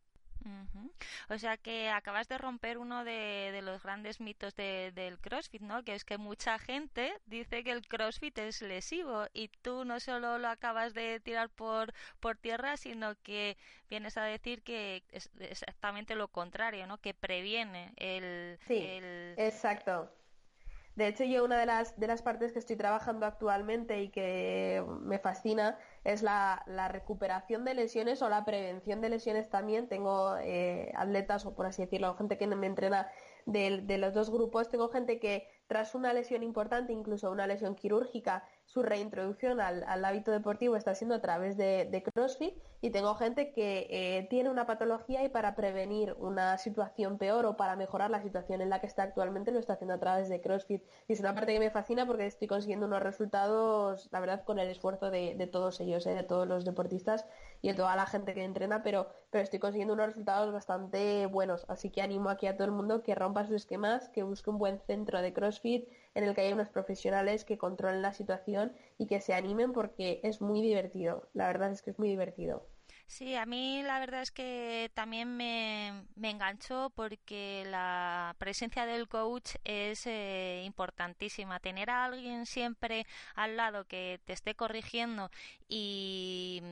O 1.28 1.38
sea 1.38 1.56
que 1.56 1.88
acabas 1.88 2.28
de 2.28 2.38
romper 2.38 2.78
uno 2.78 3.04
de, 3.04 3.60
los 3.62 3.82
grandes 3.82 4.20
mitos 4.20 4.54
del 4.54 5.18
CrossFit, 5.18 5.62
¿no? 5.62 5.82
Que 5.82 5.94
es 5.94 6.04
que 6.04 6.18
mucha 6.18 6.58
gente 6.58 7.14
dice 7.26 7.64
que 7.64 7.70
el 7.70 7.86
CrossFit 7.86 8.36
es 8.38 8.62
lesivo 8.62 9.26
y 9.32 9.48
tú 9.48 9.84
no 9.84 10.00
solo 10.00 10.38
lo 10.38 10.48
acabas 10.48 10.94
de 10.94 11.20
tirar 11.20 11.48
por, 11.50 11.92
por 12.20 12.36
tierra, 12.36 12.76
sino 12.76 13.14
que 13.22 13.56
vienes 13.88 14.16
a 14.16 14.24
decir 14.24 14.62
que 14.62 15.02
es 15.12 15.30
exactamente 15.38 16.14
lo 16.14 16.28
contrario, 16.28 16.86
¿no? 16.86 16.98
Que 16.98 17.14
previene 17.14 17.92
el... 17.96 18.58
Sí, 18.66 18.82
exacto. 19.36 20.10
De 20.96 21.08
hecho, 21.08 21.24
yo 21.24 21.44
una 21.44 21.58
de 21.58 21.66
las, 21.66 21.98
de 21.98 22.06
las 22.06 22.22
partes 22.22 22.52
que 22.52 22.60
estoy 22.60 22.76
trabajando 22.76 23.26
actualmente 23.26 24.00
y 24.02 24.10
que 24.10 24.84
me 25.00 25.18
fascina 25.18 25.76
es 26.04 26.22
la, 26.22 26.62
recuperación 26.88 27.64
de 27.64 27.74
lesiones 27.74 28.22
o 28.22 28.28
la 28.28 28.44
prevención 28.44 29.00
de 29.00 29.08
lesiones 29.08 29.50
también. 29.50 29.88
Tengo 29.88 30.36
eh, 30.38 30.92
atletas, 30.96 31.46
o 31.46 31.54
por 31.54 31.66
así 31.66 31.82
decirlo, 31.82 32.14
gente 32.16 32.38
que 32.38 32.46
me 32.46 32.66
entrena 32.66 33.08
de, 33.46 33.98
los 33.98 34.14
dos 34.14 34.30
grupos. 34.30 34.68
Tengo 34.68 34.88
gente 34.88 35.18
que 35.18 35.46
tras 35.66 35.94
una 35.94 36.12
lesión 36.12 36.42
importante, 36.42 36.92
incluso 36.92 37.30
una 37.30 37.46
lesión 37.46 37.74
quirúrgica, 37.74 38.44
su 38.66 38.82
reintroducción 38.82 39.60
al, 39.60 40.04
hábito 40.04 40.30
deportivo 40.30 40.76
está 40.76 40.94
siendo 40.94 41.14
a 41.14 41.20
través 41.20 41.56
de, 41.56 42.02
CrossFit 42.14 42.54
y 42.80 42.90
tengo 42.90 43.14
gente 43.14 43.52
que 43.52 43.86
eh, 43.90 44.26
tiene 44.28 44.50
una 44.50 44.66
patología 44.66 45.24
y 45.24 45.28
para 45.28 45.54
prevenir 45.54 46.14
una 46.18 46.58
situación 46.58 47.16
peor 47.16 47.46
o 47.46 47.56
para 47.56 47.76
mejorar 47.76 48.10
la 48.10 48.22
situación 48.22 48.60
en 48.60 48.68
la 48.68 48.80
que 48.80 48.86
está 48.86 49.04
actualmente 49.04 49.52
lo 49.52 49.58
está 49.58 49.74
haciendo 49.74 49.94
a 49.94 50.00
través 50.00 50.28
de 50.28 50.40
CrossFit. 50.40 50.82
Y 51.08 51.14
es 51.14 51.20
una 51.20 51.34
parte 51.34 51.54
que 51.54 51.60
me 51.60 51.70
fascina 51.70 52.06
porque 52.06 52.26
estoy 52.26 52.48
consiguiendo 52.48 52.86
unos 52.86 53.02
resultados, 53.02 54.08
la 54.12 54.20
verdad, 54.20 54.44
con 54.44 54.58
el 54.58 54.68
esfuerzo 54.68 55.10
de, 55.10 55.48
todos 55.50 55.80
ellos, 55.80 56.06
eh, 56.06 56.14
de 56.14 56.24
todos 56.24 56.46
los 56.46 56.64
deportistas 56.64 57.24
y 57.64 57.68
de 57.68 57.74
toda 57.74 57.96
la 57.96 58.04
gente 58.04 58.34
que 58.34 58.44
entrena, 58.44 58.82
pero, 58.82 59.08
pero 59.30 59.42
estoy 59.42 59.58
consiguiendo 59.58 59.94
unos 59.94 60.08
resultados 60.08 60.52
bastante 60.52 61.24
buenos. 61.24 61.64
Así 61.66 61.88
que 61.88 62.02
animo 62.02 62.28
aquí 62.28 62.46
a 62.46 62.58
todo 62.58 62.66
el 62.66 62.72
mundo 62.72 63.02
que 63.02 63.14
rompa 63.14 63.46
sus 63.46 63.56
esquemas, 63.56 64.10
que 64.10 64.22
busque 64.22 64.50
un 64.50 64.58
buen 64.58 64.80
centro 64.80 65.22
de 65.22 65.32
CrossFit 65.32 65.88
en 66.14 66.24
el 66.24 66.34
que 66.34 66.42
haya 66.42 66.54
unos 66.54 66.68
profesionales 66.68 67.46
que 67.46 67.56
controlen 67.56 68.02
la 68.02 68.12
situación 68.12 68.74
y 68.98 69.06
que 69.06 69.18
se 69.22 69.32
animen 69.32 69.72
porque 69.72 70.20
es 70.24 70.42
muy 70.42 70.60
divertido. 70.60 71.26
La 71.32 71.46
verdad 71.46 71.70
es 71.70 71.80
que 71.80 71.92
es 71.92 71.98
muy 71.98 72.08
divertido. 72.08 72.66
Sí, 73.06 73.36
a 73.36 73.46
mí 73.46 73.82
la 73.82 74.00
verdad 74.00 74.22
es 74.22 74.32
que 74.32 74.90
también 74.94 75.36
me, 75.36 76.04
me 76.16 76.30
enganchó 76.30 76.90
porque 76.96 77.64
la 77.66 78.34
presencia 78.38 78.86
del 78.86 79.08
coach 79.08 79.54
es 79.64 80.06
eh, 80.06 80.62
importantísima. 80.64 81.60
Tener 81.60 81.90
a 81.90 82.04
alguien 82.06 82.46
siempre 82.46 83.06
al 83.34 83.56
lado 83.56 83.84
que 83.86 84.20
te 84.24 84.32
esté 84.32 84.54
corrigiendo 84.56 85.30
y, 85.68 86.62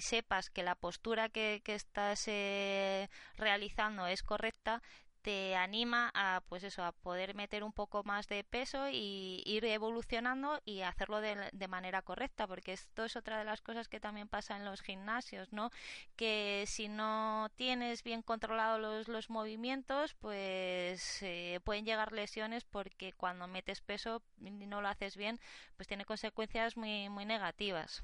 sepas 0.00 0.50
que 0.50 0.62
la 0.62 0.74
postura 0.76 1.28
que, 1.28 1.60
que 1.64 1.74
estás 1.74 2.24
eh, 2.26 3.08
realizando 3.36 4.06
es 4.06 4.22
correcta, 4.22 4.82
te 5.22 5.56
anima 5.56 6.10
a 6.14 6.42
pues 6.48 6.64
eso 6.64 6.84
a 6.84 6.92
poder 6.92 7.34
meter 7.34 7.62
un 7.62 7.72
poco 7.72 8.02
más 8.04 8.28
de 8.28 8.44
peso 8.44 8.88
y 8.88 9.42
ir 9.46 9.64
evolucionando 9.64 10.60
y 10.64 10.82
hacerlo 10.82 11.20
de, 11.20 11.36
de, 11.52 11.68
manera 11.68 12.02
correcta 12.02 12.46
porque 12.46 12.72
esto 12.72 13.04
es 13.04 13.16
otra 13.16 13.38
de 13.38 13.44
las 13.44 13.60
cosas 13.60 13.88
que 13.88 14.00
también 14.00 14.28
pasa 14.28 14.56
en 14.56 14.64
los 14.64 14.80
gimnasios 14.82 15.52
no 15.52 15.70
que 16.16 16.64
si 16.66 16.88
no 16.88 17.50
tienes 17.56 18.02
bien 18.02 18.22
controlados 18.22 18.80
los, 18.80 19.08
los 19.08 19.30
movimientos 19.30 20.14
pues 20.14 21.22
eh, 21.22 21.60
pueden 21.64 21.84
llegar 21.84 22.12
lesiones 22.12 22.64
porque 22.64 23.12
cuando 23.12 23.46
metes 23.46 23.80
peso 23.80 24.22
y 24.42 24.50
no 24.50 24.80
lo 24.80 24.88
haces 24.88 25.16
bien 25.16 25.38
pues 25.76 25.86
tiene 25.86 26.04
consecuencias 26.04 26.76
muy 26.76 27.08
muy 27.08 27.26
negativas 27.26 28.02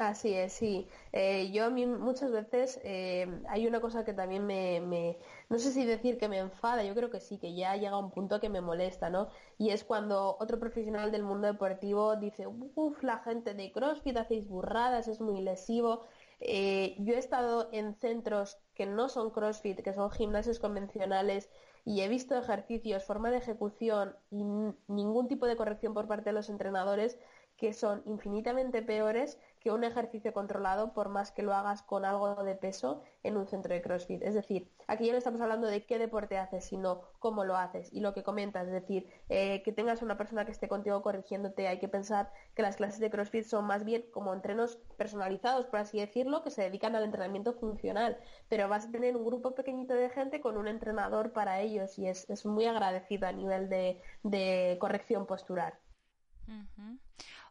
Así 0.00 0.32
es, 0.32 0.54
sí. 0.54 0.88
Eh, 1.12 1.50
yo 1.52 1.66
a 1.66 1.70
mí 1.70 1.84
muchas 1.86 2.32
veces 2.32 2.80
eh, 2.84 3.42
hay 3.48 3.66
una 3.66 3.82
cosa 3.82 4.02
que 4.02 4.14
también 4.14 4.46
me, 4.46 5.18
no 5.50 5.58
sé 5.58 5.72
si 5.72 5.84
decir 5.84 6.16
que 6.16 6.26
me 6.26 6.38
enfada, 6.38 6.82
yo 6.84 6.94
creo 6.94 7.10
que 7.10 7.20
sí, 7.20 7.38
que 7.38 7.54
ya 7.54 7.76
llega 7.76 7.98
un 7.98 8.10
punto 8.10 8.40
que 8.40 8.48
me 8.48 8.62
molesta, 8.62 9.10
¿no? 9.10 9.28
Y 9.58 9.70
es 9.70 9.84
cuando 9.84 10.38
otro 10.40 10.58
profesional 10.58 11.12
del 11.12 11.22
mundo 11.22 11.48
deportivo 11.48 12.16
dice, 12.16 12.46
uff, 12.46 13.02
la 13.02 13.18
gente 13.18 13.52
de 13.52 13.72
CrossFit 13.72 14.16
hacéis 14.16 14.48
burradas, 14.48 15.06
es 15.06 15.20
muy 15.20 15.42
lesivo. 15.42 16.06
Eh, 16.40 16.96
yo 17.00 17.12
he 17.14 17.18
estado 17.18 17.68
en 17.70 17.94
centros 17.94 18.58
que 18.74 18.86
no 18.86 19.10
son 19.10 19.30
CrossFit, 19.30 19.82
que 19.82 19.92
son 19.92 20.10
gimnasios 20.10 20.58
convencionales, 20.60 21.50
y 21.84 22.00
he 22.00 22.08
visto 22.08 22.34
ejercicios, 22.38 23.04
forma 23.04 23.30
de 23.30 23.36
ejecución 23.38 24.16
y 24.30 24.44
ningún 24.86 25.28
tipo 25.28 25.46
de 25.46 25.56
corrección 25.56 25.92
por 25.92 26.08
parte 26.08 26.30
de 26.30 26.34
los 26.34 26.48
entrenadores 26.48 27.18
que 27.56 27.72
son 27.72 28.02
infinitamente 28.06 28.82
peores 28.82 29.38
que 29.60 29.70
un 29.70 29.84
ejercicio 29.84 30.32
controlado 30.32 30.94
por 30.94 31.10
más 31.10 31.30
que 31.30 31.42
lo 31.42 31.54
hagas 31.54 31.82
con 31.82 32.04
algo 32.04 32.42
de 32.42 32.54
peso 32.54 33.02
en 33.22 33.36
un 33.36 33.46
centro 33.46 33.74
de 33.74 33.82
CrossFit. 33.82 34.22
Es 34.22 34.34
decir, 34.34 34.70
aquí 34.86 35.06
ya 35.06 35.12
no 35.12 35.18
estamos 35.18 35.40
hablando 35.42 35.66
de 35.66 35.84
qué 35.84 35.98
deporte 35.98 36.38
haces, 36.38 36.64
sino 36.64 37.02
cómo 37.18 37.44
lo 37.44 37.56
haces 37.56 37.92
y 37.92 38.00
lo 38.00 38.14
que 38.14 38.22
comentas. 38.22 38.66
Es 38.66 38.72
decir, 38.72 39.06
eh, 39.28 39.62
que 39.62 39.72
tengas 39.72 40.00
una 40.00 40.16
persona 40.16 40.46
que 40.46 40.52
esté 40.52 40.66
contigo 40.66 41.02
corrigiéndote. 41.02 41.68
Hay 41.68 41.78
que 41.78 41.88
pensar 41.88 42.32
que 42.54 42.62
las 42.62 42.76
clases 42.76 43.00
de 43.00 43.10
CrossFit 43.10 43.44
son 43.44 43.66
más 43.66 43.84
bien 43.84 44.04
como 44.12 44.32
entrenos 44.32 44.78
personalizados, 44.96 45.66
por 45.66 45.80
así 45.80 46.00
decirlo, 46.00 46.42
que 46.42 46.50
se 46.50 46.62
dedican 46.62 46.96
al 46.96 47.04
entrenamiento 47.04 47.52
funcional. 47.52 48.18
Pero 48.48 48.68
vas 48.68 48.86
a 48.86 48.90
tener 48.90 49.16
un 49.16 49.26
grupo 49.26 49.54
pequeñito 49.54 49.92
de 49.92 50.08
gente 50.08 50.40
con 50.40 50.56
un 50.56 50.68
entrenador 50.68 51.32
para 51.32 51.60
ellos 51.60 51.98
y 51.98 52.08
es, 52.08 52.26
muy 52.46 52.64
agradecido 52.64 53.28
a 53.28 53.32
nivel 53.32 53.68
de, 53.68 54.76
corrección 54.80 55.26
postural. 55.26 55.74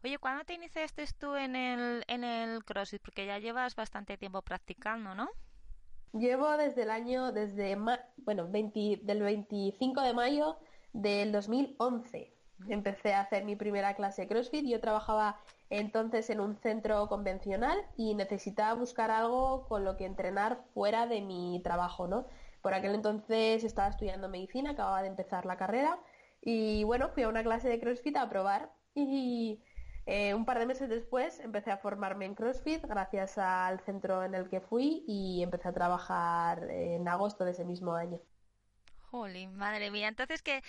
Oye, 0.02 0.18
¿cuándo 0.18 0.44
te 0.44 0.54
iniciaste 0.54 1.04
tú 1.18 1.34
en 1.36 1.54
el, 1.54 2.04
en 2.08 2.24
el 2.24 2.64
CrossFit? 2.64 3.02
Porque 3.02 3.26
ya 3.26 3.38
llevas 3.38 3.76
bastante 3.76 4.16
tiempo 4.16 4.40
practicando, 4.40 5.14
¿no? 5.14 5.28
Llevo 6.14 6.56
desde 6.56 6.82
el 6.82 6.90
año, 6.90 7.32
desde, 7.32 7.76
bueno, 8.16 8.46
del 8.46 9.22
25 9.22 10.00
de 10.00 10.14
mayo 10.14 10.56
del 10.94 11.32
2011. 11.32 12.32
empecé 12.68 13.12
a 13.12 13.20
hacer 13.20 13.44
mi 13.44 13.56
primera 13.56 13.94
clase 13.94 14.22
de 14.22 14.28
CrossFit. 14.28 14.66
Yo 14.66 14.80
trabajaba 14.80 15.38
entonces 15.68 16.30
en 16.30 16.40
un 16.40 16.56
centro 16.56 17.06
convencional 17.08 17.78
y 17.96 18.14
necesitaba 18.14 18.72
buscar 18.74 19.10
algo 19.10 19.66
con 19.68 19.84
lo 19.84 19.98
que 19.98 20.06
entrenar 20.06 20.64
fuera 20.72 21.06
de 21.06 21.20
mi 21.20 21.60
trabajo, 21.62 22.08
¿no? 22.08 22.26
Por 22.62 22.72
aquel 22.72 22.94
entonces 22.94 23.64
estaba 23.64 23.88
estudiando 23.88 24.30
medicina, 24.30 24.70
acababa 24.70 25.02
de 25.02 25.08
empezar 25.08 25.44
la 25.44 25.56
carrera 25.58 25.98
y 26.40 26.84
bueno, 26.84 27.10
fui 27.10 27.22
a 27.22 27.28
una 27.28 27.42
clase 27.42 27.68
de 27.68 27.78
CrossFit 27.78 28.16
a 28.16 28.28
probar 28.28 28.72
y 28.94 29.62
eh, 30.10 30.34
un 30.34 30.44
par 30.44 30.58
de 30.58 30.66
meses 30.66 30.88
después 30.88 31.38
empecé 31.40 31.70
a 31.70 31.78
formarme 31.78 32.24
en 32.24 32.34
CrossFit 32.34 32.84
gracias 32.84 33.38
al 33.38 33.78
centro 33.80 34.24
en 34.24 34.34
el 34.34 34.48
que 34.48 34.60
fui 34.60 35.04
y 35.06 35.42
empecé 35.42 35.68
a 35.68 35.72
trabajar 35.72 36.68
en 36.68 37.06
agosto 37.06 37.44
de 37.44 37.52
ese 37.52 37.64
mismo 37.64 37.94
año. 37.94 38.20
Jolín, 39.10 39.56
madre 39.56 39.90
mía. 39.90 40.08
Entonces, 40.08 40.42
¿qué, 40.42 40.62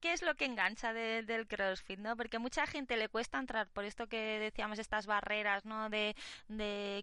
¿qué 0.00 0.12
es 0.12 0.22
lo 0.22 0.34
que 0.36 0.44
engancha 0.44 0.92
del 0.92 1.46
CrossFit? 1.46 1.98
¿no? 1.98 2.16
Porque 2.16 2.38
mucha 2.38 2.66
gente 2.66 2.96
le 2.96 3.08
cuesta 3.08 3.38
entrar 3.38 3.68
por 3.68 3.84
esto 3.84 4.06
que 4.06 4.38
decíamos, 4.38 4.78
estas 4.78 5.06
barreras, 5.06 5.64
¿no? 5.64 5.90
De, 5.90 6.14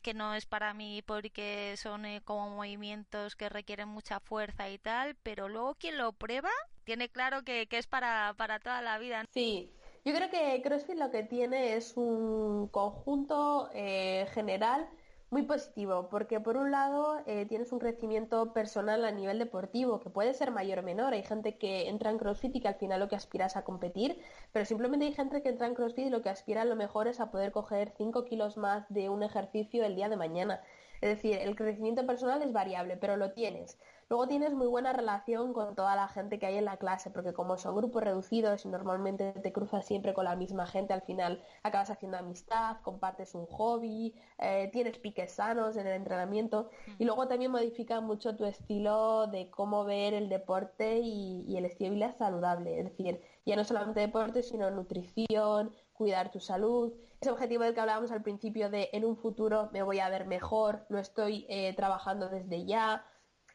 que 0.01 0.13
no 0.13 0.34
es 0.34 0.45
para 0.45 0.73
mí 0.73 1.01
porque 1.05 1.75
son 1.77 2.05
eh, 2.05 2.21
como 2.23 2.49
movimientos 2.49 3.36
que 3.36 3.49
requieren 3.49 3.89
mucha 3.89 4.19
fuerza 4.19 4.69
y 4.69 4.77
tal, 4.77 5.15
pero 5.23 5.49
luego 5.49 5.75
quien 5.75 5.97
lo 5.97 6.13
prueba 6.13 6.51
tiene 6.84 7.10
claro 7.10 7.43
que, 7.43 7.67
es 7.69 7.88
para, 7.88 8.34
para 8.38 8.60
toda 8.60 8.81
la 8.81 8.97
vida. 8.97 9.25
Sí, 9.31 9.71
yo 10.03 10.13
creo 10.13 10.29
que 10.29 10.61
CrossFit 10.63 10.97
lo 10.97 11.11
que 11.11 11.23
tiene 11.23 11.75
es 11.75 11.95
un 11.95 12.67
conjunto 12.69 13.69
eh, 13.73 14.25
general 14.33 14.89
muy 15.29 15.43
positivo, 15.43 16.09
porque 16.09 16.41
por 16.41 16.57
un 16.57 16.71
lado 16.71 17.21
eh, 17.25 17.45
tienes 17.45 17.71
un 17.71 17.79
crecimiento 17.79 18.51
personal 18.51 19.05
a 19.05 19.11
nivel 19.11 19.39
deportivo, 19.39 20.01
que 20.01 20.09
puede 20.09 20.33
ser 20.33 20.51
mayor 20.51 20.79
o 20.79 20.83
menor. 20.83 21.13
Hay 21.13 21.23
gente 21.23 21.57
que 21.57 21.87
entra 21.87 22.09
en 22.09 22.17
CrossFit 22.17 22.55
y 22.55 22.59
que 22.61 22.67
al 22.67 22.75
final 22.75 22.99
lo 22.99 23.07
que 23.07 23.15
aspira 23.15 23.45
es 23.45 23.55
a 23.55 23.63
competir, 23.63 24.19
pero 24.51 24.65
simplemente 24.65 25.05
hay 25.05 25.13
gente 25.13 25.41
que 25.41 25.49
entra 25.49 25.67
en 25.67 25.75
CrossFit 25.75 26.07
y 26.07 26.09
lo 26.09 26.21
que 26.21 26.29
aspira 26.29 26.63
a 26.63 26.65
lo 26.65 26.75
mejor 26.75 27.07
es 27.07 27.21
a 27.21 27.31
poder 27.31 27.51
coger 27.53 27.93
5 27.97 28.25
kilos 28.25 28.57
más 28.57 28.85
de 28.89 29.07
un 29.09 29.23
ejercicio 29.23 29.85
el 29.85 29.95
día 29.95 30.09
de 30.09 30.17
mañana. 30.17 30.61
Es 30.99 31.09
decir, 31.09 31.37
el 31.37 31.55
crecimiento 31.55 32.05
personal 32.05 32.41
es 32.41 32.51
variable, 32.51 32.97
pero 32.97 33.17
lo 33.17 33.31
tienes. 33.31 33.77
Luego 34.12 34.28
tienes 34.28 34.54
muy 34.54 34.67
buena 34.67 34.91
relación 34.91 35.54
con 35.54 35.74
toda 35.74 35.95
la 35.95 36.10
gente 36.10 36.38
que 36.38 36.45
hay 36.45 36.58
en 36.58 36.65
la 36.65 36.76
clase, 36.76 37.10
porque 37.12 37.32
como 37.32 37.58
son 37.58 37.78
grupos 37.78 38.04
reducidos 38.04 38.65
y 38.65 38.67
normalmente 38.67 39.32
te 39.32 39.54
cruzas 39.54 39.86
siempre 39.86 40.13
con 40.13 40.26
la 40.26 40.36
misma 40.36 40.67
gente, 40.67 40.91
al 40.91 41.02
final 41.02 41.41
acabas 41.63 41.91
haciendo 41.91 42.17
amistad, 42.17 42.76
compartes 42.82 43.36
un 43.36 43.45
hobby, 43.45 44.13
eh, 44.38 44.69
tienes 44.74 44.97
piques 44.97 45.32
sanos 45.32 45.78
en 45.78 45.88
el 45.88 45.93
entrenamiento 45.93 46.69
y 47.00 47.06
luego 47.06 47.30
también 47.30 47.52
modifica 47.52 48.02
mucho 48.02 48.36
tu 48.36 48.43
estilo 48.43 49.28
de 49.28 49.50
cómo 49.50 49.86
ver 49.86 50.13
el 50.13 50.28
deporte 50.28 51.00
y, 51.00 51.56
el 51.56 51.63
estilo 51.63 51.91
de 51.91 51.95
vida 51.95 52.12
saludable. 52.12 52.80
Es 52.80 52.84
decir, 52.89 53.21
ya 53.45 53.56
no 53.56 53.63
solamente 53.63 54.02
deporte, 54.02 54.43
sino 54.43 54.69
nutrición, 54.71 55.71
cuidar 55.93 56.32
tu 56.32 56.41
salud. 56.41 56.91
Ese 57.21 57.32
objetivo 57.32 57.63
del 57.63 57.74
que 57.74 57.80
hablábamos 57.80 58.12
al 58.12 58.24
principio 58.24 58.69
de 58.69 58.89
en 58.91 59.06
un 59.06 59.15
futuro 59.15 59.69
me 59.71 59.84
voy 59.84 60.00
a 60.00 60.10
ver 60.10 60.28
mejor, 60.28 60.86
lo 60.89 61.00
estoy 61.00 61.45
eh, 61.47 61.74
trabajando 61.78 62.28
desde 62.28 62.65
ya, 62.65 63.06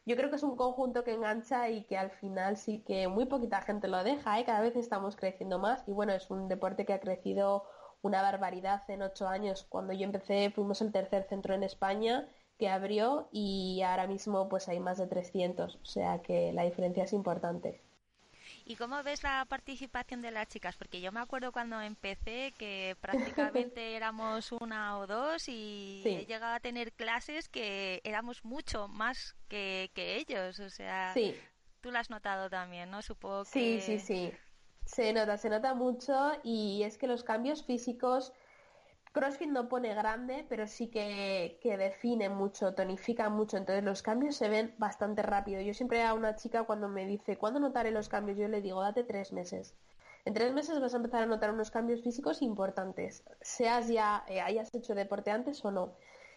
yo 0.07 0.15
creo 0.15 0.29
que 0.29 0.37
es 0.37 0.43
un 0.43 0.55
conjunto 0.55 1.03
que 1.03 1.13
engancha 1.13 1.69
y 1.69 1.83
que 1.83 1.97
al 1.97 2.11
final 2.11 2.55
sí 2.55 2.81
que 2.87 3.09
muy 3.09 3.25
poquita 3.25 3.61
gente 3.61 3.89
lo 3.89 4.05
deja, 4.05 4.39
¿eh? 4.39 4.45
cada 4.45 4.61
vez 4.61 4.77
estamos 4.77 5.17
creciendo 5.17 5.59
más 5.59 5.83
y 5.85 5.91
bueno, 5.91 6.13
es 6.13 6.31
un 6.31 6.47
deporte 6.47 6.85
que 6.85 6.93
ha 6.93 7.01
crecido 7.01 7.65
una 8.01 8.21
barbaridad 8.21 8.83
en 8.89 9.01
ocho 9.01 9.27
años. 9.27 9.65
Cuando 9.67 9.91
yo 9.91 10.05
empecé 10.05 10.49
fuimos 10.51 10.81
el 10.81 10.93
tercer 10.93 11.25
centro 11.27 11.53
en 11.55 11.63
España 11.63 12.29
que 12.57 12.69
abrió 12.69 13.27
y 13.33 13.81
ahora 13.81 14.07
mismo 14.07 14.47
pues 14.47 14.69
hay 14.69 14.79
más 14.79 14.97
de 14.97 15.07
300, 15.07 15.75
o 15.75 15.85
sea 15.85 16.21
que 16.21 16.53
la 16.53 16.63
diferencia 16.63 17.03
es 17.03 17.11
importante. 17.11 17.83
¿Y 18.69 18.75
cómo 18.75 19.01
ves 19.01 19.23
la 19.23 19.45
participación 19.45 20.21
de 20.21 20.29
las 20.29 20.49
chicas? 20.49 20.75
Porque 20.75 20.99
yo 20.99 21.13
me 21.13 21.21
acuerdo 21.21 21.53
cuando 21.53 21.81
empecé 21.81 22.53
que 22.57 22.97
prácticamente 23.01 23.95
éramos 23.95 24.51
una 24.51 24.99
o 24.99 25.07
dos 25.07 25.47
y 25.47 26.01
he 26.03 26.25
llegado 26.25 26.53
a 26.53 26.59
tener 26.59 26.91
clases 26.91 27.47
que 27.47 28.01
éramos 28.03 28.43
mucho 28.43 28.89
más 28.89 29.37
que, 29.47 29.89
ellos. 29.95 30.59
O 30.59 30.69
sea, 30.69 31.13
tú 31.79 31.91
lo 31.91 31.97
has 31.97 32.09
notado 32.09 32.49
también, 32.49 32.91
¿no? 32.91 33.01
Supongo 33.01 33.45
que... 33.45 33.49
Sí, 33.49 33.79
sí, 33.79 33.99
sí. 33.99 34.33
Se 34.83 35.13
nota, 35.13 35.37
se 35.37 35.49
nota 35.49 35.73
mucho 35.73 36.33
y 36.43 36.83
es 36.83 36.97
que 36.97 37.07
los 37.07 37.23
cambios 37.23 37.63
físicos 37.63 38.33
CrossFit 39.17 39.49
no 39.49 39.67
pone 39.67 39.95
grande, 39.95 40.45
pero 40.47 40.67
sí 40.67 40.89
que, 40.89 41.57
define 41.63 42.29
mucho, 42.29 42.75
tonifica 42.75 43.29
mucho, 43.29 43.57
entonces 43.57 43.83
los 43.83 44.03
cambios 44.03 44.35
se 44.35 44.47
ven 44.47 44.75
bastante 44.77 45.23
rápido. 45.23 45.59
Yo 45.61 45.73
siempre 45.73 46.03
a 46.03 46.13
una 46.13 46.35
chica 46.35 46.63
cuando 46.63 46.87
me 46.87 47.05
dice, 47.07 47.35
¿cuándo 47.35 47.59
notaré 47.59 47.89
los 47.89 48.09
cambios? 48.09 48.37
Yo 48.37 48.47
le 48.47 48.61
digo, 48.61 48.81
date 48.81 49.03
tres 49.03 49.33
meses. 49.33 49.73
En 50.25 50.35
tres 50.35 50.53
meses 50.53 50.79
vas 50.79 50.93
a 50.93 50.97
empezar 50.97 51.23
a 51.23 51.25
notar 51.25 51.51
unos 51.51 51.71
cambios 51.71 52.03
físicos 52.03 52.43
importantes, 52.43 53.23
seas 53.41 53.87
ya, 53.87 54.23
eh, 54.27 54.41
hayas 54.41 54.69
hecho 54.75 54.93
deporte 54.93 55.31
antes 55.31 55.65
o 55.65 55.71
no. 55.71 55.95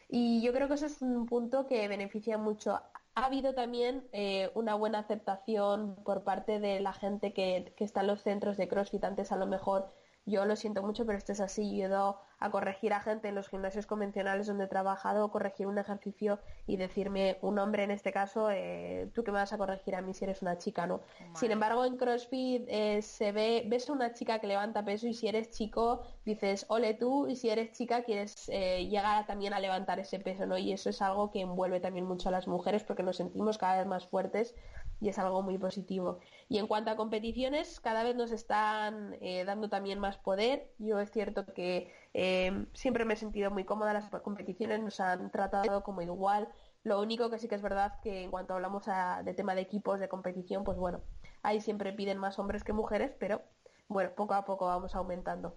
Y 0.09 0.41
yo 0.43 0.53
creo 0.53 0.67
que 0.69 0.75
eso 0.75 0.87
es 0.87 1.03
un 1.03 1.27
punto 1.27 1.67
que 1.67 1.87
beneficia 1.87 2.39
mucho. 2.39 2.81
Ha 3.15 3.27
habido 3.27 3.55
también 3.55 4.09
eh, 4.13 4.51
una 4.55 4.75
buena 4.75 5.01
aceptación 5.01 5.97
por 6.05 6.25
parte 6.25 6.61
de 6.61 6.81
la 6.81 6.95
gente 6.95 7.35
que, 7.35 7.75
que 7.77 7.85
está 7.85 8.01
en 8.01 8.07
los 8.07 8.23
centros 8.23 8.57
de 8.57 8.69
CrossFit. 8.69 9.05
Antes 9.05 9.33
a 9.33 9.37
lo 9.37 9.47
mejor 9.47 9.89
yo 10.27 10.45
lo 10.45 10.57
siento 10.57 10.83
mucho, 10.83 11.07
pero 11.07 11.19
esto 11.19 11.33
es 11.33 11.41
así. 11.41 11.77
Yo 11.77 11.85
he 11.85 11.89
ido 11.89 12.21
a 12.39 12.51
corregir 12.51 12.93
a 12.95 13.01
gente 13.01 13.29
en 13.29 13.35
los 13.35 13.49
gimnasios 13.49 13.87
convencionales 13.87 14.47
donde 14.47 14.65
he 14.65 14.69
trabajado, 14.69 15.31
corregir 15.31 15.67
un 15.67 15.79
ejercicio 15.79 16.39
y 16.67 16.77
decirme 16.77 17.39
un 17.43 17.59
hombre 17.59 17.85
en 17.85 17.91
este 17.91 18.13
caso, 18.13 18.51
eh, 18.51 19.11
tú 19.15 19.23
que 19.23 19.31
me 19.31 19.39
vas 19.39 19.53
a 19.53 19.59
corregir 19.59 19.95
a 19.95 20.01
mí 20.01 20.15
si 20.15 20.25
eres 20.25 20.41
una 20.41 20.57
chica, 20.57 20.87
¿no? 20.87 21.03
Sin 21.35 21.51
embargo, 21.51 21.85
en 21.85 21.99
CrossFit 21.99 22.65
eh, 22.69 23.03
se 23.03 23.33
ve, 23.33 23.65
ves 23.67 23.91
a 23.91 23.93
una 23.93 24.15
chica 24.15 24.39
que 24.39 24.47
levanta 24.47 24.85
peso 24.85 25.07
y 25.07 25.13
si 25.13 25.29
eres 25.29 25.51
chico 25.51 26.03
dices, 26.25 26.65
ole 26.69 26.95
tú, 26.95 27.29
y 27.29 27.37
si 27.37 27.51
eres 27.51 27.73
chica 27.73 28.03
quieres 28.05 28.49
eh, 28.49 28.87
llegar 28.89 29.27
también 29.27 29.53
a 29.53 29.61
levantar 29.61 30.01
ese 30.01 30.19
peso, 30.19 30.47
¿no? 30.47 30.57
Y 30.57 30.73
eso 30.73 30.89
es 30.89 31.03
algo 31.03 31.31
que 31.31 31.43
envuelve 31.43 31.81
también 31.81 32.07
mucho 32.07 32.31
a 32.31 32.33
las 32.33 32.49
mujeres 32.49 32.85
porque 32.85 33.03
nos 33.03 33.19
sentimos 33.19 33.59
cada 33.59 33.79
vez 33.79 33.87
más 33.87 34.07
fuertes 34.07 34.55
y 35.01 35.09
es 35.09 35.19
algo 35.19 35.43
muy 35.43 35.59
positivo. 35.59 36.19
Y 36.49 36.59
en 36.59 36.67
cuanto 36.67 36.91
a 36.91 36.97
competiciones, 36.97 37.81
cada 37.81 38.03
vez 38.03 38.15
nos 38.17 38.33
están 38.33 39.17
eh, 39.21 39.45
dando 39.45 39.69
también 39.69 39.99
más 39.99 40.19
poder. 40.19 40.71
Yo 40.79 41.01
es 41.01 41.11
cierto 41.11 41.47
que 41.47 41.93
eh, 42.15 42.67
siempre 42.75 43.05
me 43.05 43.15
he 43.15 43.17
sentido 43.17 43.51
muy 43.51 43.65
cómoda, 43.65 43.93
las 43.93 44.11
competiciones 44.23 44.81
nos 44.81 45.01
han 45.01 45.31
tratado 45.31 45.83
como 45.83 46.03
igual. 46.03 46.49
Lo 46.83 47.01
único 47.01 47.31
que 47.31 47.39
sí 47.39 47.49
que 47.49 47.55
es 47.55 47.63
verdad 47.63 48.01
que 48.03 48.23
en 48.25 48.31
cuanto 48.31 48.55
hablamos 48.55 48.85
de 49.25 49.35
tema 49.35 49.55
de 49.55 49.63
equipos 49.63 50.01
de 50.01 50.09
competición, 50.09 50.65
pues 50.65 50.79
bueno, 50.79 51.01
ahí 51.43 51.61
siempre 51.61 51.93
piden 51.93 52.19
más 52.19 52.39
hombres 52.39 52.65
que 52.65 52.73
mujeres, 52.73 53.13
pero 53.19 53.43
bueno, 53.89 54.11
poco 54.15 54.35
a 54.35 54.45
poco 54.45 54.67
vamos 54.67 54.95
aumentando. 54.95 55.57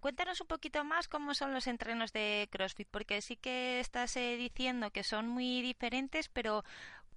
Cuéntanos 0.00 0.40
un 0.40 0.46
poquito 0.46 0.84
más 0.84 1.08
cómo 1.08 1.34
son 1.34 1.52
los 1.52 1.66
entrenos 1.66 2.12
de 2.12 2.48
CrossFit, 2.52 2.88
porque 2.88 3.20
sí 3.20 3.34
que 3.34 3.80
estás 3.80 4.16
eh, 4.16 4.36
diciendo 4.36 4.92
que 4.92 5.02
son 5.02 5.26
muy 5.26 5.60
diferentes, 5.60 6.28
pero 6.28 6.64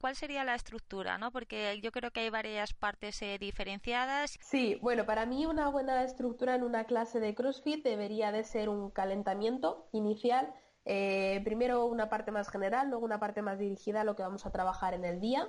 ¿cuál 0.02 0.16
sería 0.16 0.44
la 0.44 0.56
estructura? 0.56 1.18
¿no? 1.18 1.32
Porque 1.32 1.80
yo 1.82 1.92
creo 1.92 2.12
que 2.12 2.22
hay 2.22 2.30
varias 2.30 2.74
partes 2.74 3.22
eh, 3.22 3.38
diferenciadas. 3.40 4.38
Sí, 4.42 4.78
bueno, 4.82 5.06
para 5.06 5.26
mí 5.26 5.46
una 5.46 5.70
buena 5.70 6.04
estructura 6.04 6.56
en 6.56 6.64
una 6.64 6.86
clase 6.86 7.20
de 7.20 7.36
CrossFit 7.36 7.84
debería 7.84 8.32
de 8.32 8.44
ser 8.44 8.68
un 8.68 8.90
calentamiento 8.90 9.88
inicial. 9.94 10.54
Eh, 10.84 11.42
primero 11.46 11.86
una 11.86 12.10
parte 12.10 12.32
más 12.32 12.50
general, 12.50 12.90
luego 12.90 13.06
una 13.06 13.20
parte 13.20 13.44
más 13.44 13.60
dirigida 13.60 14.02
a 14.02 14.04
lo 14.04 14.16
que 14.16 14.24
vamos 14.24 14.46
a 14.46 14.52
trabajar 14.52 14.94
en 14.96 15.06
el 15.06 15.22
día. 15.22 15.48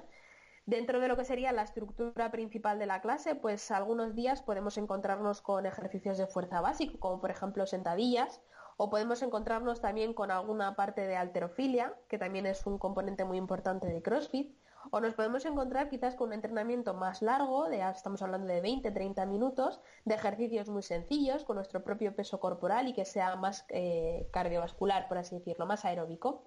Dentro 0.66 1.00
de 1.00 1.08
lo 1.08 1.16
que 1.16 1.24
sería 1.24 1.50
la 1.50 1.62
estructura 1.62 2.30
principal 2.30 2.78
de 2.78 2.86
la 2.86 3.00
clase, 3.00 3.34
pues 3.34 3.70
algunos 3.72 4.14
días 4.14 4.42
podemos 4.42 4.78
encontrarnos 4.78 5.40
con 5.42 5.66
ejercicios 5.66 6.18
de 6.18 6.28
fuerza 6.28 6.60
básico, 6.60 7.00
como 7.00 7.20
por 7.20 7.32
ejemplo 7.32 7.66
sentadillas, 7.66 8.40
o 8.76 8.90
podemos 8.90 9.22
encontrarnos 9.22 9.80
también 9.80 10.14
con 10.14 10.30
alguna 10.30 10.76
parte 10.76 11.06
de 11.06 11.16
alterofilia, 11.16 11.94
que 12.08 12.18
también 12.18 12.46
es 12.46 12.66
un 12.66 12.78
componente 12.78 13.24
muy 13.24 13.38
importante 13.38 13.86
de 13.88 14.02
CrossFit, 14.02 14.56
o 14.90 15.00
nos 15.00 15.14
podemos 15.14 15.44
encontrar 15.44 15.88
quizás 15.88 16.14
con 16.14 16.28
un 16.28 16.34
entrenamiento 16.34 16.94
más 16.94 17.22
largo, 17.22 17.68
de, 17.68 17.80
estamos 17.88 18.22
hablando 18.22 18.48
de 18.48 18.62
20-30 18.62 19.26
minutos, 19.26 19.80
de 20.04 20.14
ejercicios 20.14 20.68
muy 20.68 20.82
sencillos, 20.82 21.44
con 21.44 21.56
nuestro 21.56 21.84
propio 21.84 22.14
peso 22.14 22.40
corporal 22.40 22.88
y 22.88 22.92
que 22.92 23.04
sea 23.04 23.36
más 23.36 23.64
eh, 23.68 24.28
cardiovascular, 24.32 25.08
por 25.08 25.18
así 25.18 25.36
decirlo, 25.36 25.66
más 25.66 25.84
aeróbico. 25.84 26.42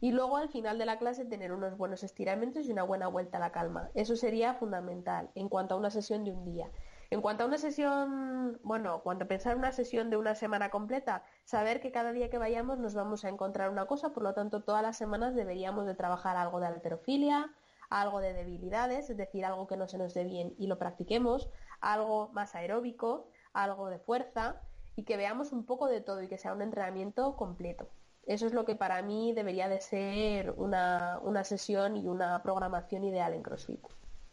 Y 0.00 0.12
luego 0.12 0.36
al 0.36 0.48
final 0.48 0.78
de 0.78 0.86
la 0.86 0.98
clase 0.98 1.24
tener 1.24 1.52
unos 1.52 1.76
buenos 1.76 2.04
estiramientos 2.04 2.66
y 2.66 2.72
una 2.72 2.82
buena 2.82 3.08
vuelta 3.08 3.38
a 3.38 3.40
la 3.40 3.52
calma. 3.52 3.90
Eso 3.94 4.16
sería 4.16 4.54
fundamental 4.54 5.30
en 5.34 5.48
cuanto 5.48 5.74
a 5.74 5.78
una 5.78 5.90
sesión 5.90 6.24
de 6.24 6.32
un 6.32 6.44
día. 6.44 6.70
En 7.10 7.22
cuanto 7.22 7.42
a 7.42 7.46
una 7.46 7.56
sesión, 7.56 8.60
bueno, 8.62 9.00
cuando 9.02 9.26
pensar 9.26 9.56
una 9.56 9.72
sesión 9.72 10.10
de 10.10 10.18
una 10.18 10.34
semana 10.34 10.70
completa, 10.70 11.22
saber 11.44 11.80
que 11.80 11.90
cada 11.90 12.12
día 12.12 12.28
que 12.28 12.36
vayamos 12.36 12.78
nos 12.78 12.94
vamos 12.94 13.24
a 13.24 13.30
encontrar 13.30 13.70
una 13.70 13.86
cosa, 13.86 14.10
por 14.10 14.22
lo 14.22 14.34
tanto 14.34 14.62
todas 14.62 14.82
las 14.82 14.98
semanas 14.98 15.34
deberíamos 15.34 15.86
de 15.86 15.94
trabajar 15.94 16.36
algo 16.36 16.60
de 16.60 16.66
alterofilia, 16.66 17.50
algo 17.88 18.20
de 18.20 18.34
debilidades, 18.34 19.08
es 19.08 19.16
decir, 19.16 19.46
algo 19.46 19.66
que 19.66 19.78
no 19.78 19.88
se 19.88 19.96
nos 19.96 20.12
dé 20.12 20.24
bien 20.24 20.54
y 20.58 20.66
lo 20.66 20.78
practiquemos, 20.78 21.48
algo 21.80 22.28
más 22.34 22.54
aeróbico, 22.54 23.30
algo 23.54 23.88
de 23.88 23.98
fuerza 23.98 24.60
y 24.94 25.04
que 25.04 25.16
veamos 25.16 25.52
un 25.52 25.64
poco 25.64 25.86
de 25.86 26.02
todo 26.02 26.22
y 26.22 26.28
que 26.28 26.36
sea 26.36 26.52
un 26.52 26.60
entrenamiento 26.60 27.36
completo. 27.36 27.88
Eso 28.26 28.46
es 28.46 28.52
lo 28.52 28.66
que 28.66 28.74
para 28.74 29.00
mí 29.00 29.32
debería 29.32 29.70
de 29.70 29.80
ser 29.80 30.50
una, 30.58 31.18
una 31.22 31.42
sesión 31.44 31.96
y 31.96 32.06
una 32.06 32.42
programación 32.42 33.04
ideal 33.04 33.32
en 33.32 33.42
CrossFit. 33.42 33.80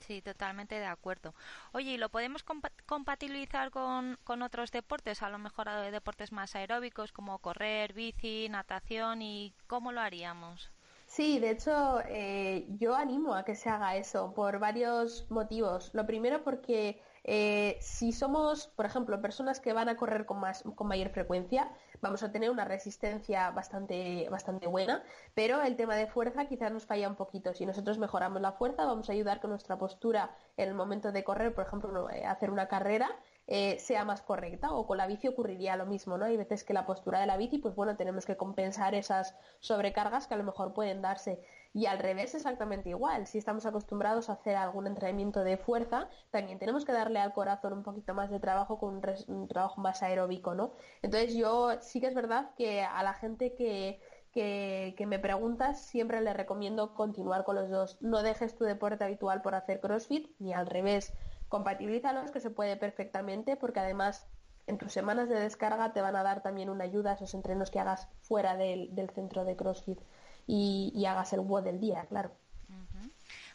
Sí, 0.05 0.21
totalmente 0.21 0.75
de 0.75 0.85
acuerdo. 0.85 1.33
Oye, 1.71 1.93
¿y 1.93 1.97
lo 1.97 2.09
podemos 2.09 2.43
compatibilizar 2.85 3.71
con, 3.71 4.17
otros 4.43 4.71
deportes? 4.71 5.23
A 5.23 5.29
lo 5.29 5.39
mejor 5.39 5.67
deportes 5.91 6.31
más 6.31 6.55
aeróbicos 6.55 7.11
como 7.11 7.39
correr, 7.39 7.93
bici, 7.93 8.47
natación 8.49 9.23
y 9.23 9.53
¿cómo 9.65 9.91
lo 9.91 10.01
haríamos? 10.01 10.71
Sí, 11.07 11.39
de 11.39 11.51
hecho, 11.51 12.01
eh, 12.07 12.67
yo 12.79 12.95
animo 12.95 13.33
a 13.33 13.45
que 13.45 13.55
se 13.55 13.69
haga 13.69 13.95
eso 13.95 14.31
por 14.33 14.59
varios 14.59 15.25
motivos. 15.31 15.89
Lo 15.93 16.05
primero 16.05 16.43
porque 16.43 17.01
eh, 17.27 17.79
si 17.81 18.11
somos, 18.11 18.67
por 18.67 18.85
ejemplo, 18.85 19.19
personas 19.19 19.59
que 19.59 19.73
van 19.73 19.89
a 19.89 19.97
correr 19.97 20.27
con, 20.27 20.39
más, 20.39 20.63
con 20.75 20.87
mayor 20.87 21.09
frecuencia, 21.09 21.71
vamos 21.99 22.21
a 22.21 22.31
tener 22.31 22.51
una 22.51 22.65
resistencia 22.65 23.49
bastante, 23.49 24.27
bastante 24.29 24.67
buena, 24.67 25.03
pero 25.33 25.59
el 25.63 25.75
tema 25.75 25.95
de 25.95 26.05
fuerza 26.05 26.45
quizás 26.45 26.71
nos 26.71 26.85
falla 26.85 27.09
un 27.09 27.15
poquito. 27.15 27.51
Si 27.55 27.65
nosotros 27.65 27.97
mejoramos 27.97 28.43
la 28.43 28.51
fuerza, 28.51 28.85
vamos 28.85 29.09
a 29.09 29.13
ayudar 29.13 29.41
con 29.41 29.49
nuestra 29.49 29.79
postura 29.79 30.35
en 30.55 30.69
el 30.69 30.75
momento 30.75 31.11
de 31.11 31.23
correr, 31.23 31.55
por 31.55 31.65
ejemplo, 31.65 32.11
eh, 32.11 32.25
hacer 32.27 32.51
una 32.51 32.67
carrera, 32.67 33.09
eh, 33.47 33.79
sea 33.79 34.05
más 34.05 34.21
correcta 34.21 34.71
o 34.71 34.85
con 34.85 34.97
la 34.97 35.07
bici 35.07 35.27
ocurriría 35.27 35.77
lo 35.77 35.87
mismo, 35.87 36.19
¿no? 36.19 36.25
Hay 36.25 36.37
veces 36.37 36.63
que 36.63 36.73
la 36.73 36.85
postura 36.85 37.19
de 37.19 37.25
la 37.25 37.37
bici, 37.37 37.57
pues 37.57 37.73
bueno, 37.73 37.95
tenemos 37.95 38.27
que 38.27 38.37
compensar 38.37 38.93
esas 38.93 39.35
sobrecargas 39.59 40.27
que 40.27 40.35
a 40.35 40.37
lo 40.37 40.43
mejor 40.43 40.73
pueden 40.73 41.01
darse. 41.01 41.41
Y 41.75 41.87
al 41.87 41.99
revés 41.99 42.33
exactamente 42.33 42.87
igual, 42.87 43.27
si 43.27 43.37
estamos 43.37 43.65
acostumbrados 43.65 44.29
a 44.29 44.33
hacer 44.33 44.55
algún 44.55 44.87
entrenamiento 44.87 45.43
de 45.43 45.57
fuerza, 45.57 46.07
también 46.31 46.57
tenemos 46.57 46.85
que 46.85 46.93
darle 46.93 47.19
al 47.19 47.33
corazón 47.33 47.73
un 47.73 47.83
poquito 47.83 48.13
más 48.13 48.29
de 48.29 48.39
trabajo 48.39 48.79
con 48.79 49.01
un, 49.27 49.47
trabajo 49.49 49.81
más 49.81 50.01
aeróbico, 50.01 50.55
¿no? 50.55 50.71
Entonces 51.01 51.35
yo 51.35 51.73
sí 51.81 51.99
que 51.99 52.07
es 52.07 52.15
verdad 52.15 52.51
que 52.55 52.81
a 52.81 53.03
la 53.03 53.13
gente 53.13 53.55
que, 53.55 53.99
que, 54.31 55.05
me 55.05 55.19
preguntas, 55.19 55.81
siempre 55.81 56.21
le 56.21 56.33
recomiendo 56.33 56.93
continuar 56.93 57.43
con 57.43 57.55
los 57.55 57.69
dos. 57.69 58.01
No 58.01 58.23
dejes 58.23 58.55
tu 58.55 58.63
deporte 58.63 59.03
habitual 59.03 59.41
por 59.41 59.53
hacer 59.53 59.81
CrossFit, 59.81 60.29
ni 60.39 60.53
al 60.53 60.67
revés 60.67 61.13
compatibilízalos 61.49 62.31
que 62.31 62.39
se 62.39 62.51
puede 62.51 62.77
perfectamente 62.77 63.57
porque 63.57 63.81
además 63.81 64.29
en 64.67 64.77
tus 64.77 64.93
semanas 64.93 65.29
de 65.29 65.39
descarga 65.39 65.93
te 65.93 66.01
van 66.01 66.15
a 66.15 66.23
dar 66.23 66.41
también 66.41 66.69
una 66.69 66.85
ayuda 66.85 67.11
a 67.11 67.13
esos 67.15 67.33
entrenos 67.33 67.69
que 67.69 67.79
hagas 67.79 68.07
fuera 68.21 68.55
del, 68.55 68.91
centro 69.13 69.45
de 69.45 69.55
CrossFit 69.55 69.99
y, 70.47 71.05
hagas 71.05 71.33
el 71.33 71.41
WOD 71.41 71.63
del 71.63 71.79
día, 71.79 72.05
claro. 72.07 72.31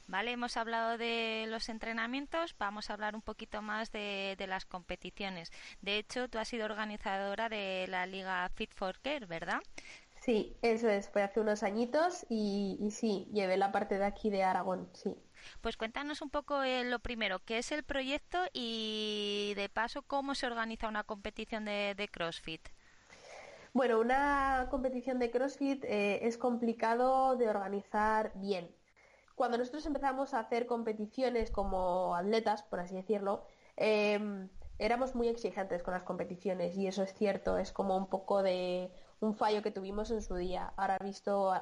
Vale, 0.07 0.33
hemos 0.33 0.57
hablado 0.57 0.98
de 0.98 1.46
los 1.48 1.68
entrenamientos, 1.68 2.57
vamos 2.59 2.90
a 2.90 2.94
hablar 2.94 3.14
un 3.14 3.22
poquito 3.22 3.62
más 3.62 3.92
de, 3.92 4.35
las 4.48 4.64
competiciones. 4.64 5.53
De 5.83 5.98
hecho, 5.98 6.29
tú 6.29 6.38
has 6.38 6.48
sido 6.48 6.64
organizadora 6.64 7.48
de 7.48 7.87
la 7.88 8.07
Liga 8.07 8.48
Fit 8.57 8.74
for 8.74 8.98
Care, 9.00 9.26
¿verdad? 9.26 9.61
Sí, 10.20 10.57
eso 10.62 10.88
es, 10.88 11.09
fue 11.09 11.22
hace 11.22 11.38
unos 11.38 11.62
añitos 11.62 12.26
y, 12.29 12.76
y 12.81 12.90
sí, 12.90 13.29
llevé 13.33 13.57
la 13.57 13.70
parte 13.70 13.98
de 13.98 14.05
aquí 14.05 14.31
de 14.31 14.42
Aragón, 14.42 14.88
sí. 14.94 15.16
Pues 15.61 15.76
cuéntanos 15.76 16.22
un 16.22 16.31
poco 16.31 16.62
eh, 16.62 16.85
lo 16.85 16.98
primero, 16.98 17.40
qué 17.40 17.59
es 17.59 17.72
el 17.72 17.83
proyecto 17.83 18.38
y 18.53 19.53
de 19.57 19.68
paso 19.68 20.03
cómo 20.03 20.35
se 20.35 20.46
organiza 20.46 20.88
una 20.88 21.05
competición 21.05 21.64
de, 21.64 22.09
CrossFit. 22.11 22.68
Bueno, 23.72 24.00
una 24.00 24.66
competición 24.70 25.18
de 25.18 25.30
CrossFit 25.30 25.85
eh, 25.85 26.26
es 26.26 26.37
complicado 26.37 27.37
de 27.37 27.48
organizar 27.48 28.33
bien. 28.35 28.68
Cuando 29.37 29.59
nosotros 29.59 29.87
empezamos 29.87 30.35
a 30.35 30.40
hacer 30.40 30.66
competiciones 30.66 31.50
como 31.50 32.14
atletas, 32.16 32.62
por 32.64 32.80
así 32.80 32.96
decirlo, 32.96 33.44
em, 33.76 34.48
éramos 34.78 35.14
muy 35.14 35.28
exigentes 35.28 35.83
con 35.83 35.94
las 35.94 36.02
competiciones 36.02 36.76
y 36.76 36.87
eso 36.88 37.02
es 37.04 37.14
cierto, 37.14 37.59
es 37.59 37.72
como 37.72 37.96
un 37.96 38.09
poco 38.09 38.42
de 38.42 38.90
un 39.20 39.35
fallo 39.35 39.62
que 39.62 39.70
tuvimos 39.70 40.11
en 40.11 40.22
su 40.22 40.35
día, 40.37 40.72
ahora 40.76 40.98
visto 40.98 41.52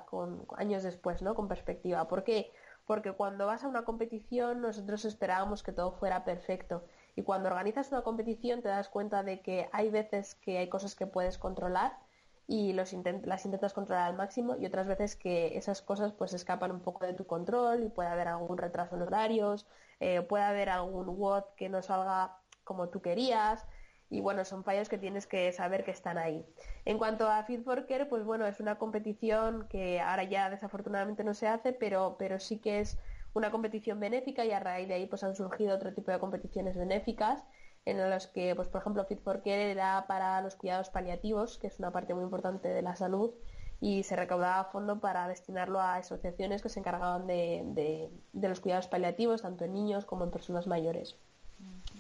años 0.57 0.83
después, 0.83 1.23
¿no? 1.23 1.35
Con 1.35 1.49
perspectiva. 1.49 2.09
¿Por 2.09 2.25
qué? 2.25 2.51
porque 2.89 3.13
cuando 3.13 3.47
vas 3.47 3.63
a 3.65 3.69
una 3.69 3.85
competición 3.85 4.63
nosotros 4.63 5.05
esperábamos 5.05 5.63
que 5.63 5.73
todo 5.73 5.93
fuera 5.93 6.25
perfecto 6.25 6.83
y 7.19 7.23
cuando 7.25 7.49
organizas 7.49 7.91
una 7.91 8.03
competición 8.03 8.63
te 8.63 8.69
das 8.69 8.89
cuenta 8.89 9.25
de 9.25 9.41
que 9.41 9.69
hay 9.73 9.91
veces 9.91 10.37
que 10.37 10.59
hay 10.59 10.69
cosas 10.69 10.95
que 10.95 11.05
puedes 11.05 11.37
controlar 11.37 11.99
y 12.47 12.75
las 12.75 12.93
intentas 12.93 13.73
controlar 13.73 14.07
al 14.07 14.15
máximo 14.17 14.55
y 14.57 14.65
otras 14.67 14.87
veces 14.87 15.17
que 15.17 15.59
esas 15.59 15.83
cosas 15.83 16.13
pues 16.13 16.33
escapan 16.33 16.71
un 16.71 16.79
poco 16.79 17.05
de 17.05 17.15
tu 17.15 17.27
control 17.27 17.83
y 17.83 17.89
puede 17.89 18.09
haber 18.09 18.29
algún 18.29 18.57
retraso 18.57 18.95
en 18.95 19.03
horarios, 19.03 19.67
eh, 19.99 20.23
puede 20.23 20.45
haber 20.45 20.69
algún 20.69 21.09
WOD 21.09 21.43
que 21.57 21.69
no 21.69 21.83
salga 21.83 22.37
como 22.63 22.89
tú 22.89 23.03
querías 23.03 23.67
y 24.11 24.21
bueno, 24.21 24.45
son 24.45 24.63
fallos 24.63 24.89
que 24.89 24.97
tienes 24.97 25.27
que 25.27 25.51
saber 25.51 25.83
que 25.83 25.91
están 25.91 26.19
ahí. 26.19 26.47
En 26.85 26.99
cuanto 26.99 27.29
a 27.29 27.43
Fit 27.43 27.65
pues 27.65 28.25
bueno, 28.25 28.47
es 28.47 28.61
una 28.61 28.79
competición 28.79 29.67
que 29.69 30.01
ahora 30.01 30.23
ya 30.23 30.51
desafortunadamente 30.51 31.25
no 31.25 31.35
se 31.35 31.49
hace, 31.49 31.73
pero, 31.73 32.15
pero 32.17 32.39
sí 32.39 32.61
que 32.61 32.79
es 32.79 32.97
una 33.39 33.51
competición 33.51 33.99
benéfica 34.01 34.45
y 34.45 34.53
a 34.53 34.61
raíz 34.61 34.89
de 34.89 34.95
ahí 34.95 35.07
pues 35.07 35.25
han 35.25 35.35
surgido 35.35 35.75
otro 35.75 35.93
tipo 35.95 36.11
de 36.11 36.19
competiciones 36.19 36.77
benéficas 36.77 37.45
en 37.85 37.99
las 38.11 38.27
que, 38.27 38.55
pues 38.55 38.69
por 38.69 38.83
ejemplo, 38.83 39.05
Fit 39.07 39.21
era 39.47 40.07
para 40.07 40.43
los 40.43 40.57
cuidados 40.57 40.91
paliativos, 40.91 41.57
que 41.57 41.69
es 41.69 41.79
una 41.79 41.91
parte 41.91 42.13
muy 42.13 42.25
importante 42.25 42.69
de 42.69 42.83
la 42.83 42.97
salud, 42.97 43.31
y 43.81 44.03
se 44.03 44.17
recaudaba 44.17 44.65
fondo 44.65 45.01
para 45.01 45.27
destinarlo 45.29 45.81
a 45.81 45.95
asociaciones 45.95 46.61
que 46.61 46.69
se 46.69 46.81
encargaban 46.81 47.27
de 47.27 48.11
los 48.35 48.61
cuidados 48.61 48.89
paliativos, 48.89 49.43
tanto 49.43 49.65
en 49.65 49.73
niños 49.73 50.05
como 50.05 50.25
en 50.25 50.31
personas 50.31 50.67
mayores. 50.67 51.17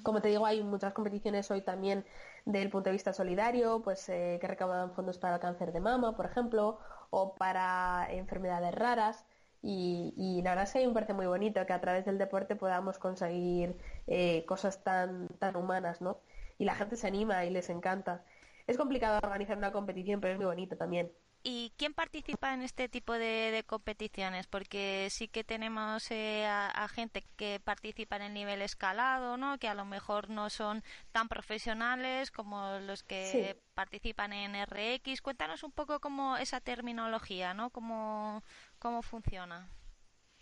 Como 0.02 0.20
te 0.20 0.28
digo, 0.28 0.46
hay 0.46 0.62
muchas 0.62 0.92
competiciones 0.92 1.50
hoy 1.50 1.62
también 1.62 2.04
del 2.44 2.70
punto 2.70 2.88
de 2.88 2.92
vista 2.92 3.12
solidario, 3.12 3.82
pues 3.82 4.08
eh, 4.08 4.38
que 4.40 4.46
recaudan 4.46 4.92
fondos 4.92 5.18
para 5.18 5.34
el 5.34 5.40
cáncer 5.40 5.72
de 5.72 5.80
mama, 5.80 6.16
por 6.16 6.26
ejemplo, 6.26 6.78
o 7.10 7.34
para 7.34 8.06
enfermedades 8.10 8.74
raras. 8.74 9.24
Y, 9.62 10.40
la 10.44 10.50
verdad 10.50 10.64
es 10.64 10.72
que 10.72 10.78
a 10.78 10.82
mí 10.82 10.88
me 10.88 10.94
parece 10.94 11.14
muy 11.14 11.26
bonito 11.26 11.64
que 11.66 11.72
a 11.72 11.80
través 11.80 12.04
del 12.04 12.18
deporte 12.18 12.56
podamos 12.56 12.98
conseguir 12.98 13.76
eh, 14.06 14.44
cosas 14.46 14.82
tan, 14.84 15.28
tan 15.38 15.56
humanas, 15.56 16.00
¿no? 16.00 16.20
Y 16.58 16.64
la 16.64 16.74
gente 16.74 16.96
se 16.96 17.06
anima 17.06 17.44
y 17.44 17.50
les 17.50 17.70
encanta. 17.70 18.24
Es 18.66 18.76
complicado 18.76 19.18
organizar 19.22 19.56
una 19.58 19.72
competición, 19.72 20.20
pero 20.20 20.34
es 20.34 20.38
muy 20.38 20.46
bonito 20.46 20.76
también. 20.76 21.10
¿Y 21.44 21.72
quién 21.76 21.94
participa 21.94 22.52
en 22.52 22.62
este 22.62 22.88
tipo 22.88 23.12
de, 23.14 23.64
competiciones? 23.66 24.46
Porque 24.46 25.08
sí 25.10 25.28
que 25.28 25.44
tenemos 25.44 26.10
eh, 26.10 26.44
a, 26.46 26.88
gente 26.88 27.24
que 27.36 27.60
participa 27.60 28.16
en 28.16 28.22
el 28.22 28.34
nivel 28.34 28.60
escalado, 28.60 29.36
¿no? 29.36 29.58
Que 29.58 29.68
a 29.68 29.74
lo 29.74 29.84
mejor 29.84 30.30
no 30.30 30.50
son 30.50 30.82
tan 31.12 31.28
profesionales 31.28 32.30
como 32.32 32.78
los 32.80 33.04
que 33.04 33.56
participan 33.74 34.32
en 34.32 34.56
RX. 34.66 35.22
Cuéntanos 35.22 35.62
un 35.62 35.72
poco 35.72 36.00
cómo 36.00 36.36
esa 36.36 36.60
terminología, 36.60 37.54
¿no? 37.54 37.70
Cómo, 37.70 38.42
cómo 38.78 39.02
funciona. 39.02 39.70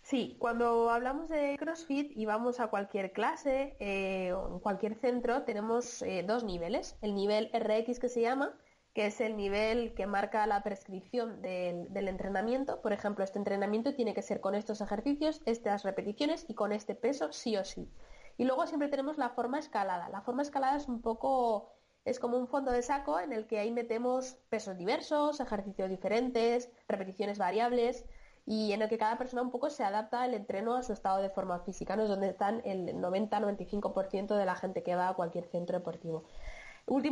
Sí, 0.07 0.37
cuando 0.39 0.89
hablamos 0.89 1.27
de 1.27 1.57
CrossFit 1.59 2.15
y 2.15 2.25
vamos 2.25 2.61
a 2.61 2.67
cualquier 2.67 3.11
clase 3.11 3.75
eh, 3.81 4.31
o 4.31 4.53
en 4.53 4.59
cualquier 4.59 4.95
centro, 4.95 5.43
tenemos 5.43 6.01
eh, 6.01 6.23
dos 6.25 6.45
niveles. 6.45 6.97
El 7.01 7.13
nivel 7.13 7.51
RX 7.53 7.99
que 7.99 8.07
se 8.07 8.21
llama, 8.21 8.57
que 8.93 9.07
es 9.07 9.19
el 9.19 9.35
nivel 9.35 9.93
que 9.95 10.07
marca 10.07 10.47
la 10.47 10.63
prescripción 10.63 11.41
del, 11.41 12.07
entrenamiento. 12.07 12.81
Por 12.81 12.93
ejemplo, 12.93 13.25
este 13.25 13.37
entrenamiento 13.37 13.93
tiene 13.95 14.13
que 14.13 14.21
ser 14.21 14.39
con 14.39 14.55
estos 14.55 14.79
ejercicios, 14.79 15.41
estas 15.45 15.83
repeticiones 15.83 16.45
y 16.47 16.53
con 16.53 16.71
este 16.71 16.95
peso 16.95 17.33
sí 17.33 17.57
o 17.57 17.65
sí. 17.65 17.91
Y 18.37 18.45
luego 18.45 18.65
siempre 18.65 18.87
tenemos 18.87 19.17
la 19.17 19.31
forma 19.31 19.59
escalada. 19.59 20.07
La 20.07 20.21
forma 20.21 20.41
escalada 20.41 20.77
es 20.77 20.87
un 20.87 21.01
poco, 21.01 21.73
es 22.05 22.17
como 22.17 22.37
un 22.37 22.47
fondo 22.47 22.71
de 22.71 22.81
saco 22.81 23.19
en 23.19 23.33
el 23.33 23.45
que 23.45 23.59
ahí 23.59 23.71
metemos 23.71 24.37
pesos 24.49 24.77
diversos, 24.77 25.41
ejercicios 25.41 25.89
diferentes, 25.89 26.71
repeticiones 26.87 27.37
variables 27.37 28.05
y 28.47 28.71
en 28.71 28.81
el 28.81 28.89
que 28.89 28.97
cada 28.97 29.19
persona 29.19 29.43
un 29.43 29.51
poco 29.51 29.69
se 29.69 29.83
adapta 29.83 30.25
el 30.25 30.33
entreno 30.33 30.75
a 30.75 30.81
su 30.81 30.93
estado 30.93 31.21
de 31.21 31.29
forma 31.29 31.59
física, 31.59 31.95
¿no? 31.95 32.03
es 32.03 32.09
donde 32.09 32.29
están 32.29 32.63
el 32.65 32.95
90-95% 32.95 34.35
de 34.35 34.45
la 34.45 34.55
gente 34.55 34.81
que 34.81 34.95
va 34.95 35.09
a 35.09 35.13
cualquier 35.13 35.45
centro 35.45 35.77
deportivo 35.77 36.23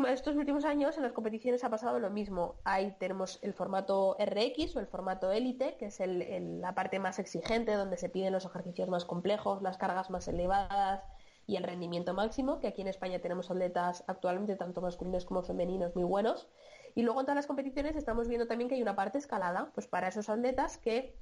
estos 0.07 0.35
últimos 0.37 0.63
años 0.63 0.95
en 0.95 1.03
las 1.03 1.11
competiciones 1.11 1.63
ha 1.65 1.69
pasado 1.69 1.99
lo 1.99 2.09
mismo. 2.09 2.55
Ahí 2.63 2.95
tenemos 2.97 3.39
el 3.41 3.53
formato 3.53 4.15
RX 4.19 4.75
o 4.75 4.79
el 4.79 4.87
formato 4.87 5.31
élite, 5.31 5.75
que 5.77 5.87
es 5.87 5.99
la 5.99 6.73
parte 6.73 6.99
más 6.99 7.19
exigente, 7.19 7.73
donde 7.73 7.97
se 7.97 8.07
piden 8.07 8.31
los 8.31 8.45
ejercicios 8.45 8.87
más 8.87 9.03
complejos, 9.03 9.61
las 9.61 9.77
cargas 9.77 10.09
más 10.09 10.27
elevadas 10.29 11.03
y 11.45 11.57
el 11.57 11.63
rendimiento 11.63 12.13
máximo, 12.13 12.59
que 12.59 12.67
aquí 12.67 12.81
en 12.81 12.87
España 12.87 13.19
tenemos 13.19 13.51
atletas 13.51 14.03
actualmente, 14.07 14.55
tanto 14.55 14.81
masculinos 14.81 15.25
como 15.25 15.43
femeninos, 15.43 15.93
muy 15.93 16.05
buenos. 16.05 16.47
Y 16.95 17.03
luego 17.03 17.19
en 17.19 17.25
todas 17.25 17.35
las 17.35 17.47
competiciones 17.47 17.97
estamos 17.97 18.29
viendo 18.29 18.47
también 18.47 18.69
que 18.69 18.75
hay 18.75 18.81
una 18.81 18.95
parte 18.95 19.17
escalada, 19.17 19.71
pues 19.73 19.87
para 19.87 20.07
esos 20.07 20.29
atletas 20.29 20.77
que 20.77 21.17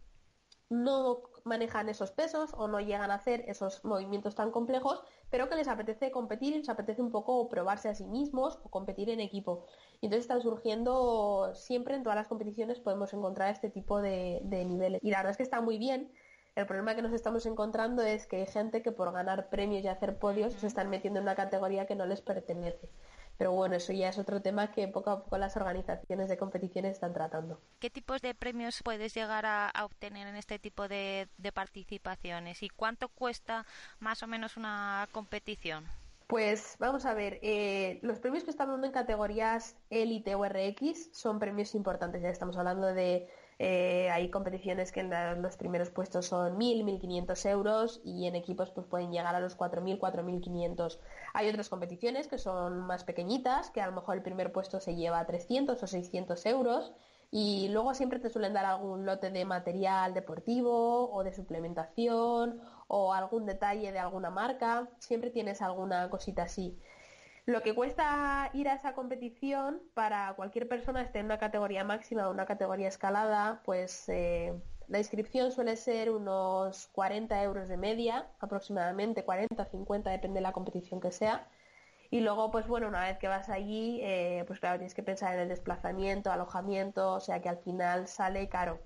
no 0.69 1.23
manejan 1.43 1.89
esos 1.89 2.11
pesos 2.11 2.51
o 2.53 2.67
no 2.67 2.79
llegan 2.79 3.11
a 3.11 3.15
hacer 3.15 3.43
esos 3.47 3.83
movimientos 3.83 4.35
tan 4.35 4.51
complejos, 4.51 5.03
pero 5.29 5.49
que 5.49 5.55
les 5.55 5.67
apetece 5.67 6.11
competir 6.11 6.53
y 6.53 6.59
les 6.59 6.69
apetece 6.69 7.01
un 7.01 7.11
poco 7.11 7.49
probarse 7.49 7.89
a 7.89 7.95
sí 7.95 8.05
mismos 8.05 8.59
o 8.63 8.69
competir 8.69 9.09
en 9.09 9.19
equipo. 9.19 9.65
Y 10.01 10.05
entonces 10.05 10.23
están 10.23 10.41
surgiendo 10.41 11.51
siempre 11.53 11.95
en 11.95 12.03
todas 12.03 12.15
las 12.15 12.27
competiciones 12.27 12.79
podemos 12.79 13.13
encontrar 13.13 13.51
este 13.51 13.69
tipo 13.69 14.01
de, 14.01 14.41
niveles. 14.43 14.99
Y 15.03 15.11
la 15.11 15.17
verdad 15.17 15.31
es 15.31 15.37
que 15.37 15.43
está 15.43 15.61
muy 15.61 15.77
bien. 15.77 16.11
El 16.55 16.67
problema 16.67 16.95
que 16.95 17.01
nos 17.01 17.13
estamos 17.13 17.45
encontrando 17.45 18.03
es 18.03 18.27
que 18.27 18.37
hay 18.37 18.45
gente 18.45 18.83
que 18.83 18.91
por 18.91 19.11
ganar 19.11 19.49
premios 19.49 19.83
y 19.83 19.87
hacer 19.87 20.19
podios 20.19 20.53
se 20.53 20.67
están 20.67 20.89
metiendo 20.89 21.19
en 21.19 21.23
una 21.23 21.35
categoría 21.35 21.87
que 21.87 21.95
no 21.95 22.05
les 22.05 22.21
pertenece. 22.21 22.89
Pero 23.43 23.51
bueno, 23.51 23.75
eso 23.75 23.91
ya 23.91 24.07
es 24.07 24.17
otro 24.17 24.41
tema 24.41 24.71
que 24.71 24.87
poco 24.87 25.09
a 25.09 25.21
poco 25.21 25.37
las 25.37 25.57
organizaciones 25.57 26.29
de 26.29 26.37
competiciones 26.37 26.93
están 26.93 27.11
tratando. 27.11 27.59
¿Qué 27.81 27.89
tipos 27.89 28.21
de 28.21 28.33
premios 28.33 28.79
puedes 28.81 29.13
llegar 29.13 29.45
a, 29.45 29.69
obtener 29.83 30.27
en 30.27 30.37
este 30.37 30.59
tipo 30.59 30.87
de, 30.87 31.27
participaciones 31.53 32.63
y 32.63 32.69
cuánto 32.69 33.09
cuesta 33.09 33.65
más 33.99 34.23
o 34.23 34.27
menos 34.27 34.55
una 34.55 35.09
competición? 35.11 35.83
Pues 36.27 36.77
vamos 36.79 37.05
a 37.05 37.13
ver, 37.13 37.39
eh, 37.41 37.99
los 38.01 38.19
premios 38.19 38.45
que 38.45 38.51
están 38.51 38.69
dando 38.69 38.87
en 38.87 38.93
categorías 38.93 39.75
élite 39.89 40.35
o 40.35 40.45
RX 40.47 41.09
son 41.11 41.37
premios 41.37 41.75
importantes, 41.75 42.21
ya 42.21 42.29
estamos 42.29 42.55
hablando 42.55 42.93
de 42.93 43.27
eh, 43.59 44.09
hay 44.11 44.29
competiciones 44.29 44.91
que 44.91 45.01
en 45.01 45.41
los 45.41 45.57
primeros 45.57 45.89
puestos 45.89 46.25
son 46.27 46.57
1.000, 46.57 46.83
1.500 46.83 47.49
euros 47.49 48.01
y 48.03 48.27
en 48.27 48.35
equipos 48.35 48.71
pues 48.71 48.87
pueden 48.87 49.11
llegar 49.11 49.35
a 49.35 49.39
los 49.39 49.57
4.000, 49.57 49.99
4.500. 49.99 50.99
Hay 51.33 51.49
otras 51.49 51.69
competiciones 51.69 52.27
que 52.27 52.37
son 52.37 52.79
más 52.79 53.03
pequeñitas, 53.03 53.69
que 53.69 53.81
a 53.81 53.87
lo 53.87 53.93
mejor 53.93 54.17
el 54.17 54.23
primer 54.23 54.51
puesto 54.51 54.79
se 54.79 54.95
lleva 54.95 55.25
300 55.25 55.81
o 55.81 55.87
600 55.87 56.45
euros 56.45 56.93
y 57.35 57.67
luego 57.69 57.95
siempre 57.95 58.19
te 58.19 58.29
suelen 58.29 58.53
dar 58.53 58.65
algún 58.65 59.07
lote 59.07 59.31
de 59.31 59.43
material 59.43 60.13
deportivo 60.13 61.11
o 61.11 61.23
de 61.23 61.33
suplementación 61.33 62.61
o 62.87 63.11
algún 63.11 63.47
detalle 63.47 63.91
de 63.91 63.97
alguna 63.97 64.29
marca. 64.29 64.87
Siempre 64.99 65.31
tienes 65.31 65.61
alguna 65.63 66.11
cosita 66.11 66.43
así. 66.43 66.77
Lo 67.45 67.61
que 67.61 67.75
cuesta 67.75 68.49
ir 68.53 68.69
a 68.69 68.75
esa 68.75 68.93
competición 68.93 69.81
para 69.93 70.33
cualquier 70.35 70.69
persona 70.69 71.01
esté 71.01 71.19
en 71.19 71.25
una 71.25 71.39
categoría 71.39 71.83
máxima 71.83 72.27
o 72.27 72.31
una 72.31 72.45
categoría 72.45 72.87
escalada, 72.87 73.61
pues 73.65 74.07
eh, 74.07 74.53
la 74.87 74.99
inscripción 74.99 75.51
suele 75.51 75.75
ser 75.75 76.09
unos 76.11 76.87
40 76.93 77.43
euros 77.43 77.67
de 77.67 77.75
media, 77.75 78.27
aproximadamente 78.39 79.25
40, 79.25 79.65
50, 79.65 80.09
depende 80.09 80.35
de 80.37 80.41
la 80.41 80.53
competición 80.53 81.01
que 81.01 81.11
sea. 81.11 81.49
Y 82.09 82.21
luego, 82.21 82.49
pues 82.51 82.67
bueno, 82.67 82.87
una 82.87 83.01
vez 83.05 83.17
que 83.17 83.27
vas 83.27 83.49
allí, 83.49 83.99
eh, 84.03 84.43
pues 84.47 84.59
claro, 84.59 84.77
tienes 84.77 84.93
que 84.93 85.03
pensar 85.03 85.33
en 85.33 85.41
el 85.41 85.49
desplazamiento, 85.49 86.31
alojamiento, 86.31 87.13
o 87.13 87.19
sea 87.19 87.41
que 87.41 87.49
al 87.49 87.57
final 87.57 88.07
sale 88.07 88.47
caro 88.49 88.79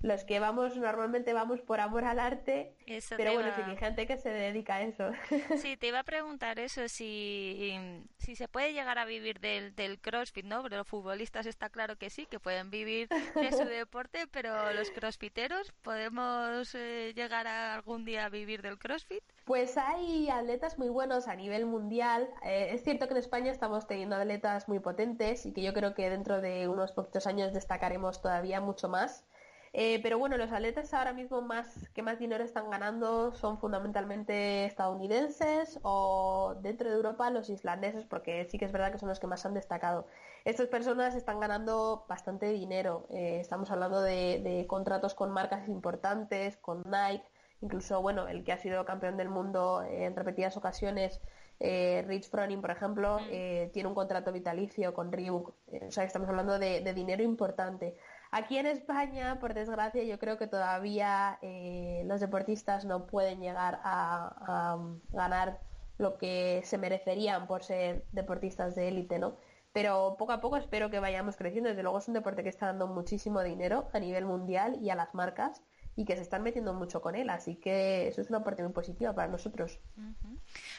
los 0.00 0.24
que 0.24 0.38
vamos 0.38 0.76
normalmente 0.76 1.32
vamos 1.32 1.60
por 1.60 1.80
amor 1.80 2.04
al 2.04 2.20
arte, 2.20 2.74
pero 3.16 3.34
bueno, 3.34 3.50
sí, 3.54 3.62
hay 3.66 3.76
gente 3.76 4.06
que 4.06 4.16
se 4.16 4.30
dedica 4.30 4.76
a 4.76 4.82
eso. 4.82 5.10
Sí, 5.58 5.76
te 5.76 5.88
iba 5.88 6.00
a 6.00 6.04
preguntar 6.04 6.58
eso, 6.58 6.88
si, 6.88 7.76
si 8.18 8.36
se 8.36 8.48
puede 8.48 8.72
llegar 8.72 8.98
a 8.98 9.04
vivir 9.04 9.40
del, 9.40 9.74
del 9.74 9.98
CrossFit, 9.98 10.44
¿no? 10.44 10.62
Pero 10.62 10.78
los 10.78 10.86
futbolistas 10.86 11.46
está 11.46 11.68
claro 11.68 11.96
que 11.96 12.10
sí, 12.10 12.26
que 12.26 12.38
pueden 12.38 12.70
vivir 12.70 13.08
de 13.08 13.52
su 13.52 13.64
deporte, 13.64 14.26
pero 14.30 14.72
los 14.72 14.90
crossfiteros, 14.90 15.72
¿podemos 15.82 16.74
eh, 16.74 17.12
llegar 17.14 17.46
a 17.46 17.74
algún 17.74 18.04
día 18.04 18.26
a 18.26 18.28
vivir 18.28 18.62
del 18.62 18.78
CrossFit? 18.78 19.22
Pues 19.44 19.78
hay 19.78 20.28
atletas 20.28 20.78
muy 20.78 20.88
buenos 20.88 21.26
a 21.26 21.34
nivel 21.34 21.66
mundial. 21.66 22.28
Eh, 22.44 22.68
es 22.72 22.84
cierto 22.84 23.06
que 23.06 23.14
en 23.14 23.18
España 23.18 23.50
estamos 23.50 23.86
teniendo 23.86 24.16
atletas 24.16 24.68
muy 24.68 24.78
potentes 24.78 25.46
y 25.46 25.52
que 25.52 25.62
yo 25.62 25.72
creo 25.72 25.94
que 25.94 26.10
dentro 26.10 26.40
de 26.40 26.68
unos 26.68 26.92
poquitos 26.92 27.26
años 27.26 27.52
destacaremos 27.52 28.20
todavía 28.20 28.60
mucho 28.60 28.88
más. 28.88 29.24
Eh, 29.72 30.00
pero 30.02 30.18
bueno, 30.18 30.36
los 30.36 30.50
atletas 30.50 30.92
ahora 30.94 31.12
mismo 31.12 31.42
más 31.42 31.88
que 31.94 32.02
más 32.02 32.18
dinero 32.18 32.44
están 32.44 32.70
ganando 32.70 33.32
son 33.32 33.58
fundamentalmente 33.58 34.64
estadounidenses 34.64 35.78
o 35.82 36.56
dentro 36.62 36.88
de 36.88 36.96
Europa 36.96 37.30
los 37.30 37.50
islandeses, 37.50 38.04
porque 38.04 38.46
sí 38.46 38.58
que 38.58 38.64
es 38.64 38.72
verdad 38.72 38.92
que 38.92 38.98
son 38.98 39.08
los 39.08 39.20
que 39.20 39.26
más 39.26 39.44
han 39.44 39.54
destacado. 39.54 40.06
Estas 40.44 40.68
personas 40.68 41.14
están 41.14 41.40
ganando 41.40 42.06
bastante 42.08 42.46
dinero. 42.50 43.06
Eh, 43.10 43.38
estamos 43.40 43.70
hablando 43.70 44.00
de, 44.00 44.64
contratos 44.68 45.14
con 45.14 45.30
marcas 45.30 45.68
importantes, 45.68 46.56
con 46.56 46.82
Nike, 46.84 47.24
incluso 47.60 48.00
bueno, 48.00 48.28
el 48.28 48.44
que 48.44 48.52
ha 48.52 48.58
sido 48.58 48.84
campeón 48.86 49.16
del 49.16 49.28
mundo 49.28 49.82
en 49.82 50.16
repetidas 50.16 50.56
ocasiones. 50.56 51.20
Eh, 51.60 52.04
Rich 52.06 52.30
Froning, 52.30 52.60
por 52.60 52.70
ejemplo, 52.70 53.18
mm. 53.18 53.72
tiene 53.72 53.88
un 53.88 53.94
contrato 53.94 54.32
vitalicio 54.32 54.94
con 54.94 55.12
Reebok. 55.12 55.52
o 55.86 55.90
sea, 55.90 56.04
estamos 56.04 56.28
hablando 56.28 56.58
de 56.58 56.94
dinero 56.94 57.22
importante. 57.22 57.96
Aquí 58.30 58.58
en 58.58 58.66
España, 58.66 59.38
por 59.40 59.54
desgracia, 59.54 60.02
yo 60.04 60.18
creo 60.18 60.36
que 60.36 60.46
todavía 60.46 61.38
eh, 61.40 62.02
los 62.06 62.20
deportistas 62.20 62.84
no 62.84 63.06
pueden 63.06 63.40
llegar 63.40 63.80
a, 63.82 64.78
ganar 65.10 65.60
lo 65.96 66.18
que 66.18 66.60
se 66.64 66.78
merecerían 66.78 67.46
por 67.46 67.64
ser 67.64 68.04
deportistas 68.12 68.74
de 68.74 68.88
élite, 68.88 69.18
¿no? 69.18 69.36
Pero 69.72 70.16
poco 70.18 70.32
a 70.32 70.40
poco 70.40 70.56
espero 70.56 70.90
que 70.90 71.00
vayamos 71.00 71.36
creciendo. 71.36 71.70
Desde 71.70 71.82
luego 71.82 71.98
es 71.98 72.08
un 72.08 72.14
deporte 72.14 72.42
que 72.42 72.48
está 72.50 72.66
dando 72.66 72.86
muchísimo 72.86 73.42
dinero 73.42 73.88
a 73.92 73.98
nivel 73.98 74.26
mundial 74.26 74.78
y 74.80 74.90
a 74.90 74.94
las 74.94 75.14
marcas 75.14 75.62
y 75.98 76.04
que 76.04 76.14
se 76.14 76.22
están 76.22 76.44
metiendo 76.44 76.72
mucho 76.72 77.00
con 77.00 77.16
él. 77.16 77.28
Así 77.28 77.56
que 77.56 78.06
eso 78.06 78.20
es 78.20 78.30
una 78.30 78.44
parte 78.44 78.62
muy 78.62 78.72
positiva 78.72 79.12
para 79.12 79.26
nosotros. 79.26 79.80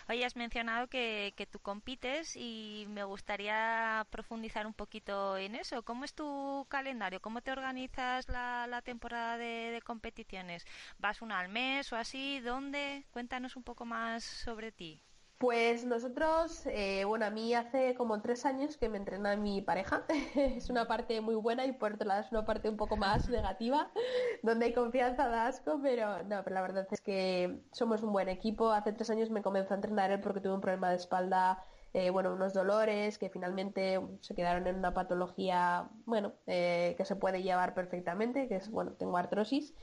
Hoy 0.07 0.23
has 0.23 0.37
mencionado 0.37 0.87
que, 0.87 1.33
que, 1.35 1.45
tú 1.45 1.59
compites 1.59 2.37
y 2.37 2.85
me 2.87 3.03
gustaría 3.03 4.07
profundizar 4.11 4.65
un 4.65 4.73
poquito 4.73 5.35
en 5.35 5.55
eso. 5.55 5.83
¿Cómo 5.83 6.05
es 6.05 6.13
tu 6.13 6.65
calendario? 6.69 7.19
¿Cómo 7.19 7.41
te 7.41 7.51
organizas 7.51 8.29
la, 8.29 8.81
temporada 8.85 9.37
de, 9.37 9.71
de, 9.71 9.81
competiciones? 9.81 10.65
¿Vas 10.99 11.21
una 11.21 11.39
al 11.39 11.49
mes 11.49 11.91
o 11.91 11.97
así? 11.97 12.39
¿Dónde? 12.39 13.03
Cuéntanos 13.11 13.57
un 13.57 13.63
poco 13.63 13.83
más 13.83 14.23
sobre 14.23 14.71
ti. 14.71 15.03
Pues 15.39 15.85
nosotros, 15.85 16.65
eh, 16.65 17.05
bueno, 17.05 17.25
a 17.25 17.29
mí 17.29 17.53
hace 17.53 17.95
como 17.95 18.21
tres 18.21 18.45
años 18.45 18.75
que 18.75 18.89
me 18.89 18.97
entrena 18.97 19.37
mi 19.37 19.61
pareja. 19.61 20.03
es 20.35 20.69
una 20.69 20.85
parte 20.85 21.21
muy 21.21 21.35
buena 21.35 21.65
y 21.65 21.71
por 21.71 21.93
otro 21.93 22.05
lado 22.05 22.19
es 22.19 22.31
una 22.31 22.43
parte 22.43 22.67
un 22.67 22.75
poco 22.75 22.97
más 22.97 23.29
negativa, 23.29 23.89
donde 24.43 24.65
hay 24.65 24.73
confianza, 24.73 25.29
da 25.29 25.47
asco, 25.47 25.79
pero 25.81 26.23
no, 26.23 26.43
pero 26.43 26.53
la 26.53 26.61
verdad 26.61 26.85
es 26.91 26.99
que 26.99 27.57
somos 27.71 28.03
un 28.03 28.11
buen 28.11 28.27
equipo. 28.27 28.69
Hace 28.71 28.91
tres 28.91 29.09
años 29.11 29.29
me 29.29 29.41
comenzó 29.41 29.73
a 29.73 29.77
entrenar 29.77 30.11
él 30.11 30.19
porque 30.19 30.41
tuve 30.41 30.55
un 30.55 30.61
problema 30.61 30.89
de 30.89 30.97
espalda, 30.97 31.63
eh, 31.93 32.09
bueno, 32.09 32.33
unos 32.33 32.53
dolores 32.53 33.17
que 33.17 33.29
finalmente 33.29 34.01
se 34.19 34.35
quedaron 34.35 34.67
en 34.67 34.75
una 34.75 34.93
patología, 34.93 35.89
bueno, 36.05 36.33
eh, 36.47 36.95
que 36.97 37.05
se 37.05 37.15
puede 37.15 37.43
llevar 37.43 37.73
perfectamente, 37.73 38.49
que 38.49 38.57
es, 38.57 38.69
bueno, 38.69 38.91
tengo 38.91 39.15
artrosis. 39.15 39.73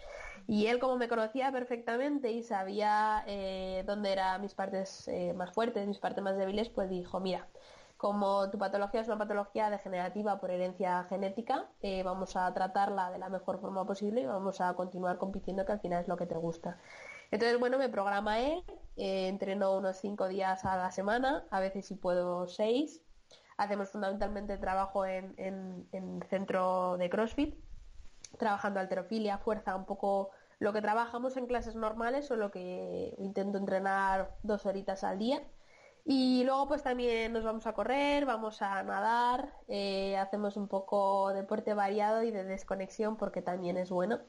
Y 0.49 0.67
él 0.67 0.79
como 0.79 0.97
me 0.97 1.09
conocía 1.09 1.51
perfectamente 1.51 2.31
y 2.31 2.43
sabía 2.43 3.25
eh, 3.27 3.83
dónde 3.87 4.13
eran 4.13 4.41
mis 4.41 4.55
partes 4.55 5.09
eh, 5.09 5.33
más 5.35 5.53
fuertes, 5.53 5.89
mis 5.89 5.99
partes 5.99 6.23
más 6.23 6.37
débiles, 6.37 6.69
pues 6.69 6.89
dijo, 6.89 7.19
mira, 7.19 7.49
como 7.97 8.49
tu 8.51 8.59
patología 8.59 9.01
es 9.01 9.09
una 9.09 9.19
patología 9.19 9.71
degenerativa 9.71 10.39
por 10.39 10.51
herencia 10.51 11.05
genética, 11.09 11.67
eh, 11.81 12.03
vamos 12.05 12.37
a 12.37 12.53
tratarla 12.55 13.11
de 13.11 13.19
la 13.19 13.29
mejor 13.29 13.59
forma 13.59 13.85
posible 13.87 14.21
y 14.21 14.27
vamos 14.27 14.61
a 14.61 14.75
continuar 14.75 15.19
compitiendo, 15.19 15.65
que 15.65 15.73
al 15.73 15.81
final 15.81 16.03
es 16.03 16.09
lo 16.09 16.17
que 16.17 16.27
te 16.27 16.37
gusta. 16.37 16.79
Entonces, 17.33 17.59
bueno, 17.59 17.77
me 17.77 17.89
programa 17.89 18.39
él, 18.39 18.63
entreno 18.97 19.77
unos 19.77 19.97
cinco 19.97 20.29
días 20.29 20.65
a 20.65 20.77
la 20.77 20.93
semana, 20.93 21.45
a 21.51 21.59
veces 21.59 21.87
si 21.87 21.97
puedo 21.97 22.47
seis. 22.47 23.03
Hacemos 23.57 23.91
fundamentalmente 23.91 24.59
trabajo 24.59 25.07
en, 25.07 25.35
en, 25.39 25.89
en 25.93 26.23
centro 26.29 26.99
de 26.99 27.09
CrossFit, 27.09 27.57
trabajando 28.39 28.79
alterofilia, 28.79 29.39
fuerza, 29.39 29.75
un 29.75 29.87
poco 29.87 30.31
lo 30.59 30.73
que 30.73 30.81
trabajamos 30.83 31.37
en 31.37 31.47
clases 31.47 31.77
normales 31.77 32.31
o 32.31 32.37
lo 32.37 32.51
que 32.51 33.15
intento 33.19 33.59
entrenar 33.59 34.37
dos 34.43 34.67
horitas 34.67 35.05
al 35.05 35.19
día. 35.19 35.43
Y 36.05 36.45
luego 36.45 36.69
pues 36.69 36.83
también 36.85 37.33
nos 37.33 37.45
vamos 37.45 37.67
a 37.67 37.73
correr, 37.73 38.27
vamos 38.27 38.63
a 38.63 38.83
nadar, 38.85 39.53
eh, 39.69 40.17
hacemos 40.17 40.57
un 40.57 40.69
poco 40.69 41.33
deporte 41.33 41.75
variado 41.75 42.23
y 42.23 42.31
de 42.31 42.45
desconexión 42.45 43.17
porque 43.17 43.43
también 43.43 43.77
es 43.77 43.91
bueno. 43.91 44.21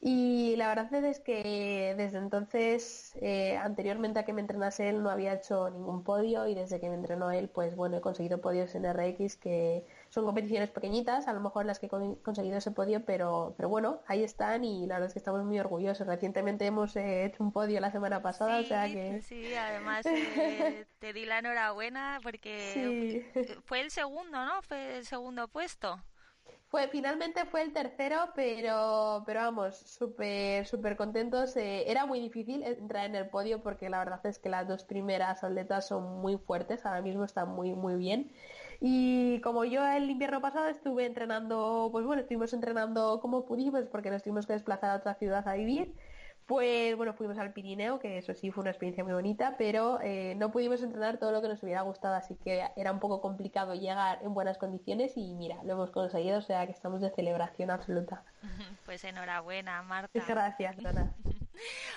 Y 0.00 0.56
la 0.56 0.68
verdad 0.68 0.92
es 1.04 1.20
que 1.20 1.94
desde 1.96 2.18
entonces, 2.18 3.16
eh, 3.22 3.56
anteriormente 3.56 4.18
a 4.18 4.24
que 4.24 4.34
me 4.34 4.42
entrenase 4.42 4.90
él, 4.90 5.02
no 5.02 5.08
había 5.08 5.32
hecho 5.32 5.70
ningún 5.70 6.04
podio 6.04 6.46
y 6.46 6.54
desde 6.54 6.78
que 6.78 6.90
me 6.90 6.94
entrenó 6.94 7.30
él, 7.30 7.48
pues 7.48 7.74
bueno, 7.74 7.96
he 7.96 8.00
conseguido 8.02 8.40
podios 8.42 8.74
en 8.74 8.84
RX 8.84 9.36
que 9.36 9.86
son 10.10 10.26
competiciones 10.26 10.70
pequeñitas, 10.70 11.26
a 11.26 11.32
lo 11.32 11.40
mejor 11.40 11.64
las 11.64 11.78
que 11.78 11.86
he 11.86 11.88
conseguido 11.88 12.58
ese 12.58 12.70
podio, 12.70 13.04
pero, 13.04 13.54
pero 13.56 13.70
bueno, 13.70 14.00
ahí 14.06 14.22
están 14.22 14.64
y 14.64 14.86
la 14.86 14.96
verdad 14.96 15.08
es 15.08 15.14
que 15.14 15.20
estamos 15.20 15.42
muy 15.44 15.58
orgullosos. 15.58 16.06
Recientemente 16.06 16.66
hemos 16.66 16.94
eh, 16.96 17.24
hecho 17.24 17.42
un 17.42 17.50
podio 17.50 17.80
la 17.80 17.90
semana 17.90 18.20
pasada, 18.20 18.60
o 18.60 18.64
sea 18.64 18.86
que... 18.86 19.22
Sí, 19.22 19.54
además 19.54 20.04
eh, 20.06 20.86
te 20.98 21.12
di 21.14 21.24
la 21.24 21.38
enhorabuena 21.38 22.20
porque 22.22 23.26
fue 23.64 23.80
el 23.80 23.90
segundo, 23.90 24.44
¿no? 24.44 24.60
Fue 24.62 24.98
el 24.98 25.06
segundo 25.06 25.48
puesto. 25.48 26.02
Fue, 26.74 26.88
finalmente 26.88 27.44
fue 27.44 27.62
el 27.62 27.72
tercero, 27.72 28.30
pero, 28.34 29.22
pero 29.24 29.40
vamos, 29.42 29.76
súper, 29.76 30.66
súper 30.66 30.96
contentos. 30.96 31.56
Eh, 31.56 31.88
era 31.88 32.04
muy 32.04 32.18
difícil 32.18 32.64
entrar 32.64 33.06
en 33.06 33.14
el 33.14 33.28
podio 33.28 33.62
porque 33.62 33.88
la 33.88 34.00
verdad 34.00 34.18
es 34.26 34.40
que 34.40 34.48
las 34.48 34.66
dos 34.66 34.82
primeras 34.82 35.44
atletas 35.44 35.86
son 35.86 36.20
muy 36.20 36.36
fuertes, 36.36 36.84
ahora 36.84 37.00
mismo 37.00 37.22
están 37.22 37.50
muy, 37.50 37.74
muy 37.74 37.94
bien. 37.94 38.32
Y 38.80 39.40
como 39.42 39.64
yo 39.64 39.86
el 39.86 40.10
invierno 40.10 40.40
pasado 40.40 40.66
estuve 40.66 41.06
entrenando, 41.06 41.90
pues 41.92 42.04
bueno, 42.04 42.22
estuvimos 42.22 42.52
entrenando 42.52 43.20
como 43.20 43.44
pudimos 43.46 43.84
porque 43.86 44.10
nos 44.10 44.24
tuvimos 44.24 44.44
que 44.44 44.54
desplazar 44.54 44.90
a 44.90 44.96
otra 44.96 45.14
ciudad 45.14 45.46
a 45.46 45.54
vivir. 45.54 45.94
Pues 46.46 46.94
bueno, 46.96 47.14
fuimos 47.14 47.38
al 47.38 47.52
Pirineo, 47.52 47.98
que 47.98 48.18
eso 48.18 48.34
sí 48.34 48.50
fue 48.50 48.62
una 48.62 48.70
experiencia 48.70 49.02
muy 49.02 49.14
bonita, 49.14 49.54
pero 49.56 49.98
eh, 50.02 50.34
no 50.36 50.50
pudimos 50.50 50.82
entrenar 50.82 51.18
todo 51.18 51.32
lo 51.32 51.40
que 51.40 51.48
nos 51.48 51.62
hubiera 51.62 51.80
gustado, 51.80 52.14
así 52.14 52.34
que 52.36 52.62
era 52.76 52.92
un 52.92 53.00
poco 53.00 53.22
complicado 53.22 53.74
llegar 53.74 54.18
en 54.22 54.34
buenas 54.34 54.58
condiciones 54.58 55.16
y 55.16 55.34
mira, 55.34 55.62
lo 55.64 55.72
hemos 55.72 55.90
conseguido, 55.90 56.38
o 56.38 56.42
sea 56.42 56.66
que 56.66 56.72
estamos 56.72 57.00
de 57.00 57.10
celebración 57.10 57.70
absoluta. 57.70 58.24
Pues 58.84 59.02
enhorabuena, 59.04 59.82
Marta. 59.82 60.10
Gracias, 60.12 60.76
Dona. 60.76 61.14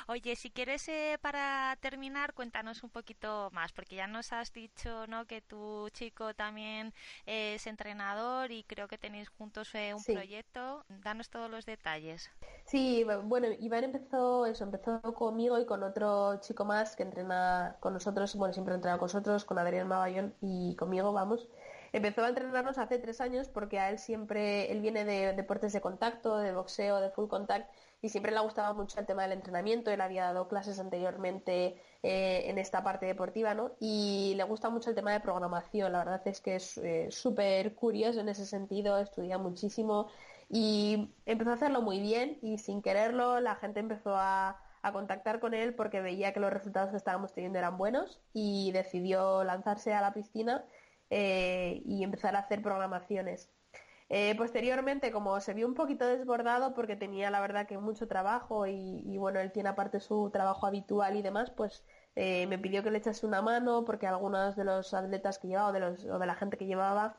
Oye, 0.07 0.35
si 0.35 0.49
quieres 0.49 0.87
eh, 0.87 1.17
para 1.21 1.77
terminar, 1.81 2.33
cuéntanos 2.33 2.83
un 2.83 2.89
poquito 2.89 3.49
más, 3.51 3.71
porque 3.71 3.95
ya 3.95 4.07
nos 4.07 4.31
has 4.33 4.53
dicho 4.53 5.07
¿no? 5.07 5.25
que 5.25 5.41
tu 5.41 5.89
chico 5.89 6.33
también 6.33 6.93
es 7.25 7.67
entrenador 7.67 8.51
y 8.51 8.63
creo 8.63 8.87
que 8.87 8.97
tenéis 8.97 9.29
juntos 9.29 9.73
eh, 9.75 9.93
un 9.93 10.03
proyecto. 10.03 10.85
Danos 11.03 11.29
todos 11.29 11.49
los 11.49 11.65
detalles. 11.65 12.29
Sí, 12.65 13.05
bueno, 13.23 13.47
Iván 13.59 13.85
empezó 13.85 14.45
eso, 14.45 14.63
empezó 14.63 15.01
conmigo 15.13 15.59
y 15.59 15.65
con 15.65 15.83
otro 15.83 16.39
chico 16.41 16.65
más 16.65 16.95
que 16.95 17.03
entrena 17.03 17.77
con 17.79 17.93
nosotros, 17.93 18.35
bueno, 18.35 18.53
siempre 18.53 18.75
entrena 18.75 18.97
con 18.97 19.05
nosotros, 19.05 19.45
con 19.45 19.57
Adrián 19.57 19.87
Magallón 19.87 20.33
y 20.41 20.75
conmigo, 20.75 21.13
vamos. 21.13 21.47
Empezó 21.93 22.23
a 22.23 22.29
entrenarnos 22.29 22.77
hace 22.77 22.99
tres 22.99 23.21
años 23.21 23.47
porque 23.47 23.79
a 23.79 23.89
él 23.89 23.99
siempre, 23.99 24.71
él 24.71 24.81
viene 24.81 25.05
de 25.05 25.33
deportes 25.33 25.71
de 25.73 25.81
contacto, 25.81 26.37
de 26.37 26.53
boxeo, 26.53 26.99
de 26.99 27.09
full 27.09 27.27
contact 27.27 27.71
y 28.01 28.09
siempre 28.09 28.31
le 28.31 28.39
gustaba 28.39 28.73
mucho 28.73 28.99
el 28.99 29.05
tema 29.05 29.23
del 29.23 29.33
entrenamiento, 29.33 29.91
él 29.91 30.01
había 30.01 30.25
dado 30.25 30.47
clases 30.47 30.79
anteriormente 30.79 31.81
eh, 32.03 32.43
en 32.45 32.57
esta 32.57 32.83
parte 32.83 33.05
deportiva, 33.05 33.53
¿no? 33.53 33.71
Y 33.79 34.33
le 34.35 34.43
gusta 34.43 34.69
mucho 34.69 34.89
el 34.89 34.95
tema 34.95 35.11
de 35.11 35.19
programación, 35.19 35.91
la 35.91 35.99
verdad 35.99 36.21
es 36.25 36.41
que 36.41 36.55
es 36.55 36.77
eh, 36.77 37.07
súper 37.11 37.75
curioso 37.75 38.19
en 38.19 38.29
ese 38.29 38.45
sentido, 38.45 38.97
estudia 38.99 39.37
muchísimo 39.37 40.07
y 40.49 41.13
empezó 41.25 41.51
a 41.51 41.55
hacerlo 41.55 41.81
muy 41.81 41.99
bien 41.99 42.37
y 42.41 42.57
sin 42.57 42.81
quererlo 42.81 43.39
la 43.39 43.55
gente 43.55 43.79
empezó 43.79 44.15
a, 44.15 44.61
a 44.81 44.93
contactar 44.93 45.39
con 45.39 45.53
él 45.53 45.73
porque 45.75 46.01
veía 46.01 46.33
que 46.33 46.39
los 46.39 46.53
resultados 46.53 46.91
que 46.91 46.97
estábamos 46.97 47.33
teniendo 47.33 47.59
eran 47.59 47.77
buenos 47.77 48.21
y 48.33 48.71
decidió 48.71 49.43
lanzarse 49.43 49.93
a 49.93 50.01
la 50.01 50.13
piscina 50.13 50.65
eh, 51.09 51.81
y 51.85 52.03
empezar 52.03 52.35
a 52.35 52.39
hacer 52.39 52.61
programaciones. 52.61 53.49
Eh, 54.09 54.35
posteriormente, 54.37 55.11
como 55.11 55.39
se 55.41 55.53
vio 55.53 55.67
un 55.67 55.73
poquito 55.73 56.05
desbordado 56.05 56.73
porque 56.73 56.95
tenía 56.95 57.29
la 57.29 57.41
verdad 57.41 57.67
que 57.67 57.77
mucho 57.77 58.07
trabajo 58.07 58.65
y, 58.65 59.17
bueno, 59.17 59.39
él 59.39 59.51
tiene 59.51 59.69
aparte 59.69 59.99
su 59.99 60.29
trabajo 60.31 60.65
habitual 60.65 61.17
y 61.17 61.21
demás, 61.21 61.51
pues 61.51 61.83
eh, 62.15 62.47
me 62.47 62.57
pidió 62.57 62.83
que 62.83 62.91
le 62.91 62.99
echase 62.99 63.25
una 63.25 63.41
mano 63.41 63.83
porque 63.85 64.07
algunos 64.07 64.55
de 64.55 64.63
los 64.63 64.93
atletas 64.93 65.39
que 65.39 65.49
llevaba 65.49 65.69
o 65.69 65.73
de, 65.73 65.79
los, 65.81 66.05
o 66.05 66.19
de 66.19 66.25
la 66.25 66.35
gente 66.35 66.57
que 66.57 66.65
llevaba 66.65 67.17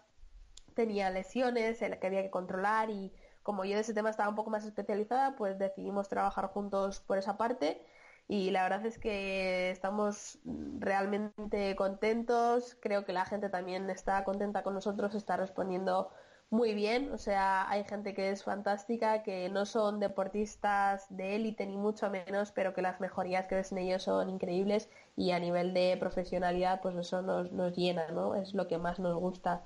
tenía 0.74 1.10
lesiones 1.10 1.78
que 1.78 2.06
había 2.06 2.22
que 2.22 2.30
controlar 2.30 2.90
y 2.90 3.12
como 3.42 3.64
yo 3.64 3.74
de 3.74 3.80
ese 3.80 3.94
tema 3.94 4.10
estaba 4.10 4.28
un 4.28 4.36
poco 4.36 4.50
más 4.50 4.64
especializada, 4.64 5.36
pues 5.36 5.58
decidimos 5.58 6.08
trabajar 6.08 6.46
juntos 6.48 7.00
por 7.00 7.18
esa 7.18 7.36
parte 7.36 7.82
y 8.28 8.50
la 8.50 8.62
verdad 8.62 8.84
es 8.86 8.98
que 8.98 9.70
estamos 9.70 10.38
realmente 10.78 11.74
contentos, 11.76 12.76
creo 12.80 13.04
que 13.04 13.12
la 13.12 13.24
gente 13.24 13.48
también 13.48 13.88
está 13.90 14.22
contenta 14.24 14.62
con 14.62 14.74
nosotros, 14.74 15.14
está 15.14 15.36
respondiendo 15.36 16.10
muy 16.50 16.74
bien, 16.74 17.12
o 17.12 17.18
sea, 17.18 17.68
hay 17.70 17.84
gente 17.84 18.14
que 18.14 18.30
es 18.30 18.42
fantástica, 18.44 19.22
que 19.22 19.48
no 19.50 19.66
son 19.66 20.00
deportistas 20.00 21.06
de 21.10 21.36
élite 21.36 21.66
ni 21.66 21.76
mucho 21.76 22.10
menos, 22.10 22.52
pero 22.52 22.74
que 22.74 22.82
las 22.82 23.00
mejorías 23.00 23.46
que 23.46 23.56
ves 23.56 23.72
en 23.72 23.78
ellos 23.78 24.04
son 24.04 24.30
increíbles 24.30 24.88
y 25.16 25.32
a 25.32 25.38
nivel 25.40 25.74
de 25.74 25.96
profesionalidad, 26.00 26.80
pues 26.80 26.96
eso 26.96 27.20
nos, 27.22 27.52
nos 27.52 27.76
llena, 27.76 28.08
¿no? 28.12 28.34
Es 28.34 28.54
lo 28.54 28.66
que 28.66 28.78
más 28.78 28.98
nos 28.98 29.16
gusta. 29.18 29.62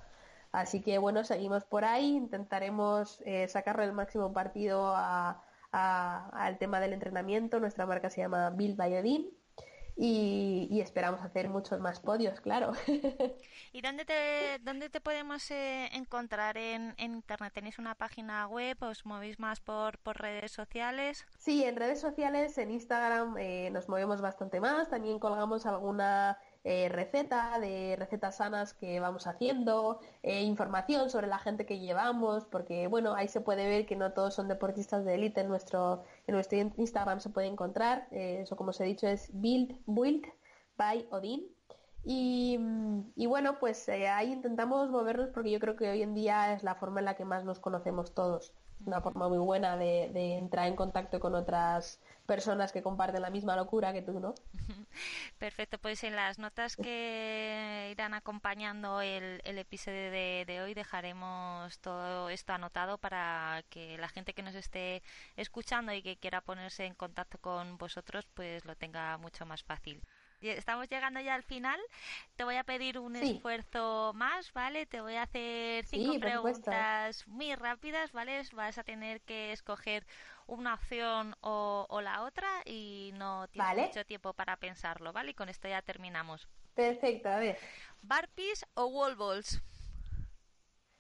Así 0.53 0.83
que 0.83 0.99
bueno, 0.99 1.25
seguimos 1.25 1.65
por 1.65 1.85
ahí, 1.85 2.17
intentaremos 2.17 3.23
eh, 3.27 3.49
sacarle 3.49 3.85
el 3.85 3.93
máximo 3.93 4.33
partido 4.33 4.95
al 5.73 6.59
tema 6.59 6.81
del 6.81 6.93
entrenamiento. 6.95 7.61
Nuestra 7.61 7.87
marca 7.87 8.11
se 8.11 8.21
llama 8.23 8.51
Bill 8.51 8.75
Bayodin 8.77 9.31
y, 9.97 10.81
esperamos 10.81 11.21
hacer 11.21 11.49
muchos 11.49 11.81
más 11.81 12.01
podios, 12.01 12.41
claro. 12.41 12.73
¿Y 13.73 13.81
dónde 13.83 14.05
te, 14.05 14.59
dónde 14.61 14.89
te 14.91 15.01
podemos 15.01 15.51
eh, 15.51 15.89
encontrar 15.93 16.57
en, 16.57 16.95
Internet? 16.99 17.53
¿Tenéis 17.53 17.79
una 17.79 17.95
página 17.95 18.47
web? 18.47 18.77
¿Os 18.83 19.05
movéis 19.05 19.39
más 19.39 19.61
por, 19.61 19.99
por 19.99 20.21
redes 20.21 20.53
sociales? 20.53 21.27
Sí, 21.39 21.65
en 21.65 21.77
redes 21.77 22.01
sociales, 22.01 22.57
en 22.59 22.71
Instagram 22.71 23.37
eh, 23.39 23.71
nos 23.71 23.89
movemos 23.89 24.21
bastante 24.21 24.61
más. 24.61 24.89
También 24.89 25.19
colgamos 25.19 25.67
alguna 25.67 26.39
eh, 26.65 26.89
receta, 26.89 27.59
de 27.59 27.97
recetas 27.99 28.37
sanas 28.37 28.73
que 28.73 29.01
vamos 29.01 29.27
haciendo, 29.27 30.01
eh, 30.23 30.43
información 30.43 31.11
sobre 31.11 31.27
la 31.27 31.39
gente 31.39 31.67
que 31.67 31.81
llevamos, 31.81 32.45
porque 32.47 32.87
bueno, 32.87 33.15
ahí 33.15 33.27
se 33.29 33.41
puede 33.41 33.69
ver 33.69 33.85
que 33.87 33.97
no 33.97 34.13
todos 34.13 34.35
son 34.35 34.47
deportistas 34.49 35.05
de 35.05 35.15
élite 35.17 35.41
en 35.41 35.49
nuestro, 35.49 36.05
en 36.27 36.35
nuestro 36.35 36.59
Instagram 36.59 37.21
se 37.21 37.31
puede 37.31 37.49
encontrar, 37.49 38.07
eh, 38.13 38.41
eso 38.43 38.57
como 38.57 38.71
os 38.71 38.81
he 38.81 38.85
dicho 38.85 39.09
es 39.09 39.31
Build, 39.33 39.77
Build 39.87 40.27
by 40.77 41.07
Odin. 41.11 41.49
Y, 42.05 42.59
y 43.15 43.27
bueno, 43.27 43.59
pues 43.61 43.89
ahí 43.89 44.33
intentamos 44.33 44.91
movernos 44.91 45.31
porque 45.33 45.53
yo 45.53 45.61
creo 45.61 45.77
que 45.77 45.89
hoy 45.91 46.03
en 46.03 46.15
día 46.15 46.53
es 46.53 46.65
la 46.65 46.75
forma 46.75 47.01
en 47.01 47.05
la 47.07 47.15
que 47.15 47.25
más 47.25 47.45
nos 47.45 47.61
conocemos 47.61 48.13
todos. 48.15 48.53
Una 48.85 49.01
forma 49.01 49.29
muy 49.29 49.39
buena 49.39 49.77
de, 49.77 50.11
de 50.13 50.37
entrar 50.39 50.67
en 50.67 50.75
contacto 50.77 51.21
con 51.21 51.35
otras 51.37 52.01
personas 52.33 52.73
que 52.73 52.83
comparten 52.83 53.21
la 53.21 53.29
misma 53.29 53.57
locura 53.57 53.93
que 53.93 54.01
tú, 54.01 54.19
¿no? 54.19 54.35
Perfecto, 55.39 55.77
pues 55.77 56.03
en 56.03 56.17
las 56.17 56.39
notas 56.39 56.77
que 56.77 57.91
irán 57.93 58.15
acompañando 58.15 59.03
el, 59.03 59.43
episodio 59.45 60.11
de, 60.11 60.61
hoy 60.65 60.73
dejaremos 60.73 61.79
todo 61.81 62.31
esto 62.31 62.55
anotado 62.55 62.97
para 62.97 63.63
que 63.69 63.99
la 63.99 64.09
gente 64.09 64.33
que 64.33 64.43
nos 64.43 64.55
esté 64.55 65.03
escuchando 65.37 65.93
y 65.93 66.01
que 66.01 66.17
quiera 66.17 66.41
ponerse 66.41 66.87
en 66.87 66.95
contacto 66.95 67.37
con 67.37 67.77
vosotros 67.77 68.27
pues 68.33 68.65
lo 68.65 68.77
tenga 68.77 69.19
mucho 69.19 69.45
más 69.45 69.63
fácil. 69.63 70.01
Estamos 70.41 70.89
llegando 70.89 71.21
ya 71.21 71.35
al 71.35 71.45
final. 71.45 71.79
Te 72.35 72.45
voy 72.45 72.57
a 72.57 72.65
pedir 72.65 72.99
un 72.99 73.15
esfuerzo 73.15 74.13
más, 74.15 74.53
¿vale? 74.53 74.87
Te 74.87 75.01
voy 75.01 75.15
a 75.15 75.23
hacer 75.23 75.85
cinco 75.87 76.19
preguntas 76.19 77.29
muy 77.29 77.55
rápidas, 77.55 78.11
¿vale? 78.11 78.43
Vas 78.53 78.79
a 78.79 78.83
tener 78.83 79.21
que 79.21 79.53
escoger 79.53 80.05
una 80.47 80.75
opción 80.75 81.35
o, 81.41 82.01
la 82.03 82.23
otra 82.23 82.49
y 82.65 83.13
no 83.15 83.49
tienes 83.49 83.89
mucho 83.89 84.05
tiempo 84.07 84.33
para 84.35 84.57
pensarlo, 84.57 85.13
¿vale? 85.13 85.33
Y 85.33 85.35
con 85.35 85.49
esto 85.49 85.69
ya 85.69 85.83
terminamos. 85.83 86.49
Perfecto, 86.75 87.29
a 87.29 87.37
ver. 87.39 87.59
¿Barpees 88.03 88.65
o 88.75 88.87
wall 88.87 89.15
balls? 89.17 89.63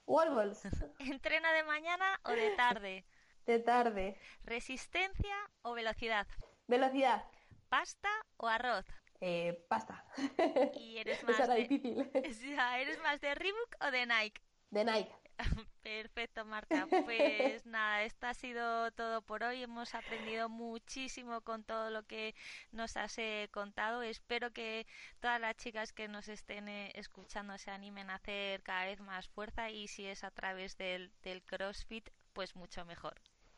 Wall 0.06 0.34
balls. 0.34 0.62
¿Entrena 0.98 1.52
de 1.52 1.64
mañana 1.64 2.20
o 2.24 2.30
de 2.30 2.50
tarde? 2.56 3.04
De 3.46 3.58
tarde. 3.58 4.16
¿Resistencia 4.44 5.34
o 5.62 5.72
velocidad? 5.72 6.28
Velocidad. 6.68 7.24
¿Pasta 7.68 8.08
o 8.36 8.46
arroz? 8.46 8.86
Eh, 9.20 9.64
pasta. 9.68 10.04
¿Y 10.74 10.98
eres 10.98 11.24
más 11.24 11.48
de... 11.48 11.54
difícil. 11.56 12.10
¿Eres 12.14 13.00
más 13.02 13.20
de 13.20 13.34
Reebok 13.34 13.76
o 13.80 13.90
de 13.90 14.06
Nike? 14.06 14.40
De 14.70 14.84
Nike. 14.84 15.12
Perfecto, 15.82 16.44
Marta. 16.44 16.86
Pues 17.04 17.66
nada, 17.66 18.02
esto 18.04 18.26
ha 18.26 18.34
sido 18.34 18.90
todo 18.92 19.22
por 19.22 19.42
hoy. 19.42 19.62
Hemos 19.62 19.94
aprendido 19.94 20.48
muchísimo 20.48 21.40
con 21.40 21.64
todo 21.64 21.90
lo 21.90 22.04
que 22.04 22.34
nos 22.70 22.96
has 22.96 23.18
eh, 23.18 23.48
contado. 23.50 24.02
Espero 24.02 24.52
que 24.52 24.86
todas 25.20 25.40
las 25.40 25.56
chicas 25.56 25.92
que 25.92 26.08
nos 26.08 26.28
estén 26.28 26.68
eh, 26.68 26.92
escuchando 26.94 27.58
se 27.58 27.70
animen 27.70 28.10
a 28.10 28.16
hacer 28.16 28.62
cada 28.62 28.86
vez 28.86 29.00
más 29.00 29.28
fuerza 29.28 29.70
y 29.70 29.88
si 29.88 30.06
es 30.06 30.24
a 30.24 30.30
través 30.30 30.76
del, 30.76 31.10
del 31.22 31.42
CrossFit, 31.42 32.10
pues 32.32 32.56
mucho 32.56 32.84
mejor. 32.84 33.14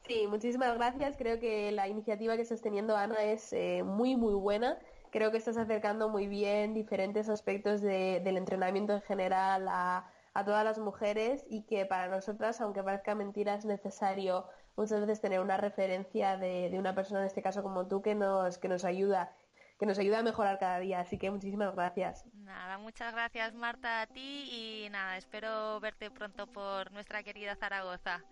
Sí, 0.06 0.26
muchísimas 0.28 0.74
gracias. 0.74 1.16
Creo 1.16 1.40
que 1.40 1.72
la 1.72 1.88
iniciativa 1.88 2.36
que 2.36 2.42
estás 2.42 2.60
teniendo, 2.60 2.94
Ana, 2.96 3.22
es 3.22 3.52
eh, 3.54 3.82
muy, 3.82 4.16
muy 4.16 4.34
buena. 4.34 4.78
Creo 5.10 5.30
que 5.30 5.38
estás 5.38 5.56
acercando 5.56 6.08
muy 6.08 6.26
bien 6.26 6.74
diferentes 6.74 7.28
aspectos 7.28 7.80
del 7.80 8.36
entrenamiento 8.36 8.92
en 8.92 9.02
general 9.02 9.66
a 9.68 10.12
a 10.34 10.44
todas 10.44 10.64
las 10.64 10.78
mujeres 10.78 11.44
y 11.48 11.62
que 11.62 11.86
para 11.86 12.08
nosotras, 12.08 12.60
aunque 12.60 12.82
parezca 12.82 13.14
mentira, 13.14 13.54
es 13.54 13.64
necesario 13.64 14.46
muchas 14.76 15.00
veces 15.00 15.20
tener 15.20 15.40
una 15.40 15.56
referencia 15.56 16.36
de, 16.36 16.68
de, 16.70 16.78
una 16.78 16.94
persona, 16.94 17.20
en 17.20 17.26
este 17.26 17.42
caso 17.42 17.62
como 17.62 17.86
tú, 17.86 18.02
que 18.02 18.14
nos, 18.14 18.58
que 18.58 18.68
nos 18.68 18.84
ayuda 18.84 19.32
que 19.78 19.86
nos 19.86 19.98
ayuda 19.98 20.20
a 20.20 20.22
mejorar 20.22 20.58
cada 20.58 20.78
día. 20.78 21.00
Así 21.00 21.18
que 21.18 21.30
muchísimas 21.30 21.74
gracias. 21.74 22.24
Nada, 22.34 22.78
muchas 22.78 23.12
gracias 23.12 23.54
Marta 23.54 24.02
a 24.02 24.06
ti 24.06 24.48
y 24.50 24.88
nada, 24.90 25.16
espero 25.16 25.80
verte 25.80 26.10
pronto 26.10 26.46
por 26.46 26.92
nuestra 26.92 27.22
querida 27.22 27.56
Zaragoza. 27.56 28.22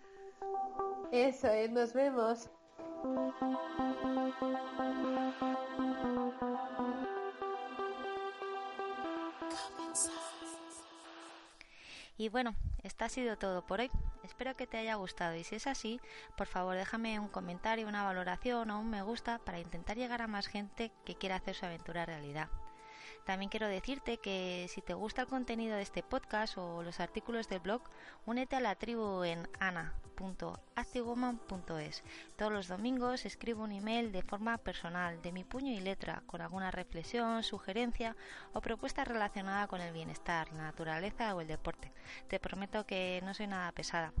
Eso 1.11 1.47
es, 1.47 1.69
nos 1.69 1.93
vemos. 1.93 2.49
Y 12.17 12.29
bueno, 12.29 12.55
esto 12.83 13.05
ha 13.05 13.09
sido 13.09 13.37
todo 13.37 13.65
por 13.65 13.79
hoy. 13.79 13.89
Espero 14.23 14.53
que 14.55 14.67
te 14.67 14.77
haya 14.77 14.95
gustado 14.95 15.35
y 15.35 15.43
si 15.43 15.55
es 15.55 15.67
así, 15.67 15.99
por 16.37 16.47
favor 16.47 16.75
déjame 16.75 17.19
un 17.19 17.27
comentario, 17.27 17.87
una 17.87 18.03
valoración 18.03 18.69
o 18.69 18.79
un 18.79 18.89
me 18.89 19.01
gusta 19.01 19.39
para 19.39 19.59
intentar 19.59 19.97
llegar 19.97 20.21
a 20.21 20.27
más 20.27 20.47
gente 20.47 20.91
que 21.05 21.15
quiera 21.15 21.37
hacer 21.37 21.55
su 21.55 21.65
aventura 21.65 22.05
realidad. 22.05 22.49
También 23.25 23.49
quiero 23.49 23.67
decirte 23.67 24.17
que 24.17 24.67
si 24.69 24.81
te 24.81 24.93
gusta 24.93 25.21
el 25.21 25.27
contenido 25.27 25.77
de 25.77 25.81
este 25.81 26.03
podcast 26.03 26.57
o 26.57 26.83
los 26.83 26.99
artículos 26.99 27.47
del 27.47 27.61
blog, 27.61 27.81
únete 28.25 28.57
a 28.57 28.59
la 28.59 28.75
tribu 28.75 29.23
en 29.23 29.47
ana.activewoman.es. 29.59 32.03
Todos 32.35 32.51
los 32.51 32.67
domingos 32.67 33.25
escribo 33.25 33.63
un 33.63 33.71
email 33.71 34.11
de 34.11 34.23
forma 34.23 34.57
personal, 34.57 35.21
de 35.21 35.31
mi 35.31 35.45
puño 35.45 35.71
y 35.71 35.79
letra, 35.79 36.21
con 36.25 36.41
alguna 36.41 36.69
reflexión, 36.69 37.43
sugerencia 37.43 38.17
o 38.51 38.59
propuesta 38.59 39.05
relacionada 39.05 39.67
con 39.67 39.79
el 39.79 39.93
bienestar, 39.93 40.51
la 40.51 40.63
naturaleza 40.63 41.33
o 41.33 41.39
el 41.39 41.47
deporte. 41.47 41.93
Te 42.27 42.41
prometo 42.41 42.85
que 42.85 43.21
no 43.23 43.33
soy 43.33 43.47
nada 43.47 43.71
pesada. 43.71 44.11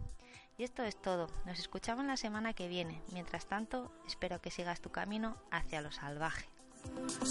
Y 0.57 0.63
esto 0.63 0.81
es 0.83 0.95
todo. 0.95 1.27
Nos 1.45 1.59
escuchamos 1.59 2.05
la 2.05 2.15
semana 2.15 2.53
que 2.53 2.69
viene. 2.69 3.01
Mientras 3.11 3.47
tanto, 3.47 3.91
espero 4.07 4.39
que 4.39 4.51
sigas 4.51 4.79
tu 4.81 4.91
camino 4.91 5.35
hacia 5.51 5.81
lo 5.81 5.91
salvaje. 5.91 6.52
Tonight, 6.83 7.23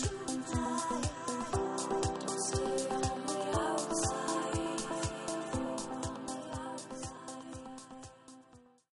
stay 2.39 2.89
on 2.91 3.27
the 3.27 3.59
outside. 3.59 4.32